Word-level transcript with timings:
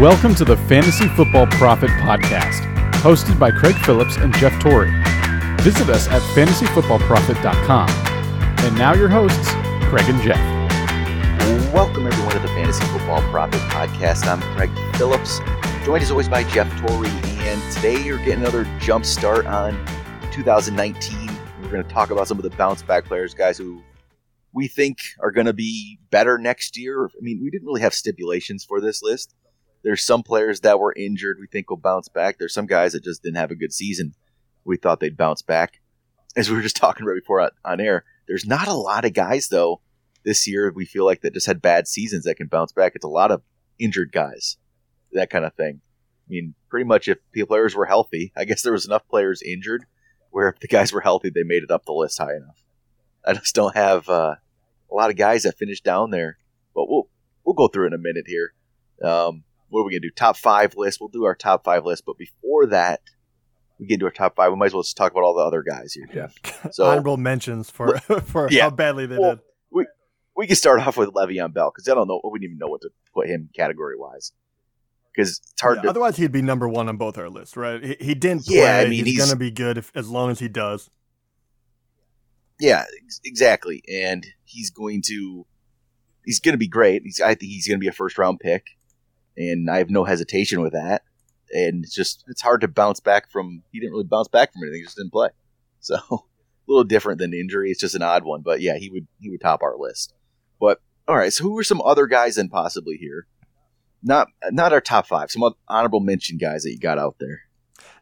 Welcome 0.00 0.34
to 0.36 0.46
the 0.46 0.56
Fantasy 0.56 1.08
Football 1.08 1.46
Prophet 1.48 1.90
Podcast, 1.90 2.62
hosted 3.02 3.38
by 3.38 3.50
Craig 3.50 3.74
Phillips 3.84 4.16
and 4.16 4.34
Jeff 4.36 4.58
Torrey. 4.58 4.90
Visit 5.60 5.90
us 5.90 6.08
at 6.08 6.22
fantasyfootballprophet.com. 6.34 7.90
And 8.64 8.78
now 8.78 8.94
your 8.94 9.10
hosts, 9.10 9.50
Craig 9.90 10.08
and 10.08 10.18
Jeff. 10.22 10.40
Welcome 11.74 12.06
everyone 12.06 12.32
to 12.32 12.38
the 12.38 12.48
Fantasy 12.48 12.82
Football 12.86 13.20
Prophet 13.30 13.60
Podcast. 13.68 14.26
I'm 14.26 14.40
Craig 14.56 14.70
Phillips, 14.96 15.38
joined 15.84 16.02
as 16.02 16.10
always 16.10 16.30
by 16.30 16.44
Jeff 16.44 16.74
Torrey, 16.80 17.10
and 17.10 17.72
today 17.74 18.02
you're 18.02 18.16
getting 18.16 18.40
another 18.40 18.64
jump 18.80 19.04
start 19.04 19.44
on 19.44 19.72
2019. 20.32 21.30
We're 21.60 21.70
going 21.70 21.84
to 21.84 21.90
talk 21.90 22.10
about 22.10 22.26
some 22.26 22.38
of 22.38 22.42
the 22.42 22.56
bounce 22.56 22.80
back 22.80 23.04
players, 23.04 23.34
guys 23.34 23.58
who 23.58 23.82
we 24.54 24.66
think 24.66 24.96
are 25.20 25.30
going 25.30 25.46
to 25.46 25.52
be 25.52 25.98
better 26.10 26.38
next 26.38 26.78
year. 26.78 27.04
I 27.04 27.20
mean, 27.20 27.38
we 27.42 27.50
didn't 27.50 27.66
really 27.66 27.82
have 27.82 27.92
stipulations 27.92 28.64
for 28.64 28.80
this 28.80 29.02
list. 29.02 29.34
There's 29.82 30.04
some 30.04 30.22
players 30.22 30.60
that 30.60 30.78
were 30.78 30.94
injured 30.94 31.38
we 31.40 31.46
think 31.46 31.70
will 31.70 31.76
bounce 31.76 32.08
back. 32.08 32.38
There's 32.38 32.54
some 32.54 32.66
guys 32.66 32.92
that 32.92 33.04
just 33.04 33.22
didn't 33.22 33.38
have 33.38 33.50
a 33.50 33.56
good 33.56 33.72
season. 33.72 34.14
We 34.64 34.76
thought 34.76 35.00
they'd 35.00 35.16
bounce 35.16 35.42
back. 35.42 35.80
As 36.36 36.50
we 36.50 36.56
were 36.56 36.62
just 36.62 36.76
talking 36.76 37.06
right 37.06 37.20
before 37.20 37.50
on, 37.64 37.80
air, 37.80 38.04
there's 38.28 38.46
not 38.46 38.68
a 38.68 38.74
lot 38.74 39.04
of 39.04 39.14
guys 39.14 39.48
though 39.48 39.80
this 40.24 40.46
year 40.46 40.70
we 40.74 40.84
feel 40.84 41.06
like 41.06 41.22
that 41.22 41.32
just 41.32 41.46
had 41.46 41.62
bad 41.62 41.88
seasons 41.88 42.24
that 42.24 42.36
can 42.36 42.46
bounce 42.46 42.72
back. 42.72 42.92
It's 42.94 43.04
a 43.04 43.08
lot 43.08 43.30
of 43.30 43.42
injured 43.78 44.12
guys, 44.12 44.58
that 45.12 45.30
kind 45.30 45.44
of 45.44 45.54
thing. 45.54 45.80
I 45.82 46.28
mean, 46.28 46.54
pretty 46.68 46.84
much 46.84 47.08
if 47.08 47.18
the 47.32 47.44
players 47.44 47.74
were 47.74 47.86
healthy, 47.86 48.32
I 48.36 48.44
guess 48.44 48.62
there 48.62 48.72
was 48.72 48.86
enough 48.86 49.08
players 49.08 49.42
injured 49.42 49.86
where 50.30 50.48
if 50.48 50.60
the 50.60 50.68
guys 50.68 50.92
were 50.92 51.00
healthy, 51.00 51.30
they 51.30 51.42
made 51.42 51.62
it 51.62 51.70
up 51.70 51.84
the 51.84 51.92
list 51.92 52.18
high 52.18 52.36
enough. 52.36 52.62
I 53.26 53.32
just 53.34 53.54
don't 53.54 53.74
have 53.74 54.08
uh, 54.08 54.36
a 54.90 54.94
lot 54.94 55.10
of 55.10 55.16
guys 55.16 55.42
that 55.42 55.58
finished 55.58 55.84
down 55.84 56.10
there, 56.10 56.38
but 56.74 56.88
we'll 56.88 57.08
we'll 57.44 57.54
go 57.54 57.68
through 57.68 57.88
in 57.88 57.92
a 57.92 57.98
minute 57.98 58.26
here. 58.26 58.52
Um, 59.02 59.44
what 59.70 59.80
are 59.80 59.84
we 59.84 59.92
gonna 59.92 60.00
do? 60.00 60.10
Top 60.10 60.36
five 60.36 60.76
list. 60.76 61.00
We'll 61.00 61.08
do 61.08 61.24
our 61.24 61.34
top 61.34 61.64
five 61.64 61.84
list, 61.84 62.04
but 62.06 62.18
before 62.18 62.66
that, 62.66 63.00
we 63.78 63.86
get 63.86 63.94
into 63.94 64.06
our 64.06 64.12
top 64.12 64.36
five. 64.36 64.52
We 64.52 64.58
might 64.58 64.66
as 64.66 64.74
well 64.74 64.82
just 64.82 64.96
talk 64.96 65.12
about 65.12 65.22
all 65.22 65.34
the 65.34 65.44
other 65.44 65.62
guys 65.62 65.92
here, 65.92 66.08
Yeah. 66.12 66.28
So 66.72 66.84
honorable 66.86 67.16
mentions 67.16 67.70
for 67.70 67.98
for 68.26 68.48
yeah, 68.50 68.64
how 68.64 68.70
badly 68.70 69.06
they 69.06 69.18
well, 69.18 69.36
did. 69.36 69.44
We 69.70 69.86
we 70.36 70.46
can 70.46 70.56
start 70.56 70.80
off 70.80 70.96
with 70.96 71.10
Le'Veon 71.10 71.52
Bell 71.52 71.72
because 71.74 71.88
I 71.88 71.94
don't 71.94 72.08
know. 72.08 72.20
We 72.30 72.38
didn't 72.38 72.52
even 72.52 72.58
know 72.58 72.68
what 72.68 72.82
to 72.82 72.90
put 73.14 73.28
him 73.28 73.48
category 73.54 73.96
wise 73.96 74.32
because 75.14 75.40
it's 75.52 75.60
hard. 75.60 75.78
Yeah, 75.78 75.82
to, 75.82 75.90
otherwise, 75.90 76.16
he'd 76.16 76.32
be 76.32 76.42
number 76.42 76.68
one 76.68 76.88
on 76.88 76.96
both 76.96 77.18
our 77.18 77.28
lists, 77.28 77.56
right? 77.56 77.82
He, 77.82 77.96
he 78.00 78.14
didn't 78.14 78.46
play. 78.46 78.58
Yeah, 78.58 78.78
I 78.78 78.84
mean, 78.84 79.04
he's, 79.04 79.14
he's 79.14 79.18
going 79.18 79.30
to 79.30 79.36
be 79.36 79.50
good 79.50 79.78
if, 79.78 79.90
as 79.94 80.08
long 80.08 80.30
as 80.30 80.38
he 80.38 80.48
does. 80.48 80.90
Yeah, 82.58 82.84
exactly, 83.24 83.82
and 83.90 84.26
he's 84.44 84.70
going 84.70 85.02
to 85.06 85.46
he's 86.24 86.40
going 86.40 86.52
to 86.52 86.58
be 86.58 86.68
great. 86.68 87.02
He's 87.04 87.20
I 87.20 87.34
think 87.34 87.50
he's 87.50 87.66
going 87.66 87.78
to 87.78 87.82
be 87.82 87.88
a 87.88 87.92
first 87.92 88.18
round 88.18 88.40
pick, 88.40 88.66
and 89.36 89.70
I 89.70 89.78
have 89.78 89.90
no 89.90 90.04
hesitation 90.04 90.60
with 90.60 90.72
that. 90.72 91.02
And 91.52 91.84
it's 91.84 91.94
just 91.94 92.24
it's 92.28 92.42
hard 92.42 92.60
to 92.60 92.68
bounce 92.68 93.00
back 93.00 93.30
from. 93.30 93.62
He 93.72 93.80
didn't 93.80 93.92
really 93.92 94.04
bounce 94.04 94.28
back 94.28 94.52
from 94.52 94.62
anything; 94.62 94.80
he 94.80 94.84
just 94.84 94.96
didn't 94.96 95.12
play. 95.12 95.30
So 95.82 95.96
a 95.96 96.18
little 96.66 96.84
different 96.84 97.20
than 97.20 97.32
injury. 97.32 97.70
It's 97.70 97.80
just 97.80 97.94
an 97.94 98.02
odd 98.02 98.22
one, 98.22 98.42
but 98.42 98.60
yeah, 98.60 98.76
he 98.76 98.90
would 98.90 99.06
he 99.18 99.30
would 99.30 99.40
top 99.40 99.62
our 99.62 99.78
list. 99.78 100.12
But 100.60 100.82
all 101.08 101.16
right, 101.16 101.32
so 101.32 101.44
who 101.44 101.58
are 101.58 101.64
some 101.64 101.80
other 101.80 102.06
guys 102.06 102.34
then 102.34 102.50
possibly 102.50 102.96
here? 102.96 103.26
Not 104.02 104.28
not 104.50 104.74
our 104.74 104.82
top 104.82 105.06
five. 105.06 105.30
Some 105.30 105.54
honorable 105.68 106.00
mention 106.00 106.36
guys 106.36 106.64
that 106.64 106.70
you 106.70 106.78
got 106.78 106.98
out 106.98 107.16
there. 107.18 107.44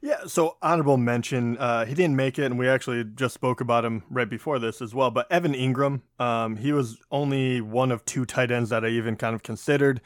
Yeah, 0.01 0.27
so 0.27 0.57
honorable 0.63 0.97
mention. 0.97 1.57
Uh, 1.59 1.85
he 1.85 1.95
didn't 1.95 2.17
make 2.17 2.39
it, 2.39 2.45
and 2.45 2.59
we 2.59 2.69
actually 2.69 3.05
just 3.05 3.35
spoke 3.35 3.61
about 3.61 3.85
him 3.85 4.05
right 4.11 4.29
before 4.29 4.59
this 4.59 4.81
as 4.81 4.95
well. 4.95 5.11
But 5.11 5.31
Evan 5.31 5.55
Engram, 5.55 6.03
um, 6.21 6.57
he 6.57 6.73
was 6.73 6.99
only 7.11 7.61
one 7.61 7.91
of 7.91 8.05
two 8.05 8.25
tight 8.25 8.51
ends 8.51 8.71
that 8.71 8.85
I 8.85 8.89
even 8.89 9.17
kind 9.17 9.35
of 9.35 9.43
considered. 9.43 10.01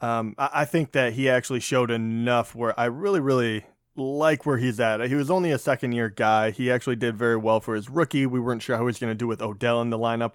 Um, 0.00 0.34
I, 0.38 0.50
I 0.52 0.64
think 0.64 0.92
that 0.92 1.14
he 1.14 1.28
actually 1.28 1.60
showed 1.60 1.90
enough 1.90 2.54
where 2.54 2.78
I 2.78 2.86
really, 2.86 3.20
really 3.20 3.64
like 3.98 4.46
where 4.46 4.58
he's 4.58 4.80
at. 4.80 5.04
He 5.08 5.14
was 5.14 5.30
only 5.30 5.50
a 5.50 5.58
second 5.58 5.92
year 5.92 6.08
guy. 6.08 6.50
He 6.50 6.70
actually 6.70 6.96
did 6.96 7.16
very 7.16 7.36
well 7.36 7.60
for 7.60 7.74
his 7.74 7.90
rookie. 7.90 8.26
We 8.26 8.40
weren't 8.40 8.62
sure 8.62 8.76
how 8.76 8.82
he 8.82 8.86
was 8.86 8.98
going 8.98 9.10
to 9.10 9.18
do 9.18 9.26
with 9.26 9.42
Odell 9.42 9.82
in 9.82 9.90
the 9.90 9.98
lineup. 9.98 10.34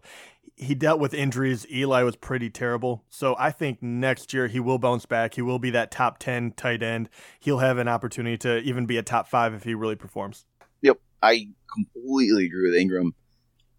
He 0.55 0.75
dealt 0.75 0.99
with 0.99 1.13
injuries. 1.13 1.65
Eli 1.71 2.03
was 2.03 2.15
pretty 2.15 2.49
terrible. 2.49 3.03
So 3.09 3.35
I 3.39 3.49
think 3.49 3.81
next 3.81 4.33
year 4.33 4.47
he 4.47 4.59
will 4.59 4.77
bounce 4.77 5.05
back. 5.05 5.33
He 5.33 5.41
will 5.41 5.59
be 5.59 5.71
that 5.71 5.89
top 5.89 6.19
10 6.19 6.51
tight 6.51 6.83
end. 6.83 7.09
He'll 7.39 7.59
have 7.59 7.77
an 7.77 7.87
opportunity 7.87 8.37
to 8.39 8.59
even 8.59 8.85
be 8.85 8.97
a 8.97 9.03
top 9.03 9.27
five 9.27 9.53
if 9.53 9.63
he 9.63 9.73
really 9.73 9.95
performs. 9.95 10.45
Yep. 10.81 10.99
I 11.21 11.47
completely 11.73 12.45
agree 12.45 12.69
with 12.69 12.79
Engram. 12.79 13.11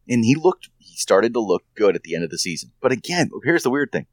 And 0.08 0.24
he 0.24 0.34
looked, 0.34 0.68
he 0.78 0.96
started 0.96 1.32
to 1.34 1.40
look 1.40 1.62
good 1.74 1.94
at 1.94 2.02
the 2.02 2.14
end 2.14 2.24
of 2.24 2.30
the 2.30 2.38
season. 2.38 2.72
But 2.80 2.92
again, 2.92 3.30
here's 3.44 3.62
the 3.62 3.70
weird 3.70 3.92
thing 3.92 4.06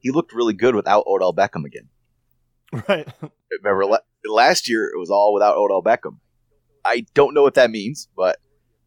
he 0.00 0.10
looked 0.10 0.32
really 0.32 0.54
good 0.54 0.74
without 0.74 1.04
Odell 1.06 1.34
Beckham 1.34 1.64
again. 1.64 1.88
Right. 2.88 3.08
Remember, 3.62 3.98
last 4.24 4.68
year 4.68 4.86
it 4.86 4.98
was 4.98 5.10
all 5.10 5.32
without 5.32 5.56
Odell 5.56 5.82
Beckham. 5.82 6.18
I 6.84 7.06
don't 7.14 7.34
know 7.34 7.42
what 7.42 7.54
that 7.54 7.70
means, 7.70 8.08
but 8.16 8.38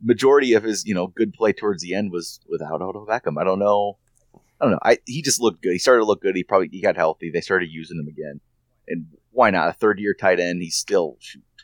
majority 0.01 0.53
of 0.53 0.63
his 0.63 0.85
you 0.85 0.93
know 0.93 1.07
good 1.07 1.33
play 1.33 1.53
towards 1.53 1.83
the 1.83 1.93
end 1.93 2.11
was 2.11 2.39
without 2.47 2.81
Odell 2.81 3.05
Beckham. 3.07 3.39
I 3.39 3.43
don't 3.43 3.59
know. 3.59 3.97
I 4.33 4.65
don't 4.65 4.71
know. 4.71 4.79
I 4.83 4.97
he 5.05 5.21
just 5.21 5.41
looked 5.41 5.61
good. 5.61 5.73
He 5.73 5.79
started 5.79 6.01
to 6.01 6.05
look 6.05 6.21
good. 6.21 6.35
He 6.35 6.43
probably 6.43 6.69
he 6.71 6.81
got 6.81 6.95
healthy. 6.95 7.31
They 7.31 7.41
started 7.41 7.69
using 7.71 7.99
him 7.99 8.07
again, 8.07 8.39
and 8.87 9.07
why 9.31 9.49
not? 9.49 9.69
A 9.69 9.73
third 9.73 9.99
year 9.99 10.13
tight 10.13 10.39
end. 10.39 10.61
He's 10.61 10.75
still 10.75 11.17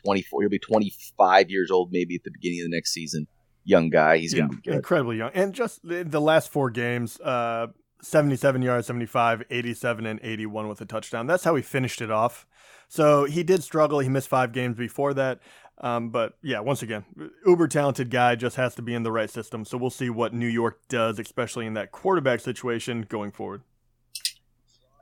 twenty 0.04 0.22
four. 0.22 0.42
He'll 0.42 0.50
be 0.50 0.58
twenty 0.58 0.92
five 1.16 1.50
years 1.50 1.70
old 1.70 1.90
maybe 1.92 2.14
at 2.14 2.24
the 2.24 2.30
beginning 2.30 2.60
of 2.60 2.70
the 2.70 2.76
next 2.76 2.92
season. 2.92 3.26
Young 3.64 3.90
guy. 3.90 4.18
He's 4.18 4.32
yeah, 4.32 4.40
gonna 4.40 4.52
be 4.52 4.62
good. 4.62 4.74
Incredibly 4.74 5.18
young, 5.18 5.30
and 5.34 5.52
just 5.52 5.80
the 5.82 6.20
last 6.20 6.50
four 6.50 6.70
games. 6.70 7.20
Uh, 7.20 7.68
77 8.06 8.62
yards, 8.62 8.86
75, 8.86 9.42
87, 9.50 10.06
and 10.06 10.20
81 10.22 10.68
with 10.68 10.80
a 10.80 10.84
touchdown. 10.84 11.26
That's 11.26 11.44
how 11.44 11.56
he 11.56 11.62
finished 11.62 12.00
it 12.00 12.10
off. 12.10 12.46
So 12.88 13.24
he 13.24 13.42
did 13.42 13.64
struggle. 13.64 13.98
He 13.98 14.08
missed 14.08 14.28
five 14.28 14.52
games 14.52 14.76
before 14.76 15.12
that. 15.14 15.40
Um, 15.78 16.10
but 16.10 16.34
yeah, 16.42 16.60
once 16.60 16.82
again, 16.82 17.04
uber 17.44 17.68
talented 17.68 18.10
guy 18.10 18.34
just 18.36 18.56
has 18.56 18.74
to 18.76 18.82
be 18.82 18.94
in 18.94 19.02
the 19.02 19.12
right 19.12 19.28
system. 19.28 19.64
So 19.64 19.76
we'll 19.76 19.90
see 19.90 20.08
what 20.08 20.32
New 20.32 20.46
York 20.46 20.80
does, 20.88 21.18
especially 21.18 21.66
in 21.66 21.74
that 21.74 21.90
quarterback 21.90 22.40
situation 22.40 23.02
going 23.02 23.32
forward. 23.32 23.62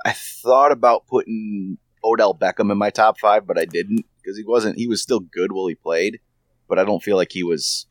I 0.04 0.12
thought 0.12 0.72
about 0.72 1.06
putting 1.06 1.78
Odell 2.03 2.34
Beckham 2.34 2.72
in 2.72 2.78
my 2.78 2.91
top 2.91 3.19
five, 3.19 3.47
but 3.47 3.59
I 3.59 3.66
didn't 3.66 4.04
because 4.16 4.36
he 4.36 4.44
wasn't. 4.44 4.78
He 4.78 4.88
was 4.88 5.00
still 5.00 5.21
good 5.21 5.53
while 5.53 5.66
he 5.66 5.75
played, 5.75 6.21
but 6.69 6.78
I 6.78 6.84
don't 6.84 7.03
feel 7.03 7.16
like 7.16 7.32
he 7.32 7.44
was 7.44 7.86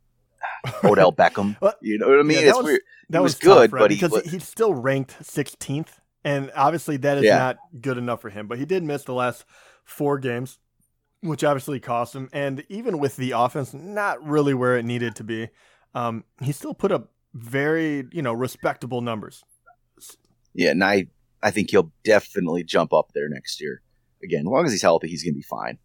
Odell 0.84 1.12
Beckham. 1.12 1.56
you 1.80 1.98
know 1.98 2.08
what 2.08 2.20
I 2.20 2.22
mean? 2.22 2.38
Yeah, 2.38 2.50
it's 2.50 2.62
weird. 2.62 2.80
That 3.10 3.22
was, 3.22 3.34
was 3.34 3.40
good, 3.40 3.70
tough, 3.70 3.80
but 3.80 3.88
because 3.88 4.20
he, 4.22 4.30
he's 4.30 4.46
still 4.46 4.74
ranked 4.74 5.16
16th, 5.22 5.88
and 6.24 6.50
obviously 6.54 6.98
that 6.98 7.18
is 7.18 7.24
yeah. 7.24 7.38
not 7.38 7.56
good 7.80 7.96
enough 7.96 8.20
for 8.20 8.30
him. 8.30 8.46
But 8.46 8.58
he 8.58 8.66
did 8.66 8.82
miss 8.82 9.04
the 9.04 9.14
last 9.14 9.44
four 9.84 10.18
games, 10.18 10.58
which 11.20 11.42
obviously 11.42 11.80
cost 11.80 12.14
him. 12.14 12.28
And 12.32 12.64
even 12.68 12.98
with 12.98 13.16
the 13.16 13.32
offense 13.32 13.72
not 13.72 14.22
really 14.24 14.52
where 14.52 14.76
it 14.76 14.84
needed 14.84 15.16
to 15.16 15.24
be, 15.24 15.48
um, 15.94 16.24
he 16.42 16.52
still 16.52 16.74
put 16.74 16.92
up 16.92 17.10
very 17.34 18.06
you 18.12 18.22
know 18.22 18.32
respectable 18.32 19.00
numbers. 19.00 19.42
Yeah, 20.54 20.70
and 20.70 20.84
I 20.84 21.06
I 21.42 21.50
think 21.50 21.70
he'll 21.70 21.92
definitely 22.04 22.64
jump 22.64 22.92
up 22.92 23.12
there 23.14 23.28
next 23.28 23.60
year. 23.60 23.82
Again, 24.22 24.40
as 24.40 24.46
long 24.46 24.66
as 24.66 24.72
he's 24.72 24.82
healthy, 24.82 25.08
he's 25.08 25.24
gonna 25.24 25.34
be 25.34 25.42
fine. 25.42 25.78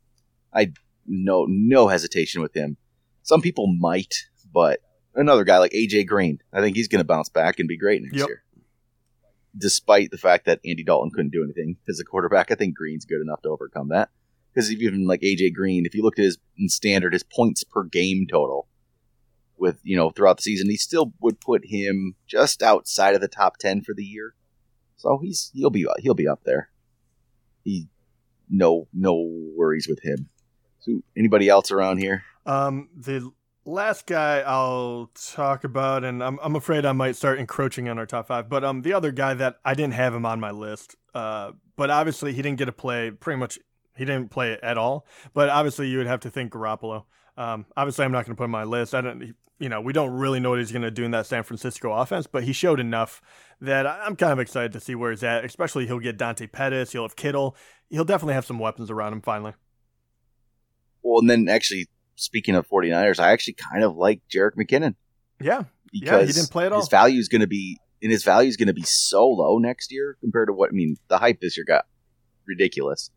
I 0.54 0.74
no 1.06 1.46
no 1.48 1.88
hesitation 1.88 2.42
with 2.42 2.56
him. 2.56 2.78
Some 3.22 3.42
people 3.42 3.68
might 3.68 4.14
but 4.54 4.80
another 5.16 5.44
guy 5.44 5.58
like 5.60 5.72
AJ 5.72 6.08
Green, 6.08 6.40
I 6.52 6.62
think 6.62 6.76
he's 6.76 6.88
going 6.88 7.00
to 7.00 7.06
bounce 7.06 7.30
back 7.30 7.60
and 7.60 7.68
be 7.68 7.78
great 7.78 8.02
next 8.02 8.18
yep. 8.18 8.28
year. 8.28 8.44
Despite 9.58 10.12
the 10.12 10.18
fact 10.18 10.46
that 10.46 10.60
Andy 10.66 10.84
Dalton 10.84 11.12
couldn't 11.12 11.32
do 11.32 11.44
anything 11.44 11.78
as 11.88 12.00
a 12.00 12.04
quarterback, 12.04 12.52
I 12.52 12.56
think 12.56 12.76
Green's 12.76 13.06
good 13.06 13.22
enough 13.22 13.42
to 13.44 13.50
overcome 13.50 13.90
that. 13.90 14.10
Because 14.54 14.72
even 14.72 15.06
like 15.06 15.22
AJ 15.22 15.54
Green, 15.54 15.86
if 15.86 15.96
you 15.96 16.04
looked 16.04 16.20
at 16.20 16.26
his 16.26 16.38
standard, 16.68 17.14
his 17.14 17.24
points 17.24 17.64
per 17.64 17.84
game 17.84 18.26
total 18.30 18.68
with 19.58 19.80
you 19.84 19.96
know 19.96 20.10
throughout 20.10 20.38
the 20.38 20.44
season, 20.44 20.70
he 20.70 20.78
still 20.78 21.14
would 21.22 21.40
put 21.40 21.66
him 21.66 22.16
just 22.28 22.62
outside 22.62 23.16
of 23.16 23.22
the 23.22 23.28
top 23.28 23.58
ten 23.58 23.82
for 23.82 23.94
the 23.94 24.04
year. 24.04 24.36
So 24.96 25.20
he's 25.24 25.52
he'll 25.54 25.70
be 25.70 25.88
he'll 26.00 26.14
be 26.14 26.28
up 26.28 26.42
there. 26.44 26.70
He 27.64 27.88
no 28.50 28.88
no 28.94 29.28
worries 29.56 29.88
with 29.88 30.04
him. 30.04 30.30
So 30.80 31.02
anybody 31.18 31.50
else 31.50 31.72
around 31.72 32.00
here? 32.00 32.24
Um, 32.46 32.90
the 32.96 33.32
last 33.66 34.06
guy 34.06 34.40
I'll 34.40 35.12
talk 35.14 35.64
about, 35.64 36.04
and 36.04 36.24
I'm 36.24 36.40
I'm 36.42 36.56
afraid 36.56 36.86
I 36.86 36.92
might 36.92 37.16
start 37.16 37.40
encroaching 37.40 37.90
on 37.90 37.98
our 37.98 38.06
top 38.06 38.28
five. 38.28 38.50
But 38.50 38.64
um, 38.64 38.82
the 38.82 38.94
other 38.94 39.12
guy 39.12 39.34
that 39.36 39.58
I 39.64 39.74
didn't 39.74 39.94
have 39.94 40.14
him 40.14 40.26
on 40.26 40.40
my 40.40 40.52
list, 40.52 40.96
uh, 41.14 41.52
but 41.76 41.90
obviously 41.90 42.34
he 42.34 42.42
didn't 42.42 42.58
get 42.58 42.66
to 42.66 42.72
play. 42.72 43.12
Pretty 43.12 43.40
much, 43.40 43.60
he 43.96 44.06
didn't 44.06 44.30
play 44.30 44.58
at 44.62 44.78
all. 44.78 45.06
But 45.34 45.50
obviously, 45.50 45.88
you 45.88 45.98
would 45.98 46.08
have 46.08 46.22
to 46.22 46.30
think 46.30 46.52
Garoppolo. 46.52 47.06
Um, 47.38 47.66
obviously, 47.76 48.06
I'm 48.06 48.12
not 48.12 48.26
going 48.26 48.36
to 48.36 48.40
put 48.40 48.46
him 48.46 48.56
on 48.56 48.62
my 48.62 48.78
list. 48.78 48.94
I 48.94 49.02
don't, 49.02 49.34
you 49.60 49.70
know, 49.70 49.82
we 49.82 49.94
don't 49.94 50.12
really 50.12 50.40
know 50.40 50.52
what 50.52 50.60
he's 50.60 50.72
going 50.72 50.84
to 50.84 50.92
do 50.92 51.04
in 51.04 51.12
that 51.12 51.26
San 51.26 51.44
Francisco 51.44 51.92
offense, 51.92 52.28
but 52.28 52.44
he 52.44 52.54
showed 52.54 52.80
enough 52.80 53.22
that 53.60 53.88
I'm 53.88 54.16
kind 54.16 54.34
of 54.34 54.40
excited 54.40 54.74
to 54.74 54.80
see 54.80 54.94
where 54.94 55.12
he's 55.12 55.24
at. 55.24 55.44
Especially, 55.46 55.88
he'll 55.88 56.00
get 56.00 56.18
Dante 56.18 56.48
Pettis, 56.48 56.92
he'll 56.92 57.04
have 57.04 57.16
Kittle, 57.16 57.56
he'll 57.90 58.06
definitely 58.06 58.36
have 58.36 58.46
some 58.46 58.60
weapons 58.60 58.92
around 58.92 59.14
him 59.14 59.22
finally. 59.22 59.54
Well, 61.02 61.20
and 61.20 61.30
then 61.30 61.50
actually 61.50 61.88
speaking 62.16 62.56
of 62.56 62.68
49ers, 62.68 63.20
I 63.20 63.32
actually 63.32 63.54
kind 63.54 63.84
of 63.84 63.96
like 63.96 64.22
Jerick 64.34 64.56
McKinnon. 64.56 64.96
Yeah. 65.42 65.64
Because 65.92 66.08
yeah, 66.08 66.26
he 66.26 66.34
didn't 66.34 66.52
play 66.52 66.66
at 66.66 66.72
all. 66.72 66.80
His 66.80 66.90
value 66.90 67.20
is 67.20 67.30
going 67.30 67.42
to 67.42 67.48
be, 67.48 67.80
and 68.02 68.12
his 68.12 68.24
value 68.24 68.50
is 68.50 68.58
going 68.58 68.68
to 68.68 68.74
be 68.74 68.84
so 68.84 69.28
low 69.28 69.58
next 69.58 69.92
year 69.92 70.18
compared 70.22 70.48
to 70.48 70.54
what, 70.54 70.70
I 70.70 70.74
mean, 70.74 70.98
the 71.08 71.18
hype 71.18 71.40
this 71.40 71.58
year 71.58 71.66
got 71.66 71.86
ridiculous. 72.48 73.10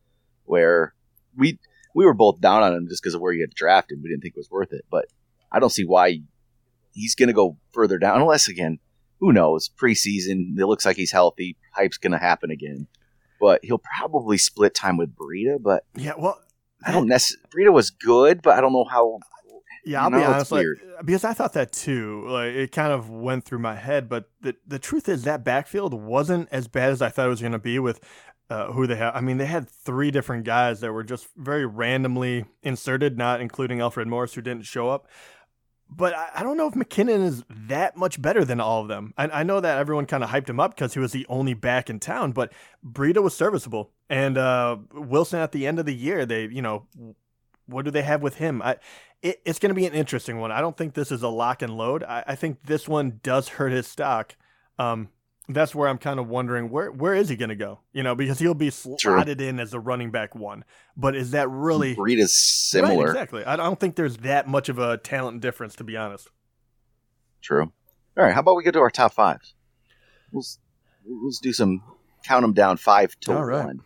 Where 0.44 0.94
we 1.37 1.58
we 1.96 2.04
were 2.04 2.14
both 2.14 2.40
down 2.40 2.62
on 2.62 2.75
him 2.75 2.88
just 2.88 3.02
because 3.02 3.14
of 3.14 3.20
where 3.20 3.32
he 3.32 3.40
had 3.40 3.54
drafted. 3.54 4.02
We 4.02 4.10
didn't 4.10 4.22
think 4.22 4.34
it 4.37 4.40
was 4.40 4.50
worth 4.50 4.72
it, 4.72 4.84
but 4.90 5.06
I 5.50 5.58
don't 5.58 5.72
see 5.72 5.84
why 5.84 6.20
he's 6.92 7.14
going 7.14 7.28
to 7.28 7.32
go 7.32 7.56
further 7.72 7.99
down 7.99 8.20
unless 8.20 8.49
again, 8.49 8.78
who 9.19 9.32
knows? 9.32 9.70
Preseason, 9.70 10.58
it 10.58 10.66
looks 10.66 10.84
like 10.84 10.96
he's 10.96 11.10
healthy. 11.10 11.56
Hype's 11.72 11.96
going 11.96 12.12
to 12.12 12.19
happen 12.19 12.50
again, 12.50 12.87
but 13.40 13.64
he'll 13.64 13.81
probably 13.99 14.37
split 14.37 14.75
time 14.75 14.99
with 14.99 15.16
Breida. 15.16 15.56
But 15.60 15.84
yeah, 15.96 16.12
well, 16.19 16.38
I 16.87 16.93
don't 16.93 17.09
necessarily. 17.09 17.49
Breida 17.50 17.73
was 17.73 17.91
good, 17.91 18.41
but 18.43 18.56
I 18.56 18.61
don't 18.61 18.73
know 18.73 18.85
how. 18.85 19.19
Yeah, 19.85 20.03
I'll 20.03 20.11
be 20.11 20.23
honest. 20.23 20.50
Like, 20.50 20.67
because 21.05 21.25
I 21.25 21.33
thought 21.33 21.53
that 21.53 21.73
too. 21.73 22.27
Like 22.29 22.50
it 22.55 22.73
kind 22.73 22.93
of 22.93 23.11
went 23.11 23.44
through 23.44 23.59
my 23.59 23.75
head, 23.75 24.09
but 24.09 24.31
the 24.41 24.56
the 24.67 24.79
truth 24.79 25.09
is 25.09 25.25
that 25.25 25.44
backfield 25.44 25.94
wasn't 25.94 26.49
as 26.50 26.69
bad 26.69 26.91
as 26.91 27.03
I 27.03 27.09
thought 27.09 27.27
it 27.27 27.31
was 27.31 27.41
going 27.41 27.53
to 27.53 27.59
be 27.59 27.79
with 27.79 28.00
uh, 28.50 28.73
who 28.73 28.87
they 28.87 28.97
have. 28.97 29.15
I 29.15 29.21
mean, 29.21 29.38
they 29.38 29.47
had 29.47 29.69
three 29.69 30.11
different 30.11 30.44
guys 30.44 30.81
that 30.81 30.93
were 30.93 31.05
just 31.05 31.29
very 31.37 31.67
randomly 31.67 32.44
inserted, 32.62 33.19
not 33.19 33.41
including 33.41 33.81
Alfred 33.81 34.09
Morris, 34.09 34.35
who 34.35 34.43
didn't 34.43 34.65
show 34.65 34.88
up. 34.88 35.09
But 35.88 36.15
I, 36.15 36.43
don't 36.43 36.56
know 36.56 36.67
if 36.67 36.75
McKinnon 36.75 37.25
is 37.25 37.44
that 37.49 37.97
much 37.97 38.21
better 38.21 38.44
than 38.44 38.61
all 38.61 38.83
of 38.83 38.88
them. 38.88 39.15
I, 39.17 39.29
I 39.29 39.43
know 39.44 39.61
that 39.61 39.79
everyone 39.79 40.06
kind 40.06 40.25
of 40.25 40.31
hyped 40.31 40.49
him 40.49 40.59
up 40.59 40.75
because 40.75 40.94
he 40.94 41.00
was 41.00 41.12
the 41.12 41.25
only 41.29 41.55
back 41.55 41.88
in 41.88 42.00
town, 42.00 42.33
but 42.33 42.53
Breida 42.85 43.23
was 43.23 43.37
serviceable. 43.37 43.93
And 44.11 44.37
uh, 44.37 44.79
Wilson 44.93 45.38
at 45.38 45.53
the 45.53 45.67
end 45.67 45.79
of 45.79 45.87
the 45.87 45.94
year, 45.94 46.27
they, 46.27 46.49
you 46.49 46.61
know, 46.61 46.87
what 47.67 47.85
do 47.85 47.91
they 47.91 48.03
have 48.03 48.21
with 48.21 48.37
him? 48.37 48.62
I, 48.62 48.77
it, 49.23 49.41
it's 49.44 49.59
going 49.59 49.71
to 49.71 49.75
be 49.75 49.87
an 49.87 49.94
interesting 49.94 50.38
one. 50.41 50.50
I 50.50 50.61
don't 50.61 50.77
think 50.77 50.94
this 50.94 51.12
is 51.12 51.23
a 51.23 51.29
lock 51.29 51.62
and 51.62 51.77
load. 51.77 52.03
I, 52.03 52.25
I 52.27 52.35
think 52.35 52.65
this 52.65 52.88
one 52.88 53.21
does 53.23 53.49
hurt 53.49 53.73
his 53.73 53.87
stock. 53.87 54.37
Um, 54.79 55.09
that's 55.48 55.75
where 55.75 55.88
I'm 55.88 55.98
kind 55.98 56.19
of 56.19 56.28
wondering 56.28 56.70
where 56.70 56.90
where 56.90 57.14
is 57.14 57.28
he 57.28 57.37
going 57.37 57.50
to 57.50 57.56
go? 57.56 57.81
You 57.93 58.02
know, 58.02 58.14
because 58.14 58.38
he'll 58.38 58.54
be 58.54 58.70
slotted 58.70 59.38
True. 59.38 59.46
in 59.46 59.60
as 59.60 59.75
a 59.75 59.81
running 59.81 60.10
back 60.10 60.34
one, 60.34 60.64
but 60.96 61.14
is 61.14 61.31
that 61.32 61.48
really 61.48 61.94
Breida 61.94 62.20
is 62.20 62.37
similar? 62.37 63.04
Right, 63.06 63.10
exactly. 63.10 63.44
I 63.44 63.56
don't 63.56 63.78
think 63.78 63.96
there's 63.96 64.19
that 64.19 64.48
much 64.48 64.69
of 64.69 64.78
a 64.78 64.98
talent 64.98 65.40
difference, 65.40 65.76
to 65.76 65.84
be 65.84 65.96
honest. 65.96 66.28
True. 67.43 67.72
All 68.16 68.25
right. 68.25 68.34
How 68.34 68.40
about 68.40 68.56
we 68.56 68.64
get 68.64 68.72
to 68.72 68.81
our 68.81 68.90
top 68.90 69.12
fives? 69.12 69.54
Let's 70.32 70.58
let's 71.22 71.38
do 71.38 71.52
some 71.52 71.82
count 72.25 72.42
them 72.42 72.52
down 72.52 72.76
five 72.76 73.19
to 73.20 73.32
one. 73.32 73.81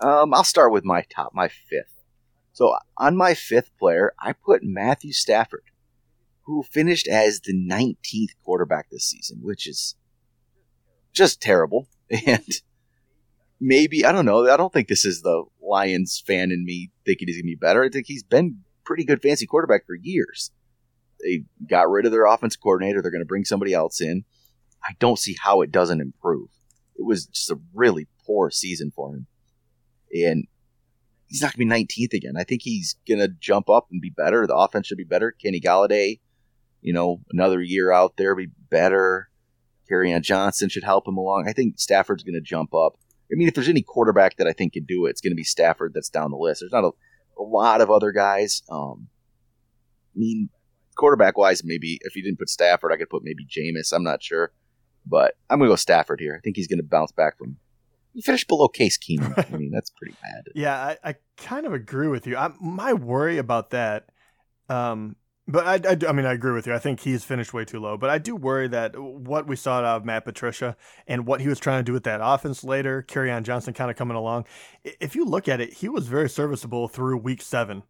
Um, 0.00 0.34
I'll 0.34 0.44
start 0.44 0.72
with 0.72 0.84
my 0.84 1.02
top, 1.02 1.32
my 1.34 1.48
fifth. 1.48 2.02
So 2.52 2.76
on 2.98 3.16
my 3.16 3.34
fifth 3.34 3.70
player, 3.78 4.12
I 4.18 4.32
put 4.32 4.62
Matthew 4.62 5.12
Stafford, 5.12 5.64
who 6.42 6.62
finished 6.62 7.08
as 7.08 7.40
the 7.40 7.52
19th 7.52 8.34
quarterback 8.44 8.90
this 8.90 9.04
season, 9.04 9.38
which 9.42 9.66
is 9.66 9.96
just 11.14 11.40
terrible. 11.40 11.88
And 12.26 12.44
maybe 13.58 14.04
I 14.04 14.12
don't 14.12 14.26
know. 14.26 14.48
I 14.48 14.58
don't 14.58 14.72
think 14.72 14.88
this 14.88 15.06
is 15.06 15.22
the 15.22 15.44
Lions 15.62 16.22
fan 16.24 16.52
in 16.52 16.64
me 16.64 16.90
thinking 17.06 17.26
he's 17.26 17.38
gonna 17.38 17.46
be 17.46 17.56
better. 17.56 17.82
I 17.82 17.88
think 17.88 18.06
he's 18.06 18.22
been 18.22 18.58
pretty 18.84 19.04
good 19.04 19.22
fancy 19.22 19.46
quarterback 19.46 19.86
for 19.86 19.94
years. 19.94 20.52
They 21.22 21.44
got 21.68 21.90
rid 21.90 22.06
of 22.06 22.12
their 22.12 22.26
offense 22.26 22.56
coordinator. 22.56 23.00
They're 23.00 23.10
going 23.10 23.22
to 23.22 23.26
bring 23.26 23.44
somebody 23.44 23.72
else 23.72 24.00
in. 24.00 24.24
I 24.86 24.92
don't 24.98 25.18
see 25.18 25.36
how 25.42 25.62
it 25.62 25.72
doesn't 25.72 26.00
improve. 26.00 26.50
It 26.96 27.04
was 27.04 27.26
just 27.26 27.50
a 27.50 27.58
really 27.72 28.06
poor 28.26 28.50
season 28.50 28.92
for 28.94 29.14
him, 29.14 29.26
and 30.12 30.46
he's 31.26 31.40
not 31.40 31.56
going 31.56 31.68
to 31.68 31.74
be 31.74 31.84
19th 31.84 32.12
again. 32.12 32.34
I 32.38 32.44
think 32.44 32.62
he's 32.62 32.96
going 33.08 33.20
to 33.20 33.28
jump 33.28 33.70
up 33.70 33.88
and 33.90 34.00
be 34.00 34.10
better. 34.10 34.46
The 34.46 34.54
offense 34.54 34.86
should 34.86 34.98
be 34.98 35.04
better. 35.04 35.32
Kenny 35.32 35.60
Golladay, 35.60 36.20
you 36.82 36.92
know, 36.92 37.22
another 37.32 37.62
year 37.62 37.90
out 37.90 38.16
there, 38.16 38.36
be 38.36 38.48
better. 38.70 39.30
Kerryon 39.90 40.22
Johnson 40.22 40.68
should 40.68 40.84
help 40.84 41.06
him 41.06 41.16
along. 41.16 41.46
I 41.48 41.52
think 41.52 41.78
Stafford's 41.78 42.22
going 42.22 42.34
to 42.34 42.40
jump 42.40 42.74
up. 42.74 42.96
I 43.32 43.36
mean, 43.36 43.48
if 43.48 43.54
there's 43.54 43.68
any 43.68 43.82
quarterback 43.82 44.36
that 44.36 44.46
I 44.46 44.52
think 44.52 44.74
can 44.74 44.84
do 44.84 45.06
it, 45.06 45.10
it's 45.10 45.20
going 45.20 45.32
to 45.32 45.36
be 45.36 45.44
Stafford 45.44 45.92
that's 45.94 46.08
down 46.08 46.30
the 46.30 46.36
list. 46.36 46.60
There's 46.60 46.72
not 46.72 46.84
a, 46.84 46.90
a 47.38 47.42
lot 47.42 47.80
of 47.80 47.90
other 47.90 48.12
guys. 48.12 48.62
Um, 48.70 49.08
I 50.14 50.18
mean, 50.18 50.50
quarterback 50.96 51.36
wise, 51.36 51.62
maybe 51.64 51.98
if 52.02 52.14
you 52.16 52.22
didn't 52.22 52.38
put 52.38 52.48
Stafford, 52.48 52.92
I 52.92 52.96
could 52.96 53.10
put 53.10 53.24
maybe 53.24 53.46
Jameis. 53.46 53.92
I'm 53.92 54.04
not 54.04 54.22
sure. 54.22 54.52
But 55.06 55.34
I'm 55.50 55.58
going 55.58 55.68
to 55.68 55.72
go 55.72 55.76
Stafford 55.76 56.20
here. 56.20 56.34
I 56.36 56.40
think 56.40 56.56
he's 56.56 56.68
going 56.68 56.78
to 56.78 56.84
bounce 56.84 57.12
back 57.12 57.36
from. 57.36 57.56
He 58.14 58.22
finished 58.22 58.46
below 58.46 58.68
Case 58.68 58.96
Keenum. 58.96 59.52
I 59.52 59.56
mean, 59.56 59.70
that's 59.72 59.90
pretty 59.90 60.14
bad. 60.22 60.44
Yeah, 60.54 60.76
I, 60.76 60.98
I 61.02 61.14
kind 61.36 61.66
of 61.66 61.72
agree 61.72 62.08
with 62.08 62.26
you. 62.26 62.36
I, 62.36 62.52
my 62.60 62.92
worry 62.92 63.38
about 63.38 63.70
that 63.70 64.10
um, 64.68 65.16
but 65.46 65.66
I, 65.66 65.90
I, 65.90 66.08
I, 66.08 66.12
mean, 66.12 66.24
I 66.24 66.32
agree 66.32 66.52
with 66.52 66.66
you. 66.66 66.74
I 66.74 66.78
think 66.78 67.00
he's 67.00 67.24
finished 67.24 67.52
way 67.52 67.64
too 67.64 67.78
low. 67.78 67.96
But 67.98 68.10
I 68.10 68.18
do 68.18 68.34
worry 68.34 68.66
that 68.68 68.98
what 68.98 69.46
we 69.46 69.56
saw 69.56 69.78
out 69.78 69.84
of 69.84 70.04
Matt 70.04 70.24
Patricia 70.24 70.76
and 71.06 71.26
what 71.26 71.40
he 71.40 71.48
was 71.48 71.58
trying 71.58 71.80
to 71.80 71.84
do 71.84 71.92
with 71.92 72.04
that 72.04 72.20
offense 72.22 72.64
later, 72.64 73.04
Kerryon 73.06 73.42
Johnson 73.42 73.74
kind 73.74 73.90
of 73.90 73.96
coming 73.96 74.16
along. 74.16 74.46
If 74.82 75.14
you 75.14 75.24
look 75.24 75.46
at 75.46 75.60
it, 75.60 75.74
he 75.74 75.88
was 75.88 76.08
very 76.08 76.30
serviceable 76.30 76.88
through 76.88 77.18
week 77.18 77.42
seven. 77.42 77.82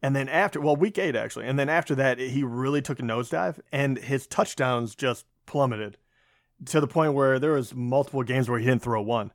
And 0.00 0.16
then 0.16 0.28
after, 0.28 0.60
well, 0.60 0.74
week 0.74 0.98
eight 0.98 1.14
actually. 1.14 1.46
And 1.46 1.58
then 1.58 1.68
after 1.68 1.94
that, 1.96 2.18
he 2.18 2.42
really 2.42 2.80
took 2.80 2.98
a 2.98 3.02
nosedive 3.02 3.60
and 3.70 3.98
his 3.98 4.26
touchdowns 4.26 4.94
just 4.94 5.26
plummeted 5.44 5.98
to 6.66 6.80
the 6.80 6.86
point 6.86 7.12
where 7.12 7.38
there 7.38 7.52
was 7.52 7.74
multiple 7.74 8.22
games 8.22 8.48
where 8.48 8.58
he 8.58 8.64
didn't 8.64 8.82
throw 8.82 9.02
one. 9.02 9.32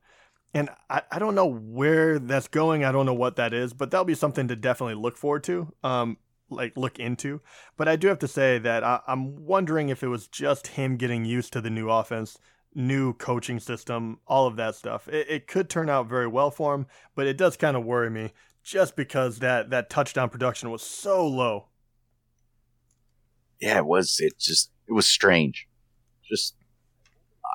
And 0.53 0.69
I, 0.89 1.03
I 1.11 1.19
don't 1.19 1.35
know 1.35 1.45
where 1.45 2.17
that's 2.17 2.47
going. 2.47 2.83
I 2.83 2.91
don't 2.91 3.05
know 3.05 3.13
what 3.13 3.35
that 3.35 3.53
is, 3.53 3.73
but 3.73 3.91
that'll 3.91 4.05
be 4.05 4.15
something 4.15 4.47
to 4.47 4.55
definitely 4.55 4.95
look 4.95 5.17
forward 5.17 5.43
to. 5.43 5.71
Um, 5.83 6.17
like 6.49 6.77
look 6.77 6.99
into. 6.99 7.41
But 7.75 7.87
I 7.87 7.95
do 7.95 8.07
have 8.07 8.19
to 8.19 8.27
say 8.27 8.57
that 8.59 8.83
I, 8.83 9.01
am 9.07 9.45
wondering 9.45 9.89
if 9.89 10.03
it 10.03 10.07
was 10.07 10.27
just 10.27 10.67
him 10.67 10.97
getting 10.97 11.25
used 11.25 11.53
to 11.53 11.61
the 11.61 11.69
new 11.69 11.89
offense, 11.89 12.37
new 12.73 13.13
coaching 13.13 13.59
system, 13.59 14.19
all 14.27 14.47
of 14.47 14.55
that 14.57 14.75
stuff. 14.75 15.07
It, 15.07 15.29
it 15.29 15.47
could 15.47 15.69
turn 15.69 15.89
out 15.89 16.07
very 16.07 16.27
well 16.27 16.51
for 16.51 16.75
him, 16.75 16.87
but 17.15 17.27
it 17.27 17.37
does 17.37 17.57
kind 17.57 17.75
of 17.75 17.85
worry 17.85 18.09
me 18.09 18.31
just 18.63 18.95
because 18.95 19.39
that 19.39 19.69
that 19.69 19.89
touchdown 19.89 20.29
production 20.29 20.69
was 20.69 20.83
so 20.83 21.25
low. 21.25 21.67
Yeah, 23.61 23.77
it 23.77 23.85
was. 23.85 24.17
It 24.19 24.37
just 24.39 24.71
it 24.87 24.93
was 24.93 25.07
strange. 25.07 25.67
Just 26.29 26.55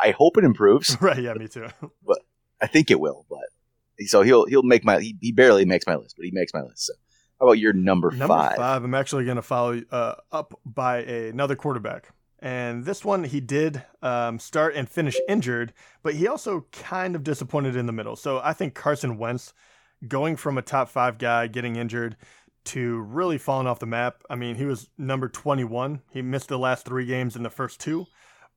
I 0.02 0.12
hope 0.12 0.36
it 0.36 0.44
improves. 0.44 0.96
right. 1.00 1.20
Yeah, 1.20 1.34
me 1.34 1.48
too. 1.48 1.68
but 2.04 2.20
I 2.60 2.66
think 2.66 2.90
it 2.90 2.98
will. 2.98 3.26
But 3.28 4.06
so 4.06 4.22
he'll 4.22 4.46
he'll 4.46 4.62
make 4.62 4.84
my 4.84 5.00
he, 5.00 5.16
he 5.20 5.32
barely 5.32 5.64
makes 5.64 5.86
my 5.86 5.96
list, 5.96 6.16
but 6.16 6.24
he 6.24 6.32
makes 6.32 6.52
my 6.54 6.62
list. 6.62 6.86
So 6.86 6.94
how 7.42 7.48
about 7.48 7.58
your 7.58 7.72
number, 7.72 8.12
number 8.12 8.28
five? 8.28 8.56
five? 8.56 8.84
I'm 8.84 8.94
actually 8.94 9.24
going 9.24 9.36
to 9.36 9.42
follow 9.42 9.82
uh, 9.90 10.14
up 10.30 10.54
by 10.64 11.02
a, 11.02 11.28
another 11.30 11.56
quarterback. 11.56 12.10
And 12.38 12.84
this 12.84 13.04
one, 13.04 13.24
he 13.24 13.40
did 13.40 13.82
um, 14.00 14.38
start 14.38 14.76
and 14.76 14.88
finish 14.88 15.16
injured, 15.28 15.72
but 16.04 16.14
he 16.14 16.28
also 16.28 16.66
kind 16.70 17.16
of 17.16 17.24
disappointed 17.24 17.74
in 17.74 17.86
the 17.86 17.92
middle. 17.92 18.14
So 18.14 18.40
I 18.44 18.52
think 18.52 18.74
Carson 18.74 19.18
Wentz, 19.18 19.54
going 20.06 20.36
from 20.36 20.56
a 20.56 20.62
top 20.62 20.88
five 20.88 21.18
guy, 21.18 21.48
getting 21.48 21.74
injured, 21.74 22.16
to 22.66 23.00
really 23.00 23.38
falling 23.38 23.66
off 23.66 23.80
the 23.80 23.86
map. 23.86 24.22
I 24.30 24.36
mean, 24.36 24.54
he 24.54 24.64
was 24.64 24.88
number 24.96 25.28
21. 25.28 26.00
He 26.12 26.22
missed 26.22 26.48
the 26.48 26.60
last 26.60 26.86
three 26.86 27.06
games 27.06 27.34
in 27.34 27.42
the 27.42 27.50
first 27.50 27.80
two 27.80 28.06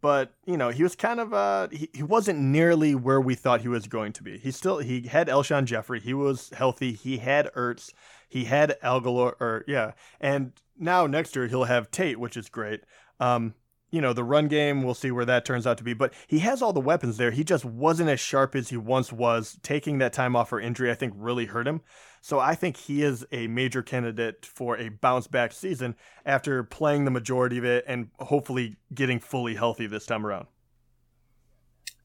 but 0.01 0.33
you 0.45 0.57
know 0.57 0.69
he 0.69 0.83
was 0.83 0.95
kind 0.95 1.19
of 1.19 1.33
uh 1.33 1.67
he, 1.71 1.89
he 1.93 2.03
wasn't 2.03 2.39
nearly 2.39 2.95
where 2.95 3.21
we 3.21 3.35
thought 3.35 3.61
he 3.61 3.67
was 3.67 3.87
going 3.87 4.13
to 4.13 4.23
be. 4.23 4.37
He 4.37 4.51
still 4.51 4.79
he 4.79 5.01
had 5.07 5.27
Alshon 5.27 5.65
Jeffery, 5.65 5.99
he 5.99 6.13
was 6.13 6.49
healthy, 6.51 6.93
he 6.93 7.17
had 7.17 7.51
Ertz, 7.53 7.91
he 8.29 8.45
had 8.45 8.77
Agholor, 8.83 9.33
or 9.39 9.63
yeah, 9.67 9.93
and 10.19 10.53
now 10.77 11.07
next 11.07 11.35
year 11.35 11.47
he'll 11.47 11.65
have 11.65 11.91
Tate, 11.91 12.19
which 12.19 12.37
is 12.37 12.49
great. 12.49 12.81
Um, 13.19 13.55
you 13.95 14.01
know 14.01 14.11
the 14.11 14.25
run 14.25 14.49
game, 14.49 14.83
we'll 14.83 14.93
see 14.93 15.09
where 15.09 15.23
that 15.23 15.45
turns 15.45 15.65
out 15.65 15.77
to 15.77 15.83
be, 15.83 15.93
but 15.93 16.13
he 16.27 16.39
has 16.39 16.61
all 16.61 16.73
the 16.73 16.81
weapons 16.81 17.15
there. 17.15 17.31
He 17.31 17.45
just 17.45 17.63
wasn't 17.63 18.09
as 18.09 18.19
sharp 18.19 18.53
as 18.53 18.67
he 18.67 18.75
once 18.75 19.13
was. 19.13 19.57
Taking 19.63 19.99
that 19.99 20.11
time 20.11 20.35
off 20.35 20.49
for 20.49 20.59
injury, 20.59 20.91
I 20.91 20.95
think, 20.95 21.13
really 21.15 21.45
hurt 21.45 21.65
him. 21.65 21.79
So 22.19 22.37
I 22.37 22.55
think 22.55 22.75
he 22.75 23.03
is 23.03 23.25
a 23.31 23.47
major 23.47 23.81
candidate 23.81 24.45
for 24.45 24.77
a 24.77 24.89
bounce 24.89 25.27
back 25.27 25.53
season 25.53 25.95
after 26.25 26.61
playing 26.61 27.05
the 27.05 27.11
majority 27.11 27.57
of 27.57 27.63
it 27.63 27.85
and 27.87 28.09
hopefully 28.19 28.75
getting 28.93 29.21
fully 29.21 29.55
healthy 29.55 29.87
this 29.87 30.05
time 30.05 30.25
around. 30.25 30.47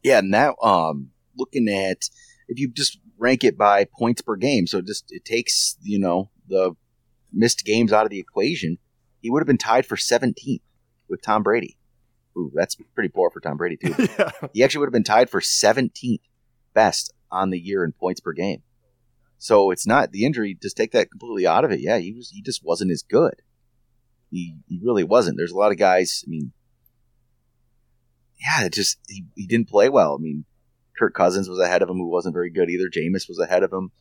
Yeah, 0.05 0.19
and 0.19 0.31
now 0.31 0.55
um 0.63 1.11
looking 1.37 1.69
at 1.69 2.09
if 2.47 2.61
you 2.61 2.71
just 2.71 3.01
rank 3.19 3.43
it 3.43 3.59
by 3.59 3.87
points 3.99 4.23
per 4.23 4.37
game, 4.37 4.69
so 4.69 4.81
just 4.81 5.07
it 5.09 5.25
takes, 5.25 5.77
you 5.83 5.99
know, 5.99 6.31
the 6.47 6.77
missed 7.33 7.65
games 7.65 7.93
out 7.93 8.05
of 8.05 8.11
the 8.11 8.21
equation, 8.21 8.79
he 9.21 9.29
would 9.29 9.41
have 9.41 9.49
been 9.49 9.59
tied 9.59 9.87
for 9.87 9.97
17th 9.97 10.63
with 11.09 11.21
Tom 11.21 11.43
Brady. 11.43 11.77
Ooh, 12.37 12.53
that's 12.55 12.77
pretty 12.95 13.09
poor 13.09 13.31
for 13.31 13.41
Tom 13.41 13.57
Brady 13.57 13.77
too. 13.77 13.95
yeah. 14.19 14.31
He 14.53 14.63
actually 14.63 14.81
would 14.81 14.87
have 14.87 14.93
been 14.93 15.05
tied 15.05 15.31
for 15.31 15.41
17th 15.41 16.21
best 16.75 17.13
on 17.31 17.51
the 17.51 17.59
year 17.59 17.85
in 17.85 17.93
points 17.93 18.21
per 18.21 18.33
game. 18.33 18.63
So 19.39 19.71
it's 19.71 19.87
not 19.87 20.13
the 20.13 20.25
injury. 20.25 20.57
Just 20.61 20.77
take 20.77 20.93
that 20.93 21.11
completely 21.11 21.47
out 21.47 21.65
of 21.65 21.71
it. 21.71 21.81
Yeah, 21.81 21.99
he 21.99 22.13
was. 22.13 22.31
He 22.31 22.43
just 22.43 22.63
wasn't 22.63 22.91
as 22.91 23.03
good. 23.03 23.43
He 24.31 24.57
he 24.69 24.79
really 24.83 25.03
wasn't. 25.03 25.39
There's 25.39 25.51
a 25.51 25.57
lot 25.57 25.73
of 25.73 25.79
guys. 25.79 26.23
I 26.27 26.31
mean, 26.31 26.53
yeah, 28.39 28.67
it 28.67 28.75
just 28.75 28.99
he, 29.09 29.25
he 29.35 29.47
didn't 29.47 29.71
play 29.71 29.89
well. 29.89 30.15
I 30.15 30.23
mean, 30.23 30.45
Kirk 30.99 31.15
Cousins 31.15 31.49
was 31.49 31.59
ahead 31.59 31.81
of 31.81 31.89
him, 31.89 31.97
who 31.97 32.09
wasn't 32.09 32.35
very 32.35 32.51
good 32.51 32.69
either. 32.69 32.91
Jameis 32.91 33.29
was 33.29 33.39
ahead 33.39 33.63
of 33.63 33.73
him. 33.73 33.93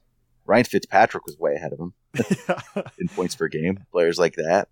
Ryan 0.46 0.66
Fitzpatrick 0.66 1.26
was 1.26 1.38
way 1.38 1.56
ahead 1.56 1.72
of 1.72 1.80
him 1.80 1.94
in 3.00 3.08
points 3.08 3.36
per 3.36 3.48
game. 3.48 3.86
Players 3.92 4.20
like 4.20 4.36
that. 4.36 4.68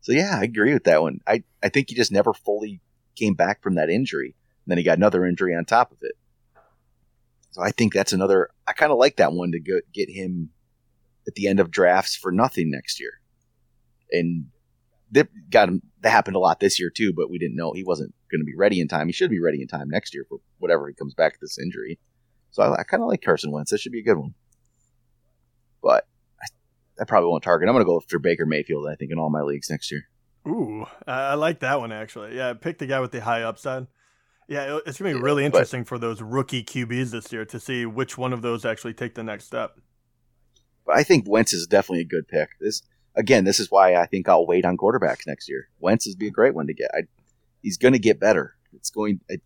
So 0.00 0.12
yeah, 0.12 0.38
I 0.40 0.44
agree 0.44 0.72
with 0.72 0.84
that 0.84 1.02
one. 1.02 1.20
I 1.26 1.42
I 1.62 1.68
think 1.68 1.90
he 1.90 1.94
just 1.94 2.12
never 2.12 2.32
fully 2.32 2.80
came 3.16 3.34
back 3.34 3.62
from 3.62 3.74
that 3.74 3.90
injury. 3.90 4.36
And 4.64 4.70
then 4.70 4.78
he 4.78 4.84
got 4.84 4.98
another 4.98 5.24
injury 5.24 5.54
on 5.54 5.64
top 5.64 5.92
of 5.92 5.98
it. 6.02 6.12
So 7.56 7.62
I 7.62 7.70
think 7.70 7.94
that's 7.94 8.12
another. 8.12 8.50
I 8.66 8.74
kind 8.74 8.92
of 8.92 8.98
like 8.98 9.16
that 9.16 9.32
one 9.32 9.52
to 9.52 9.58
get 9.58 9.90
get 9.90 10.10
him 10.10 10.50
at 11.26 11.36
the 11.36 11.48
end 11.48 11.58
of 11.58 11.70
drafts 11.70 12.14
for 12.14 12.30
nothing 12.30 12.70
next 12.70 13.00
year, 13.00 13.12
and 14.12 14.48
that 15.12 15.28
got 15.48 15.70
him. 15.70 15.80
That 16.02 16.10
happened 16.10 16.36
a 16.36 16.38
lot 16.38 16.60
this 16.60 16.78
year 16.78 16.90
too, 16.94 17.14
but 17.16 17.30
we 17.30 17.38
didn't 17.38 17.56
know 17.56 17.72
he 17.72 17.82
wasn't 17.82 18.14
going 18.30 18.42
to 18.42 18.44
be 18.44 18.54
ready 18.54 18.78
in 18.78 18.88
time. 18.88 19.06
He 19.06 19.14
should 19.14 19.30
be 19.30 19.40
ready 19.40 19.62
in 19.62 19.68
time 19.68 19.88
next 19.88 20.12
year 20.12 20.26
for 20.28 20.36
whatever 20.58 20.86
he 20.86 20.92
comes 20.92 21.14
back 21.14 21.32
with 21.32 21.40
this 21.40 21.58
injury. 21.58 21.98
So 22.50 22.62
I, 22.62 22.80
I 22.80 22.82
kind 22.82 23.02
of 23.02 23.08
like 23.08 23.22
Carson 23.22 23.50
Wentz. 23.50 23.70
That 23.70 23.80
should 23.80 23.92
be 23.92 24.00
a 24.00 24.04
good 24.04 24.18
one, 24.18 24.34
but 25.82 26.06
I, 26.42 26.46
I 27.00 27.04
probably 27.04 27.30
won't 27.30 27.42
target. 27.42 27.70
I'm 27.70 27.74
going 27.74 27.86
to 27.86 27.88
go 27.88 27.96
after 27.96 28.18
Baker 28.18 28.44
Mayfield. 28.44 28.86
I 28.86 28.96
think 28.96 29.12
in 29.12 29.18
all 29.18 29.30
my 29.30 29.40
leagues 29.40 29.70
next 29.70 29.90
year. 29.90 30.10
Ooh, 30.46 30.86
I 31.06 31.34
like 31.34 31.60
that 31.60 31.80
one 31.80 31.92
actually. 31.92 32.36
Yeah, 32.36 32.52
pick 32.54 32.78
the 32.78 32.86
guy 32.86 33.00
with 33.00 33.12
the 33.12 33.20
high 33.20 33.42
upside. 33.42 33.86
Yeah, 34.48 34.78
it's 34.86 34.98
gonna 34.98 35.14
be 35.14 35.20
really 35.20 35.44
interesting 35.44 35.82
but, 35.82 35.88
for 35.88 35.98
those 35.98 36.22
rookie 36.22 36.62
QBs 36.62 37.10
this 37.10 37.32
year 37.32 37.44
to 37.46 37.58
see 37.58 37.84
which 37.84 38.16
one 38.16 38.32
of 38.32 38.42
those 38.42 38.64
actually 38.64 38.94
take 38.94 39.14
the 39.14 39.24
next 39.24 39.44
step. 39.44 39.80
But 40.86 40.96
I 40.96 41.02
think 41.02 41.28
Wentz 41.28 41.52
is 41.52 41.66
definitely 41.66 42.02
a 42.02 42.04
good 42.04 42.28
pick. 42.28 42.50
This 42.60 42.82
again, 43.16 43.44
this 43.44 43.58
is 43.58 43.70
why 43.70 43.94
I 43.94 44.06
think 44.06 44.28
I'll 44.28 44.46
wait 44.46 44.64
on 44.64 44.76
quarterbacks 44.76 45.26
next 45.26 45.48
year. 45.48 45.68
Wentz 45.80 46.06
is 46.06 46.14
be 46.14 46.28
a 46.28 46.30
great 46.30 46.54
one 46.54 46.66
to 46.68 46.74
get. 46.74 46.90
I, 46.94 47.02
he's 47.62 47.78
going 47.78 47.94
to 47.94 47.98
get 47.98 48.20
better. 48.20 48.54
It's 48.72 48.90
going. 48.90 49.20
I, 49.30 49.38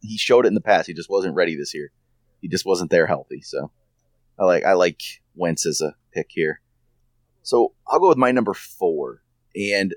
he 0.00 0.18
showed 0.18 0.44
it 0.44 0.48
in 0.48 0.54
the 0.54 0.60
past. 0.60 0.86
He 0.86 0.94
just 0.94 1.10
wasn't 1.10 1.34
ready 1.34 1.56
this 1.56 1.74
year. 1.74 1.90
He 2.40 2.48
just 2.48 2.66
wasn't 2.66 2.90
there 2.90 3.06
healthy. 3.06 3.40
So 3.40 3.70
I 4.38 4.44
like 4.44 4.64
I 4.64 4.74
like 4.74 5.00
Wentz 5.34 5.66
as 5.66 5.80
a 5.80 5.96
pick 6.12 6.28
here. 6.30 6.60
So 7.42 7.72
I'll 7.88 8.00
go 8.00 8.08
with 8.08 8.18
my 8.18 8.30
number 8.30 8.54
four. 8.54 9.22
And 9.56 9.94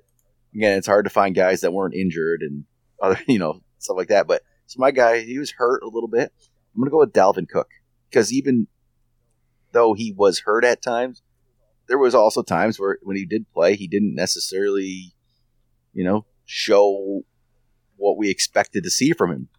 again, 0.57 0.77
it's 0.77 0.87
hard 0.87 1.05
to 1.05 1.09
find 1.09 1.35
guys 1.35 1.61
that 1.61 1.71
weren't 1.71 1.93
injured 1.93 2.41
and 2.41 2.65
other 3.01 3.19
you 3.27 3.39
know 3.39 3.61
stuff 3.77 3.97
like 3.97 4.09
that. 4.09 4.27
But 4.27 4.41
so 4.65 4.79
my 4.79 4.91
guy, 4.91 5.21
he 5.21 5.39
was 5.39 5.51
hurt 5.51 5.83
a 5.83 5.89
little 5.89 6.09
bit. 6.09 6.33
I'm 6.75 6.81
going 6.81 6.87
to 6.87 6.91
go 6.91 6.99
with 6.99 7.13
Dalvin 7.13 7.47
Cook 7.47 7.69
because 8.09 8.33
even 8.33 8.67
though 9.71 9.93
he 9.93 10.13
was 10.15 10.41
hurt 10.41 10.65
at 10.65 10.81
times, 10.81 11.21
there 11.87 11.97
was 11.97 12.13
also 12.13 12.43
times 12.43 12.79
where 12.79 12.97
when 13.01 13.15
he 13.15 13.25
did 13.25 13.51
play, 13.53 13.75
he 13.75 13.87
didn't 13.87 14.15
necessarily, 14.15 15.13
you 15.93 16.03
know, 16.03 16.25
show 16.45 17.21
what 17.95 18.17
we 18.17 18.29
expected 18.29 18.83
to 18.83 18.89
see 18.89 19.11
from 19.11 19.31
him. 19.31 19.49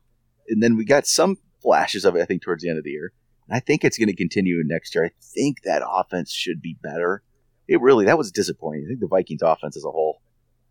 And 0.49 0.63
then 0.63 0.77
we 0.77 0.85
got 0.85 1.07
some 1.07 1.37
flashes 1.61 2.05
of 2.05 2.17
it, 2.17 2.23
I 2.23 2.25
think, 2.25 2.43
towards 2.43 2.63
the 2.63 2.69
end 2.69 2.79
of 2.79 2.85
the 2.85 2.91
year. 2.91 3.13
And 3.49 3.57
I 3.57 3.61
think 3.61 3.85
it's 3.85 3.99
going 3.99 4.09
to 4.09 4.17
continue 4.17 4.63
next 4.65 4.95
year. 4.95 5.07
I 5.07 5.11
think 5.21 5.63
that 5.65 5.83
offense 5.87 6.33
should 6.33 6.63
be 6.63 6.77
better. 6.83 7.23
It 7.67 7.81
really, 7.81 8.07
that 8.07 8.19
was 8.19 8.31
disappointing. 8.31 8.85
I 8.87 8.89
think 8.89 9.01
the 9.01 9.09
Vikings 9.09 9.43
offense 9.43 9.77
as 9.77 9.85
a 9.85 9.91
whole, 9.91 10.08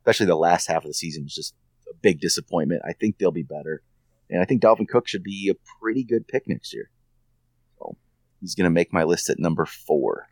especially 0.08 0.26
the 0.26 0.38
last 0.38 0.68
half 0.68 0.86
of 0.86 0.90
the 0.90 0.94
season, 0.94 1.24
was 1.24 1.36
just 1.36 1.54
a 1.90 1.94
big 2.02 2.22
disappointment. 2.22 2.82
I 2.88 2.94
think 2.94 3.18
they'll 3.18 3.32
be 3.32 3.44
better. 3.44 3.84
And 4.30 4.42
I 4.42 4.46
think 4.46 4.62
Dalvin 4.62 4.88
Cook 4.88 5.06
should 5.06 5.24
be 5.24 5.50
a 5.52 5.82
pretty 5.82 6.06
good 6.06 6.28
pick 6.28 6.48
next 6.48 6.74
year. 6.74 6.90
So 7.78 7.98
he's 8.40 8.56
going 8.56 8.66
to 8.66 8.74
make 8.74 8.94
my 8.94 9.04
list 9.04 9.30
at 9.30 9.38
number 9.38 9.66
four. 9.66 10.28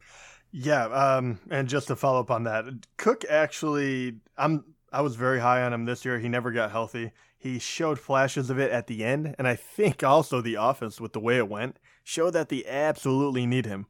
Yeah, 0.51 0.86
um, 0.86 1.39
and 1.51 1.67
just 1.67 1.88
to 1.88 1.98
follow 1.98 2.22
up 2.22 2.32
on 2.32 2.44
that, 2.44 2.63
Cook 2.96 3.25
actually, 3.29 4.15
I'm 4.38 4.63
I 4.94 5.01
was 5.01 5.17
very 5.17 5.41
high 5.41 5.62
on 5.63 5.74
him 5.74 5.84
this 5.84 6.05
year. 6.05 6.20
He 6.20 6.29
never 6.29 6.51
got 6.51 6.72
healthy. 6.72 7.12
He 7.38 7.60
showed 7.60 8.00
flashes 8.00 8.50
of 8.50 8.58
it 8.58 8.72
at 8.72 8.88
the 8.88 9.03
end, 9.03 9.36
and 9.38 9.46
I 9.46 9.55
think 9.55 10.01
also 10.01 10.39
the 10.39 10.55
offense 10.55 11.01
with 11.01 11.12
the 11.12 11.20
way 11.20 11.36
it 11.36 11.50
went 11.50 11.79
showed 12.05 12.32
that 12.32 12.48
they 12.48 12.63
absolutely 12.65 13.46
need 13.46 13.65
him. 13.65 13.88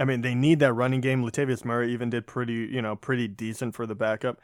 I 0.00 0.04
mean, 0.04 0.22
they 0.22 0.34
need 0.34 0.58
that 0.58 0.72
running 0.72 1.00
game. 1.00 1.22
Latavius 1.22 1.64
Murray 1.64 1.92
even 1.92 2.10
did 2.10 2.26
pretty, 2.26 2.68
you 2.72 2.82
know, 2.82 2.96
pretty 2.96 3.28
decent 3.28 3.76
for 3.76 3.86
the 3.86 3.94
backup. 3.94 4.40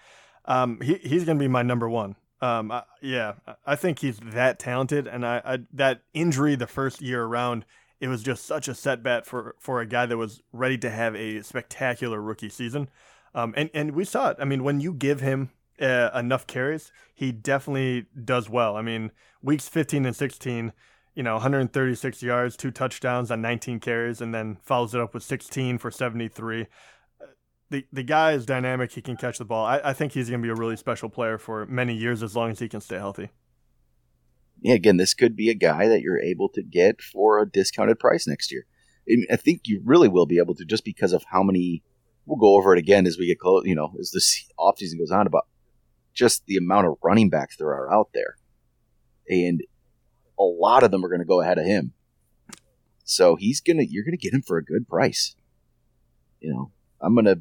Um, 0.46 0.80
he 0.80 0.94
he's 0.94 1.24
gonna 1.24 1.38
be 1.38 1.48
my 1.48 1.62
number 1.62 1.88
one. 1.88 2.16
Um, 2.40 2.70
I, 2.70 2.82
yeah, 3.00 3.34
I 3.64 3.76
think 3.76 4.00
he's 4.00 4.18
that 4.18 4.58
talented, 4.58 5.06
and 5.06 5.24
I, 5.24 5.40
I 5.44 5.58
that 5.72 6.02
injury 6.12 6.54
the 6.54 6.66
first 6.66 7.00
year 7.00 7.24
around, 7.24 7.64
it 8.00 8.08
was 8.08 8.22
just 8.22 8.44
such 8.44 8.68
a 8.68 8.74
setback 8.74 9.24
for 9.24 9.56
for 9.58 9.80
a 9.80 9.86
guy 9.86 10.06
that 10.06 10.16
was 10.16 10.42
ready 10.52 10.78
to 10.78 10.90
have 10.90 11.16
a 11.16 11.42
spectacular 11.42 12.20
rookie 12.20 12.50
season. 12.50 12.88
Um, 13.34 13.54
and 13.56 13.70
and 13.74 13.92
we 13.92 14.04
saw 14.04 14.30
it. 14.30 14.36
I 14.40 14.44
mean, 14.44 14.64
when 14.64 14.80
you 14.80 14.92
give 14.92 15.20
him 15.20 15.50
uh, 15.80 16.10
enough 16.14 16.46
carries, 16.46 16.92
he 17.14 17.32
definitely 17.32 18.06
does 18.22 18.48
well. 18.48 18.76
I 18.76 18.82
mean, 18.82 19.12
weeks 19.42 19.68
15 19.68 20.06
and 20.06 20.16
16, 20.16 20.72
you 21.14 21.22
know, 21.22 21.34
136 21.34 22.22
yards, 22.22 22.56
two 22.56 22.70
touchdowns 22.70 23.30
on 23.30 23.40
19 23.40 23.80
carries, 23.80 24.20
and 24.20 24.34
then 24.34 24.58
follows 24.62 24.94
it 24.94 25.00
up 25.00 25.14
with 25.14 25.22
16 25.22 25.78
for 25.78 25.90
73 25.90 26.66
the 27.70 27.84
the 27.92 28.02
guy 28.02 28.32
is 28.32 28.46
dynamic. 28.46 28.92
He 28.92 29.02
can 29.02 29.16
catch 29.16 29.38
the 29.38 29.44
ball. 29.44 29.64
I, 29.64 29.80
I 29.84 29.92
think 29.92 30.12
he's 30.12 30.28
going 30.30 30.40
to 30.40 30.46
be 30.46 30.50
a 30.50 30.54
really 30.54 30.76
special 30.76 31.08
player 31.08 31.38
for 31.38 31.66
many 31.66 31.94
years 31.94 32.22
as 32.22 32.36
long 32.36 32.50
as 32.50 32.58
he 32.58 32.68
can 32.68 32.80
stay 32.80 32.96
healthy. 32.96 33.30
Yeah, 34.60 34.74
again, 34.74 34.96
this 34.96 35.14
could 35.14 35.36
be 35.36 35.50
a 35.50 35.54
guy 35.54 35.88
that 35.88 36.00
you're 36.00 36.20
able 36.20 36.48
to 36.50 36.62
get 36.62 37.02
for 37.02 37.38
a 37.38 37.48
discounted 37.48 37.98
price 37.98 38.26
next 38.26 38.50
year. 38.50 38.66
I 39.30 39.36
think 39.36 39.62
you 39.66 39.82
really 39.84 40.08
will 40.08 40.26
be 40.26 40.38
able 40.38 40.54
to 40.56 40.64
just 40.64 40.84
because 40.84 41.12
of 41.12 41.24
how 41.30 41.42
many. 41.42 41.82
We'll 42.24 42.38
go 42.38 42.56
over 42.56 42.74
it 42.74 42.78
again 42.80 43.06
as 43.06 43.16
we 43.18 43.28
get 43.28 43.38
close. 43.38 43.64
You 43.66 43.76
know, 43.76 43.94
as 44.00 44.10
this 44.10 44.48
offseason 44.58 44.98
goes 44.98 45.12
on 45.12 45.28
about 45.28 45.46
just 46.12 46.46
the 46.46 46.56
amount 46.56 46.88
of 46.88 46.94
running 47.02 47.30
backs 47.30 47.56
there 47.56 47.68
are 47.68 47.92
out 47.92 48.08
there, 48.14 48.36
and 49.28 49.62
a 50.38 50.42
lot 50.42 50.82
of 50.82 50.90
them 50.90 51.04
are 51.04 51.08
going 51.08 51.20
to 51.20 51.24
go 51.24 51.40
ahead 51.40 51.58
of 51.58 51.66
him. 51.66 51.92
So 53.04 53.36
he's 53.36 53.60
gonna. 53.60 53.84
You're 53.84 54.04
gonna 54.04 54.16
get 54.16 54.34
him 54.34 54.42
for 54.42 54.56
a 54.56 54.64
good 54.64 54.88
price. 54.88 55.36
You 56.40 56.52
know, 56.52 56.72
I'm 57.00 57.14
gonna 57.14 57.36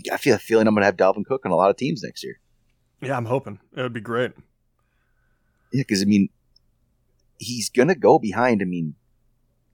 think 0.00 0.12
I 0.12 0.16
feel 0.16 0.34
a 0.34 0.38
feeling 0.38 0.66
I'm 0.66 0.74
going 0.74 0.82
to 0.82 0.86
have 0.86 0.96
Dalvin 0.96 1.24
Cook 1.24 1.44
on 1.44 1.52
a 1.52 1.56
lot 1.56 1.70
of 1.70 1.76
teams 1.76 2.02
next 2.02 2.22
year. 2.22 2.38
Yeah, 3.00 3.16
I'm 3.16 3.26
hoping 3.26 3.60
it 3.76 3.82
would 3.82 3.92
be 3.92 4.00
great. 4.00 4.32
Yeah, 5.72 5.82
because 5.82 6.02
I 6.02 6.06
mean, 6.06 6.28
he's 7.38 7.68
going 7.68 7.88
to 7.88 7.94
go 7.94 8.18
behind. 8.18 8.62
I 8.62 8.64
mean, 8.64 8.94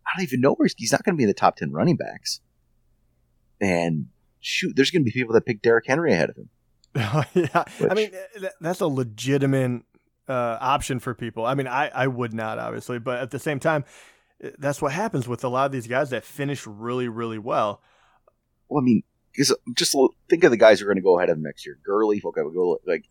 I 0.06 0.10
don't 0.16 0.24
even 0.24 0.40
know 0.40 0.54
where 0.54 0.66
he's, 0.66 0.74
he's 0.76 0.92
not 0.92 1.04
going 1.04 1.14
to 1.14 1.18
be 1.18 1.24
in 1.24 1.28
the 1.28 1.34
top 1.34 1.56
ten 1.56 1.72
running 1.72 1.96
backs. 1.96 2.40
And 3.60 4.06
shoot, 4.40 4.74
there's 4.74 4.90
going 4.90 5.02
to 5.02 5.04
be 5.04 5.12
people 5.12 5.34
that 5.34 5.46
pick 5.46 5.62
Derrick 5.62 5.86
Henry 5.86 6.12
ahead 6.12 6.30
of 6.30 6.36
him. 6.36 6.48
yeah, 6.94 7.64
which, 7.78 7.90
I 7.90 7.94
mean 7.94 8.10
that's 8.60 8.80
a 8.80 8.86
legitimate 8.86 9.82
uh, 10.28 10.58
option 10.60 10.98
for 10.98 11.14
people. 11.14 11.46
I 11.46 11.54
mean, 11.54 11.68
I 11.68 11.88
I 11.88 12.06
would 12.06 12.34
not 12.34 12.58
obviously, 12.58 12.98
but 12.98 13.20
at 13.20 13.30
the 13.30 13.38
same 13.38 13.60
time, 13.60 13.84
that's 14.58 14.82
what 14.82 14.92
happens 14.92 15.28
with 15.28 15.44
a 15.44 15.48
lot 15.48 15.66
of 15.66 15.72
these 15.72 15.86
guys 15.86 16.10
that 16.10 16.24
finish 16.24 16.66
really 16.66 17.08
really 17.08 17.38
well. 17.38 17.80
Well, 18.68 18.82
I 18.82 18.84
mean, 18.84 19.02
because 19.32 19.54
just 19.74 19.96
think 20.28 20.44
of 20.44 20.50
the 20.50 20.56
guys 20.56 20.80
who 20.80 20.86
are 20.86 20.88
going 20.88 20.96
to 20.96 21.02
go 21.02 21.18
ahead 21.18 21.30
of 21.30 21.36
him 21.36 21.42
next 21.42 21.66
year. 21.66 21.78
Gurley, 21.84 22.20
okay, 22.24 22.42
we 22.42 22.52
go 22.54 22.78
like 22.86 23.04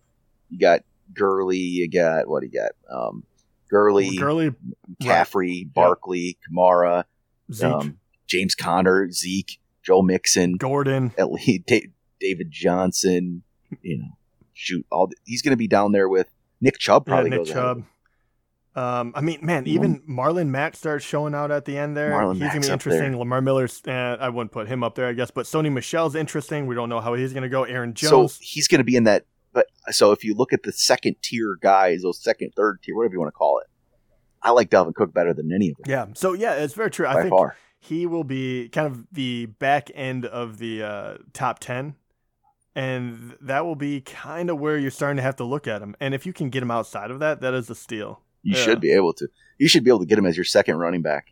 you 0.49 0.59
got 0.59 0.81
Gurley, 1.13 1.57
you 1.57 1.89
got 1.89 2.27
what 2.27 2.41
do 2.41 2.49
you 2.51 2.59
got? 2.59 2.71
Um, 2.93 3.23
Gurley, 3.69 4.17
Gurley, 4.17 4.53
Caffrey, 5.01 5.63
right. 5.65 5.73
Barkley, 5.73 6.37
Kamara, 6.49 7.05
um, 7.63 7.97
James 8.27 8.53
Conner, 8.53 9.09
Zeke, 9.11 9.59
Joe 9.81 10.01
Mixon, 10.01 10.57
Gordon, 10.57 11.13
at 11.17 11.31
least 11.31 11.71
David 12.19 12.51
Johnson. 12.51 13.43
You 13.81 13.99
know, 13.99 14.17
shoot, 14.53 14.85
all 14.91 15.07
the, 15.07 15.15
he's 15.25 15.41
going 15.41 15.51
to 15.51 15.57
be 15.57 15.67
down 15.67 15.93
there 15.93 16.09
with 16.09 16.27
Nick 16.59 16.77
Chubb. 16.77 17.05
Probably 17.05 17.31
yeah, 17.31 17.37
Nick 17.37 17.47
Chubb. 17.47 17.83
Um, 18.73 19.11
I 19.15 19.21
mean, 19.21 19.39
man, 19.41 19.67
even 19.67 20.01
Marlon 20.01 20.47
Mack 20.47 20.75
starts 20.77 21.03
showing 21.03 21.35
out 21.35 21.51
at 21.51 21.65
the 21.65 21.77
end 21.77 21.97
there. 21.97 22.11
Marlon 22.11 22.33
he's 22.33 22.41
Mack's 22.41 22.53
gonna 22.53 22.67
be 22.67 22.73
interesting. 22.73 23.17
Lamar 23.17 23.41
Miller's, 23.41 23.81
uh, 23.85 24.17
I 24.19 24.29
wouldn't 24.29 24.51
put 24.51 24.67
him 24.67 24.83
up 24.83 24.95
there, 24.95 25.07
I 25.07 25.13
guess, 25.13 25.29
but 25.29 25.45
Sony 25.45 25.71
Michel's 25.71 26.15
interesting. 26.15 26.67
We 26.67 26.75
don't 26.75 26.87
know 26.87 27.01
how 27.01 27.13
he's 27.13 27.33
gonna 27.33 27.49
go. 27.49 27.63
Aaron 27.63 27.93
Jones, 27.93 28.33
so 28.33 28.39
he's 28.41 28.67
gonna 28.67 28.85
be 28.85 28.95
in 28.95 29.03
that. 29.03 29.25
But 29.53 29.67
so 29.89 30.13
if 30.13 30.23
you 30.23 30.33
look 30.33 30.53
at 30.53 30.63
the 30.63 30.71
second 30.71 31.17
tier 31.21 31.57
guys, 31.61 32.03
those 32.03 32.23
second, 32.23 32.53
third 32.55 32.81
tier, 32.81 32.95
whatever 32.95 33.13
you 33.13 33.19
want 33.19 33.33
to 33.33 33.37
call 33.37 33.59
it, 33.59 33.67
I 34.41 34.51
like 34.51 34.69
Dalvin 34.69 34.95
Cook 34.95 35.13
better 35.13 35.33
than 35.33 35.51
any 35.51 35.69
of 35.69 35.75
them. 35.77 35.91
Yeah. 35.91 36.05
So 36.13 36.33
yeah, 36.33 36.53
it's 36.53 36.73
very 36.73 36.91
true. 36.91 37.05
By 37.05 37.11
I 37.11 37.21
think 37.23 37.29
far. 37.31 37.57
he 37.79 38.05
will 38.05 38.23
be 38.23 38.69
kind 38.69 38.87
of 38.87 39.05
the 39.11 39.47
back 39.47 39.91
end 39.93 40.25
of 40.25 40.59
the 40.59 40.83
uh, 40.83 41.17
top 41.33 41.59
ten 41.59 41.95
and 42.73 43.35
that 43.41 43.65
will 43.65 43.75
be 43.75 44.01
kind 44.01 44.49
of 44.49 44.59
where 44.59 44.77
you're 44.77 44.91
starting 44.91 45.17
to 45.17 45.23
have 45.23 45.35
to 45.37 45.43
look 45.43 45.67
at 45.67 45.81
him. 45.81 45.95
And 45.99 46.13
if 46.13 46.25
you 46.25 46.33
can 46.33 46.49
get 46.49 46.63
him 46.63 46.71
outside 46.71 47.11
of 47.11 47.19
that, 47.19 47.41
that 47.41 47.53
is 47.53 47.69
a 47.69 47.75
steal. 47.75 48.21
You 48.43 48.55
yeah. 48.55 48.63
should 48.63 48.81
be 48.81 48.91
able 48.93 49.13
to. 49.13 49.27
You 49.57 49.67
should 49.67 49.83
be 49.83 49.91
able 49.91 49.99
to 49.99 50.05
get 50.05 50.17
him 50.17 50.25
as 50.25 50.35
your 50.35 50.43
second 50.43 50.77
running 50.77 51.01
back, 51.01 51.27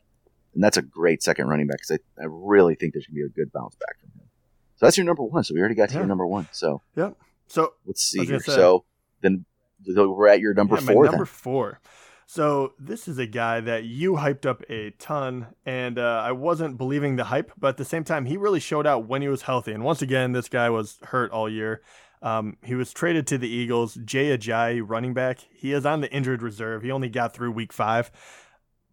and 0.53 0.63
that's 0.63 0.77
a 0.77 0.81
great 0.81 1.23
second 1.23 1.47
running 1.47 1.67
back 1.67 1.77
because 1.77 1.99
I, 2.19 2.23
I 2.23 2.25
really 2.29 2.75
think 2.75 2.93
there's 2.93 3.07
gonna 3.07 3.15
be 3.15 3.23
a 3.23 3.29
good 3.29 3.51
bounce 3.51 3.75
back 3.75 3.99
from 3.99 4.09
him. 4.21 4.29
So 4.75 4.85
that's 4.85 4.97
your 4.97 5.05
number 5.05 5.23
one. 5.23 5.43
So 5.43 5.53
we 5.53 5.59
already 5.59 5.75
got 5.75 5.89
to 5.89 5.95
yeah. 5.95 6.01
your 6.01 6.07
number 6.07 6.27
one. 6.27 6.47
So 6.51 6.81
yeah. 6.95 7.11
So 7.47 7.73
let's 7.85 8.01
see 8.01 8.25
here. 8.25 8.39
Say, 8.39 8.53
so 8.53 8.85
then 9.21 9.45
we're 9.85 10.27
at 10.27 10.39
your 10.39 10.53
number 10.53 10.75
yeah, 10.75 10.81
four. 10.81 11.05
number 11.05 11.17
then. 11.17 11.25
four. 11.25 11.79
So 12.27 12.73
this 12.77 13.07
is 13.07 13.17
a 13.17 13.25
guy 13.25 13.59
that 13.59 13.85
you 13.85 14.13
hyped 14.13 14.45
up 14.45 14.61
a 14.69 14.91
ton, 14.91 15.47
and 15.65 15.97
uh, 15.97 16.21
I 16.23 16.31
wasn't 16.31 16.77
believing 16.77 17.15
the 17.15 17.23
hype, 17.23 17.51
but 17.57 17.69
at 17.69 17.77
the 17.77 17.85
same 17.85 18.03
time, 18.03 18.25
he 18.25 18.37
really 18.37 18.59
showed 18.59 18.85
out 18.85 19.07
when 19.07 19.23
he 19.23 19.27
was 19.27 19.41
healthy. 19.41 19.71
And 19.71 19.83
once 19.83 20.03
again, 20.03 20.31
this 20.31 20.47
guy 20.47 20.69
was 20.69 20.99
hurt 21.05 21.31
all 21.31 21.49
year. 21.49 21.81
Um, 22.21 22.57
he 22.63 22.75
was 22.75 22.91
traded 22.91 23.27
to 23.27 23.37
the 23.37 23.47
Eagles. 23.47 23.97
Jay 24.03 24.37
Ajayi, 24.37 24.83
running 24.85 25.13
back, 25.13 25.39
he 25.51 25.71
is 25.71 25.85
on 25.85 26.01
the 26.01 26.11
injured 26.11 26.41
reserve. 26.41 26.83
He 26.83 26.91
only 26.91 27.09
got 27.09 27.33
through 27.33 27.51
week 27.51 27.71
five, 27.71 28.11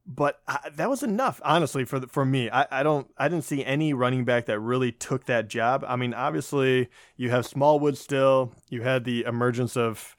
but 0.06 0.40
I, 0.47 0.71
that 0.76 0.88
was 0.88 1.02
enough, 1.02 1.40
honestly, 1.45 1.85
for 1.85 1.99
the, 1.99 2.06
for 2.06 2.25
me. 2.25 2.49
I, 2.50 2.66
I 2.71 2.83
don't, 2.83 3.09
I 3.18 3.28
didn't 3.28 3.45
see 3.45 3.64
any 3.64 3.92
running 3.92 4.25
back 4.25 4.47
that 4.47 4.61
really 4.61 4.92
took 4.92 5.26
that 5.26 5.49
job. 5.49 5.85
I 5.88 5.97
mean, 5.97 6.14
obviously, 6.14 6.88
you 7.16 7.30
have 7.30 7.47
Smallwood 7.47 7.99
still. 7.99 8.54
You 8.71 8.83
had 8.83 9.04
the 9.04 9.25
emergence 9.25 9.76
of 9.76 10.16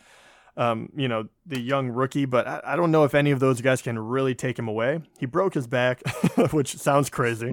um, 0.57 0.89
you 0.95 1.07
know, 1.07 1.27
the 1.45 1.59
young 1.59 1.89
rookie, 1.89 2.25
but 2.25 2.47
I, 2.47 2.61
I, 2.65 2.75
don't 2.75 2.89
know 2.89 3.03
if 3.03 3.13
any 3.13 3.29
of 3.29 3.39
those 3.39 3.61
guys 3.61 3.79
can 3.83 3.97
really 3.99 4.33
take 4.33 4.57
him 4.57 4.67
away. 4.67 5.01
He 5.19 5.27
broke 5.27 5.53
his 5.53 5.67
back, 5.67 6.01
which 6.51 6.75
sounds 6.77 7.11
crazy, 7.11 7.51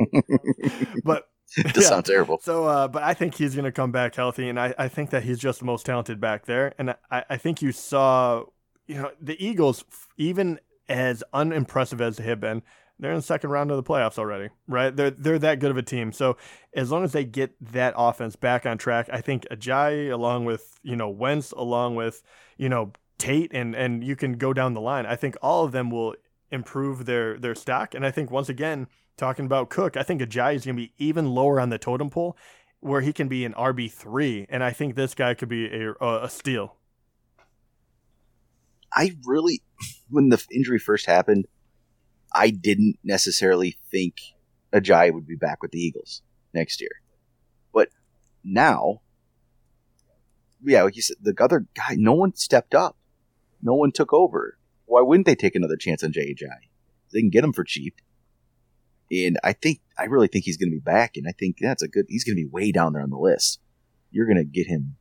but 1.04 1.28
it 1.57 1.75
does 1.75 1.85
yeah. 1.85 1.91
sound 1.91 2.05
terrible. 2.07 2.39
So, 2.43 2.65
uh, 2.65 2.89
but 2.89 3.03
I 3.03 3.15
think 3.15 3.35
he's 3.35 3.55
going 3.55 3.65
to 3.65 3.73
come 3.73 3.93
back 3.93 4.15
healthy, 4.15 4.49
and 4.49 4.59
I, 4.59 4.75
I 4.79 4.89
think 4.89 5.11
that 5.11 5.23
he's 5.23 5.39
just 5.39 5.61
the 5.61 5.65
most 5.65 5.87
talented 5.87 6.21
back 6.21 6.47
there. 6.47 6.75
And 6.79 6.95
I, 7.11 7.25
I 7.31 7.37
think 7.37 7.63
you 7.63 7.73
saw, 7.73 8.45
you 8.87 8.97
know, 8.97 9.11
the 9.21 9.43
Eagles, 9.45 9.85
even 10.17 10.59
as 10.89 11.23
unimpressive 11.33 12.01
as 12.01 12.17
they 12.17 12.25
have 12.25 12.41
been, 12.41 12.63
they're 12.99 13.11
in 13.11 13.19
the 13.19 13.23
second 13.23 13.51
round 13.51 13.71
of 13.71 13.77
the 13.77 13.83
playoffs 13.83 14.19
already, 14.19 14.51
right? 14.69 14.95
They're 14.95 15.11
they're 15.11 15.39
that 15.41 15.59
good 15.59 15.71
of 15.71 15.77
a 15.77 15.83
team. 15.83 16.13
So 16.13 16.37
as 16.75 16.91
long 16.91 17.05
as 17.05 17.13
they 17.13 17.25
get 17.25 17.55
that 17.73 17.95
offense 17.97 18.37
back 18.37 18.67
on 18.67 18.79
track, 18.79 19.09
I 19.13 19.21
think 19.21 19.47
Ajayi, 19.51 20.13
along 20.13 20.45
with 20.45 20.79
you 20.83 20.97
know 20.97 21.09
Wentz, 21.09 21.53
along 21.53 21.97
with 21.97 22.23
you 22.57 22.69
know 22.69 22.93
Tate, 23.19 23.53
and 23.53 23.75
and 23.75 24.05
you 24.05 24.17
can 24.17 24.35
go 24.35 24.53
down 24.53 24.75
the 24.75 24.81
line. 24.81 25.07
I 25.07 25.17
think 25.17 25.37
all 25.43 25.65
of 25.65 25.73
them 25.73 25.91
will 25.91 26.15
improve 26.51 27.05
their 27.05 27.37
their 27.37 27.55
stock, 27.55 27.95
and 27.95 28.07
I 28.07 28.11
think 28.11 28.31
once 28.31 28.49
again 28.49 28.87
talking 29.16 29.47
about 29.47 29.71
Cook, 29.71 29.97
I 29.97 30.02
think 30.02 30.21
Ajayi 30.21 30.56
is 30.56 30.64
going 30.64 30.76
to 30.76 30.83
be 30.83 30.92
even 30.99 31.30
lower 31.30 31.61
on 31.61 31.71
the 31.71 31.78
totem 31.78 32.11
pole, 32.11 32.37
where 32.80 33.00
he 33.00 33.12
can 33.12 33.28
be 33.28 33.44
an 33.44 33.54
RB 33.54 33.90
three, 33.90 34.47
and 34.49 34.62
I 34.62 34.73
think 34.73 34.94
this 34.94 35.14
guy 35.14 35.35
could 35.35 35.49
be 35.49 35.66
a 35.66 35.92
a 36.00 36.28
steal. 36.28 36.76
I 38.92 39.16
really, 39.25 39.62
when 40.09 40.28
the 40.28 40.44
injury 40.52 40.78
first 40.78 41.06
happened, 41.06 41.47
I 42.33 42.50
didn't 42.50 42.99
necessarily 43.02 43.76
think 43.90 44.16
Ajayi 44.73 45.12
would 45.12 45.26
be 45.26 45.37
back 45.37 45.62
with 45.62 45.73
the 45.73 45.80
Eagles 45.80 46.23
next 46.52 46.80
year, 46.80 47.02
but 47.73 47.88
now, 48.44 49.00
yeah, 50.62 50.83
like 50.83 50.97
you 50.97 51.02
said, 51.02 51.16
the 51.21 51.35
other 51.40 51.66
guy, 51.75 51.94
no 51.97 52.12
one 52.12 52.35
stepped 52.35 52.75
up, 52.75 52.97
no 53.62 53.75
one 53.75 53.92
took 53.92 54.12
over. 54.12 54.59
Why 54.87 55.00
wouldn't 55.00 55.26
they 55.26 55.35
take 55.35 55.54
another 55.54 55.76
chance 55.76 56.04
on 56.04 56.12
Jay? 56.12 56.35
They 57.12 57.21
can 57.21 57.30
get 57.30 57.44
him 57.44 57.52
for 57.52 57.64
cheap. 57.64 58.00
And 59.11 59.38
I 59.44 59.52
think 59.52 59.80
I 59.99 60.04
really 60.04 60.28
think 60.28 60.44
he's 60.44 60.56
going 60.56 60.70
to 60.70 60.76
be 60.76 60.80
back, 60.80 61.16
and 61.16 61.26
I 61.28 61.32
think 61.32 61.58
that's 61.61 61.82
a 61.82 61.88
good. 61.88 62.06
He's 62.08 62.25
going 62.25 62.37
to 62.37 62.42
be 62.42 62.49
way 62.49 62.73
down 62.73 62.92
there 62.92 63.02
on 63.02 63.11
the 63.11 63.18
list. 63.18 63.61
You're 64.11 64.26
going 64.26 64.38
to 64.38 64.44
get 64.44 64.66
him 64.66 64.96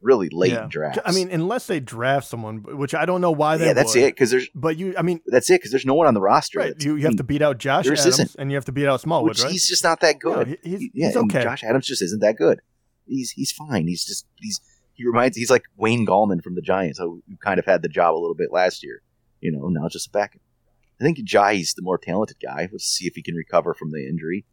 really 0.00 0.28
late 0.30 0.52
yeah. 0.52 0.64
in 0.64 0.68
drafts. 0.68 0.98
I 1.04 1.12
mean, 1.12 1.30
unless 1.30 1.66
they 1.66 1.80
draft 1.80 2.26
someone, 2.26 2.62
which 2.78 2.94
I 2.94 3.04
don't 3.04 3.20
know 3.20 3.30
why 3.30 3.56
they. 3.56 3.66
Yeah, 3.66 3.72
that's 3.72 3.94
would. 3.94 4.04
it. 4.04 4.14
Because 4.14 4.30
there's. 4.30 4.48
But 4.54 4.76
you, 4.76 4.94
I 4.96 5.02
mean, 5.02 5.20
that's 5.26 5.50
it. 5.50 5.60
Because 5.60 5.70
there's 5.70 5.86
no 5.86 5.94
one 5.94 6.06
on 6.06 6.14
the 6.14 6.20
roster. 6.20 6.60
Right. 6.60 6.82
You, 6.82 6.96
you 6.96 7.04
have 7.04 7.16
to 7.16 7.24
beat 7.24 7.42
out 7.42 7.58
Josh 7.58 7.86
Adams, 7.86 8.06
isn't. 8.06 8.36
and 8.38 8.50
you 8.50 8.56
have 8.56 8.64
to 8.66 8.72
beat 8.72 8.86
out 8.86 9.00
Smallwood. 9.00 9.30
Which 9.30 9.42
right? 9.42 9.52
He's 9.52 9.66
just 9.66 9.84
not 9.84 10.00
that 10.00 10.18
good. 10.18 10.48
Yeah, 10.48 10.56
he's, 10.62 10.90
yeah, 10.94 11.06
he's 11.08 11.16
okay. 11.16 11.42
Josh 11.42 11.64
Adams 11.64 11.86
just 11.86 12.02
isn't 12.02 12.20
that 12.20 12.36
good. 12.36 12.60
He's 13.06 13.32
he's 13.32 13.52
fine. 13.52 13.86
He's 13.88 14.04
just 14.04 14.26
he's 14.36 14.60
he 14.94 15.04
reminds 15.06 15.36
he's 15.36 15.50
like 15.50 15.64
Wayne 15.76 16.06
Gallman 16.06 16.42
from 16.42 16.54
the 16.54 16.62
Giants, 16.62 16.98
who 16.98 17.22
kind 17.42 17.58
of 17.58 17.66
had 17.66 17.82
the 17.82 17.88
job 17.88 18.14
a 18.14 18.20
little 18.20 18.34
bit 18.34 18.52
last 18.52 18.82
year. 18.82 19.02
You 19.40 19.52
know, 19.52 19.68
now 19.68 19.88
just 19.88 20.08
a 20.08 20.10
backup. 20.10 20.42
I 21.00 21.04
think 21.04 21.18
Jai's 21.26 21.74
the 21.74 21.82
more 21.82 21.98
talented 21.98 22.36
guy. 22.42 22.68
Let's 22.70 22.84
see 22.84 23.06
if 23.06 23.14
he 23.14 23.22
can 23.22 23.34
recover 23.34 23.72
from 23.72 23.90
the 23.90 24.06
injury. 24.06 24.44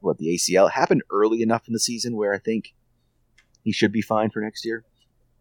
What 0.00 0.18
the 0.18 0.36
ACL 0.36 0.70
happened 0.70 1.02
early 1.10 1.40
enough 1.40 1.66
in 1.66 1.72
the 1.72 1.80
season 1.80 2.14
where 2.14 2.34
I 2.34 2.38
think 2.38 2.74
he 3.62 3.72
should 3.72 3.92
be 3.92 4.02
fine 4.02 4.30
for 4.30 4.40
next 4.40 4.64
year. 4.64 4.84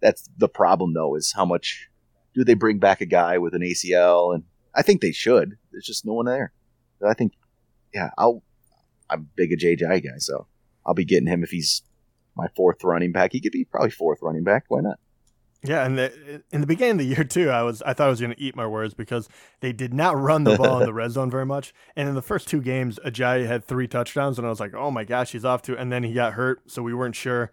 That's 0.01 0.29
the 0.37 0.47
problem, 0.47 0.93
though, 0.93 1.15
is 1.15 1.33
how 1.35 1.45
much 1.45 1.89
do 2.33 2.43
they 2.43 2.53
bring 2.53 2.79
back 2.79 3.01
a 3.01 3.05
guy 3.05 3.37
with 3.37 3.53
an 3.53 3.61
ACL? 3.61 4.33
And 4.33 4.43
I 4.73 4.81
think 4.81 5.01
they 5.01 5.11
should. 5.11 5.57
There's 5.71 5.85
just 5.85 6.05
no 6.05 6.13
one 6.13 6.25
there. 6.25 6.53
But 6.99 7.09
I 7.09 7.13
think, 7.13 7.33
yeah, 7.93 8.09
I'll. 8.17 8.43
I'm 9.07 9.29
big 9.35 9.51
a 9.51 9.55
JJ 9.55 10.03
guy, 10.03 10.17
so 10.17 10.47
I'll 10.83 10.95
be 10.95 11.05
getting 11.05 11.27
him 11.27 11.43
if 11.43 11.51
he's 11.51 11.83
my 12.35 12.47
fourth 12.55 12.83
running 12.83 13.11
back. 13.11 13.33
He 13.33 13.41
could 13.41 13.51
be 13.51 13.65
probably 13.65 13.91
fourth 13.91 14.19
running 14.21 14.43
back. 14.43 14.65
Why 14.67 14.81
not? 14.81 14.99
Yeah, 15.63 15.83
and 15.85 15.97
the, 15.97 16.43
in 16.51 16.61
the 16.61 16.67
beginning 16.67 16.93
of 16.93 16.97
the 16.99 17.15
year 17.15 17.23
too, 17.23 17.49
I 17.49 17.63
was 17.63 17.81
I 17.81 17.93
thought 17.93 18.07
I 18.07 18.09
was 18.09 18.21
going 18.21 18.33
to 18.33 18.39
eat 18.39 18.55
my 18.55 18.67
words 18.67 18.93
because 18.93 19.27
they 19.61 19.73
did 19.73 19.93
not 19.93 20.17
run 20.17 20.43
the 20.43 20.57
ball 20.57 20.79
in 20.79 20.85
the 20.85 20.93
red 21.01 21.11
zone 21.11 21.31
very 21.31 21.45
much. 21.45 21.73
And 21.95 22.07
in 22.07 22.15
the 22.15 22.21
first 22.21 22.47
two 22.47 22.61
games, 22.61 22.99
Ajayi 23.05 23.47
had 23.47 23.65
three 23.65 23.87
touchdowns, 23.87 24.37
and 24.37 24.45
I 24.45 24.49
was 24.49 24.59
like, 24.59 24.73
oh 24.75 24.91
my 24.91 25.03
gosh, 25.03 25.31
he's 25.31 25.45
off 25.45 25.61
to. 25.63 25.77
And 25.77 25.91
then 25.91 26.03
he 26.03 26.13
got 26.13 26.33
hurt, 26.33 26.69
so 26.69 26.83
we 26.83 26.93
weren't 26.93 27.15
sure. 27.15 27.51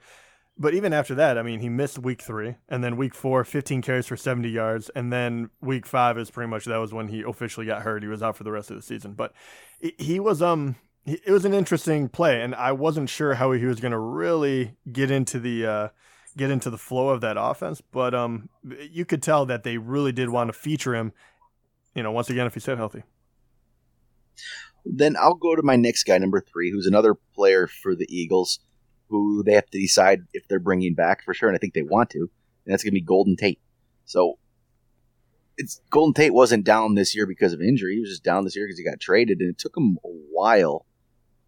But 0.59 0.75
even 0.75 0.93
after 0.93 1.15
that, 1.15 1.39
I 1.39 1.43
mean, 1.43 1.61
he 1.61 1.71
missed 1.71 1.99
week 1.99 2.21
three, 2.21 2.57
and 2.69 2.85
then 2.85 2.97
week 2.97 3.15
four, 3.15 3.43
15 3.43 3.81
carries 3.81 4.07
for 4.07 4.19
70 4.19 4.51
yards, 4.51 4.91
and 4.91 5.11
then 5.11 5.49
week 5.63 5.87
five 5.87 6.19
is 6.19 6.31
pretty 6.31 6.51
much 6.51 6.67
that 6.67 6.77
was 6.77 6.93
when 6.93 7.09
he 7.09 7.23
officially 7.23 7.65
got 7.65 7.83
hurt. 7.83 8.03
He 8.03 8.09
was 8.09 8.23
out 8.23 8.37
for 8.37 8.45
the 8.45 8.53
rest 8.53 8.71
of 8.71 8.77
the 8.77 8.83
season, 8.83 9.15
but 9.15 9.33
he 9.81 10.21
was 10.21 10.43
um 10.43 10.77
it 11.05 11.33
was 11.33 11.45
an 11.45 11.55
interesting 11.55 12.09
play, 12.09 12.43
and 12.43 12.55
I 12.55 12.73
wasn't 12.73 13.09
sure 13.09 13.35
how 13.35 13.53
he 13.53 13.65
was 13.65 13.81
going 13.81 13.93
to 13.93 13.99
really 13.99 14.77
get 14.91 15.11
into 15.11 15.41
the. 15.41 15.67
Uh, 15.67 15.89
get 16.37 16.51
into 16.51 16.71
the 16.71 16.79
flow 16.79 17.11
of 17.11 17.21
that 17.21 17.37
offense. 17.39 17.81
But 17.81 18.15
um, 18.15 18.49
you 18.91 19.05
could 19.05 19.23
tell 19.23 19.47
that 19.47 19.63
they 19.63 19.79
really 19.79 20.13
did 20.13 20.29
want 20.29 20.49
to 20.49 20.53
feature 20.53 20.95
him. 20.95 21.13
You 21.95 22.03
know, 22.03 22.13
once 22.13 22.31
again, 22.31 22.47
if 22.47 22.55
he 22.55 22.61
stayed 22.61 22.79
healthy. 22.79 23.03
Then 24.85 25.17
I'll 25.19 25.35
go 25.35 25.55
to 25.55 25.63
my 25.63 25.77
next 25.77 26.05
guy, 26.05 26.19
number 26.19 26.41
three, 26.41 26.71
who's 26.71 26.87
another 26.87 27.15
player 27.35 27.67
for 27.67 27.95
the 27.95 28.07
Eagles, 28.09 28.61
who 29.09 29.43
they 29.45 29.53
have 29.53 29.71
to 29.71 29.81
decide 29.81 30.23
if 30.33 30.49
they're 30.49 30.59
bringing 30.59 30.95
back 30.95 31.23
for 31.25 31.35
sure, 31.35 31.49
and 31.49 31.55
I 31.57 31.59
think 31.59 31.75
they 31.75 31.83
want 31.83 32.11
to, 32.11 32.19
and 32.21 32.73
that's 32.73 32.83
going 32.83 32.93
to 32.93 33.01
be 33.01 33.03
Golden 33.03 33.37
Tate. 33.37 33.61
So 34.07 34.39
it's 35.57 35.81
Golden 35.91 36.15
Tate 36.15 36.35
wasn't 36.35 36.65
down 36.65 36.95
this 36.95 37.15
year 37.15 37.27
because 37.27 37.53
of 37.53 37.61
injury; 37.61 37.95
he 37.95 38.01
was 38.01 38.11
just 38.11 38.25
down 38.25 38.45
this 38.45 38.57
year 38.57 38.67
because 38.67 38.79
he 38.79 38.85
got 38.85 39.01
traded, 39.01 39.41
and 39.41 39.51
it 39.51 39.59
took 39.59 39.77
him 39.77 39.99
a 40.05 40.09
while 40.09 40.87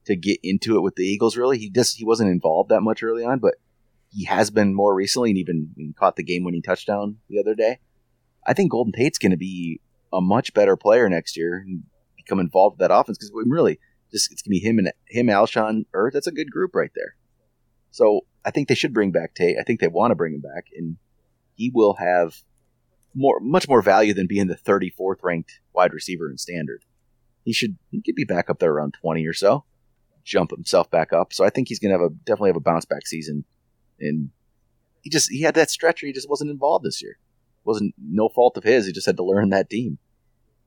to 0.05 0.15
get 0.15 0.39
into 0.43 0.77
it 0.77 0.83
with 0.83 0.95
the 0.95 1.05
Eagles. 1.05 1.37
Really, 1.37 1.59
he 1.59 1.71
just 1.71 1.97
he 1.97 2.05
wasn't 2.05 2.31
involved 2.31 2.71
that 2.71 2.83
much 2.83 3.03
early 3.03 3.25
on, 3.25 3.41
but 3.41 3.55
he 4.15 4.25
has 4.25 4.51
been 4.51 4.75
more 4.75 4.95
recently, 4.95 5.31
and 5.31 5.39
even 5.39 5.95
caught 5.99 6.17
the 6.17 6.23
game-winning 6.23 6.63
touchdown 6.63 7.17
the 7.29 7.41
other 7.41 7.55
day. 7.55 7.79
I 8.47 8.53
think 8.53 8.71
Golden 8.71 8.93
Tate's 8.93 9.19
going 9.19 9.33
to 9.33 9.37
be 9.37 9.81
a 10.13 10.21
much 10.21 10.55
better 10.55 10.77
player 10.77 11.09
next 11.09 11.37
year 11.37 11.65
and 11.67 11.83
become 12.17 12.39
involved 12.39 12.75
with 12.75 12.89
that 12.89 12.95
offense 12.95 13.19
because 13.19 13.33
really 13.35 13.81
just 14.13 14.31
it's 14.31 14.43
going 14.43 14.55
to 14.55 14.61
be 14.61 14.67
him 14.67 14.79
and 14.79 14.93
him, 15.09 15.27
Alshon, 15.27 15.87
Ertz. 15.95 16.13
That's 16.13 16.29
a 16.29 16.33
good 16.33 16.51
group 16.51 16.75
right 16.75 16.93
there. 16.95 17.17
So 17.91 18.21
I 18.45 18.51
think 18.51 18.69
they 18.69 18.75
should 18.75 18.95
bring 18.95 19.11
back 19.11 19.35
Tate. 19.35 19.57
I 19.59 19.65
think 19.65 19.81
they 19.81 19.89
want 19.89 20.13
to 20.13 20.17
bring 20.17 20.35
him 20.35 20.41
back, 20.41 20.67
and 20.77 20.97
he 21.57 21.71
will 21.75 21.95
have 21.95 22.37
more, 23.15 23.41
much 23.41 23.69
more 23.69 23.83
value 23.83 24.15
than 24.15 24.29
being 24.29 24.47
the 24.47 24.57
34th 24.57 25.23
ranked 25.23 25.61
wide 25.73 25.93
receiver 25.93 26.31
in 26.31 26.39
standard. 26.39 26.85
He 27.45 27.53
should 27.53 27.79
he 27.91 28.01
could 28.01 28.15
be 28.15 28.25
back 28.25 28.49
up 28.49 28.59
there 28.61 28.73
around 28.73 28.95
20 29.01 29.27
or 29.27 29.33
so, 29.33 29.65
jump 30.25 30.51
himself 30.51 30.91
back 30.91 31.13
up. 31.13 31.33
So 31.33 31.45
I 31.45 31.51
think 31.51 31.69
he's 31.69 31.79
going 31.79 31.93
to 31.93 31.99
have 31.99 32.11
a 32.11 32.15
definitely 32.15 32.51
have 32.51 32.57
a 32.57 32.61
bounce 32.61 32.85
back 32.85 33.07
season 33.07 33.45
and 34.01 34.31
he 35.03 35.11
just 35.11 35.31
he 35.31 35.43
had 35.43 35.55
that 35.55 35.71
stretcher. 35.71 36.07
He 36.07 36.13
just 36.13 36.29
wasn't 36.29 36.51
involved 36.51 36.85
this 36.85 37.03
year. 37.03 37.13
It 37.13 37.67
wasn't 37.67 37.95
no 37.99 38.29
fault 38.29 38.57
of 38.57 38.65
his. 38.65 38.87
He 38.87 38.93
just 38.93 39.07
had 39.07 39.17
to 39.17 39.25
learn 39.25 39.51
that 39.51 39.71
team. 39.71 39.99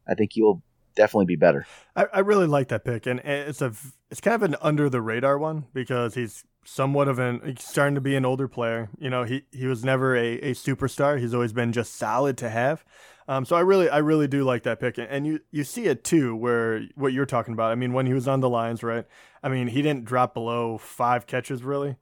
I 0.08 0.14
think 0.14 0.34
he'll 0.34 0.62
definitely 0.96 1.26
be 1.26 1.36
better. 1.36 1.66
I, 1.96 2.06
I 2.14 2.20
really 2.20 2.48
like 2.48 2.68
that 2.70 2.84
pick, 2.84 3.06
and 3.06 3.20
it's 3.22 3.62
a 3.62 3.74
it's 4.12 4.22
kind 4.22 4.36
of 4.36 4.44
an 4.44 4.56
under 4.62 4.90
the 4.90 5.02
radar 5.02 5.38
one 5.38 5.66
because 5.74 6.16
he's 6.16 6.44
somewhat 6.66 7.08
of 7.08 7.18
an 7.18 7.56
starting 7.58 7.96
to 7.96 8.02
be 8.02 8.16
an 8.16 8.26
older 8.26 8.48
player. 8.48 8.90
You 9.00 9.10
know, 9.10 9.24
he 9.24 9.44
he 9.52 9.68
was 9.68 9.86
never 9.86 10.16
a, 10.16 10.34
a 10.40 10.52
superstar. 10.52 11.20
He's 11.20 11.34
always 11.34 11.54
been 11.54 11.72
just 11.72 11.96
solid 11.96 12.38
to 12.40 12.50
have. 12.50 12.84
Um, 13.30 13.46
so 13.46 13.56
I 13.56 13.62
really 13.62 13.90
I 13.90 13.98
really 13.98 14.28
do 14.28 14.44
like 14.44 14.64
that 14.64 14.80
pick, 14.80 14.98
and 14.98 15.26
you 15.26 15.40
you 15.52 15.64
see 15.64 15.86
it 15.86 16.04
too 16.04 16.36
where 16.36 16.82
what 16.96 17.14
you're 17.14 17.26
talking 17.26 17.54
about. 17.54 17.72
I 17.72 17.76
mean, 17.76 17.94
when 17.94 18.06
he 18.06 18.14
was 18.14 18.28
on 18.28 18.40
the 18.40 18.50
Lions, 18.50 18.84
right? 18.84 19.06
I 19.44 19.50
mean, 19.50 19.68
he 19.68 19.82
didn't 19.82 20.06
drop 20.06 20.34
below 20.34 20.78
five 20.78 21.28
catches 21.28 21.64
really. 21.64 21.98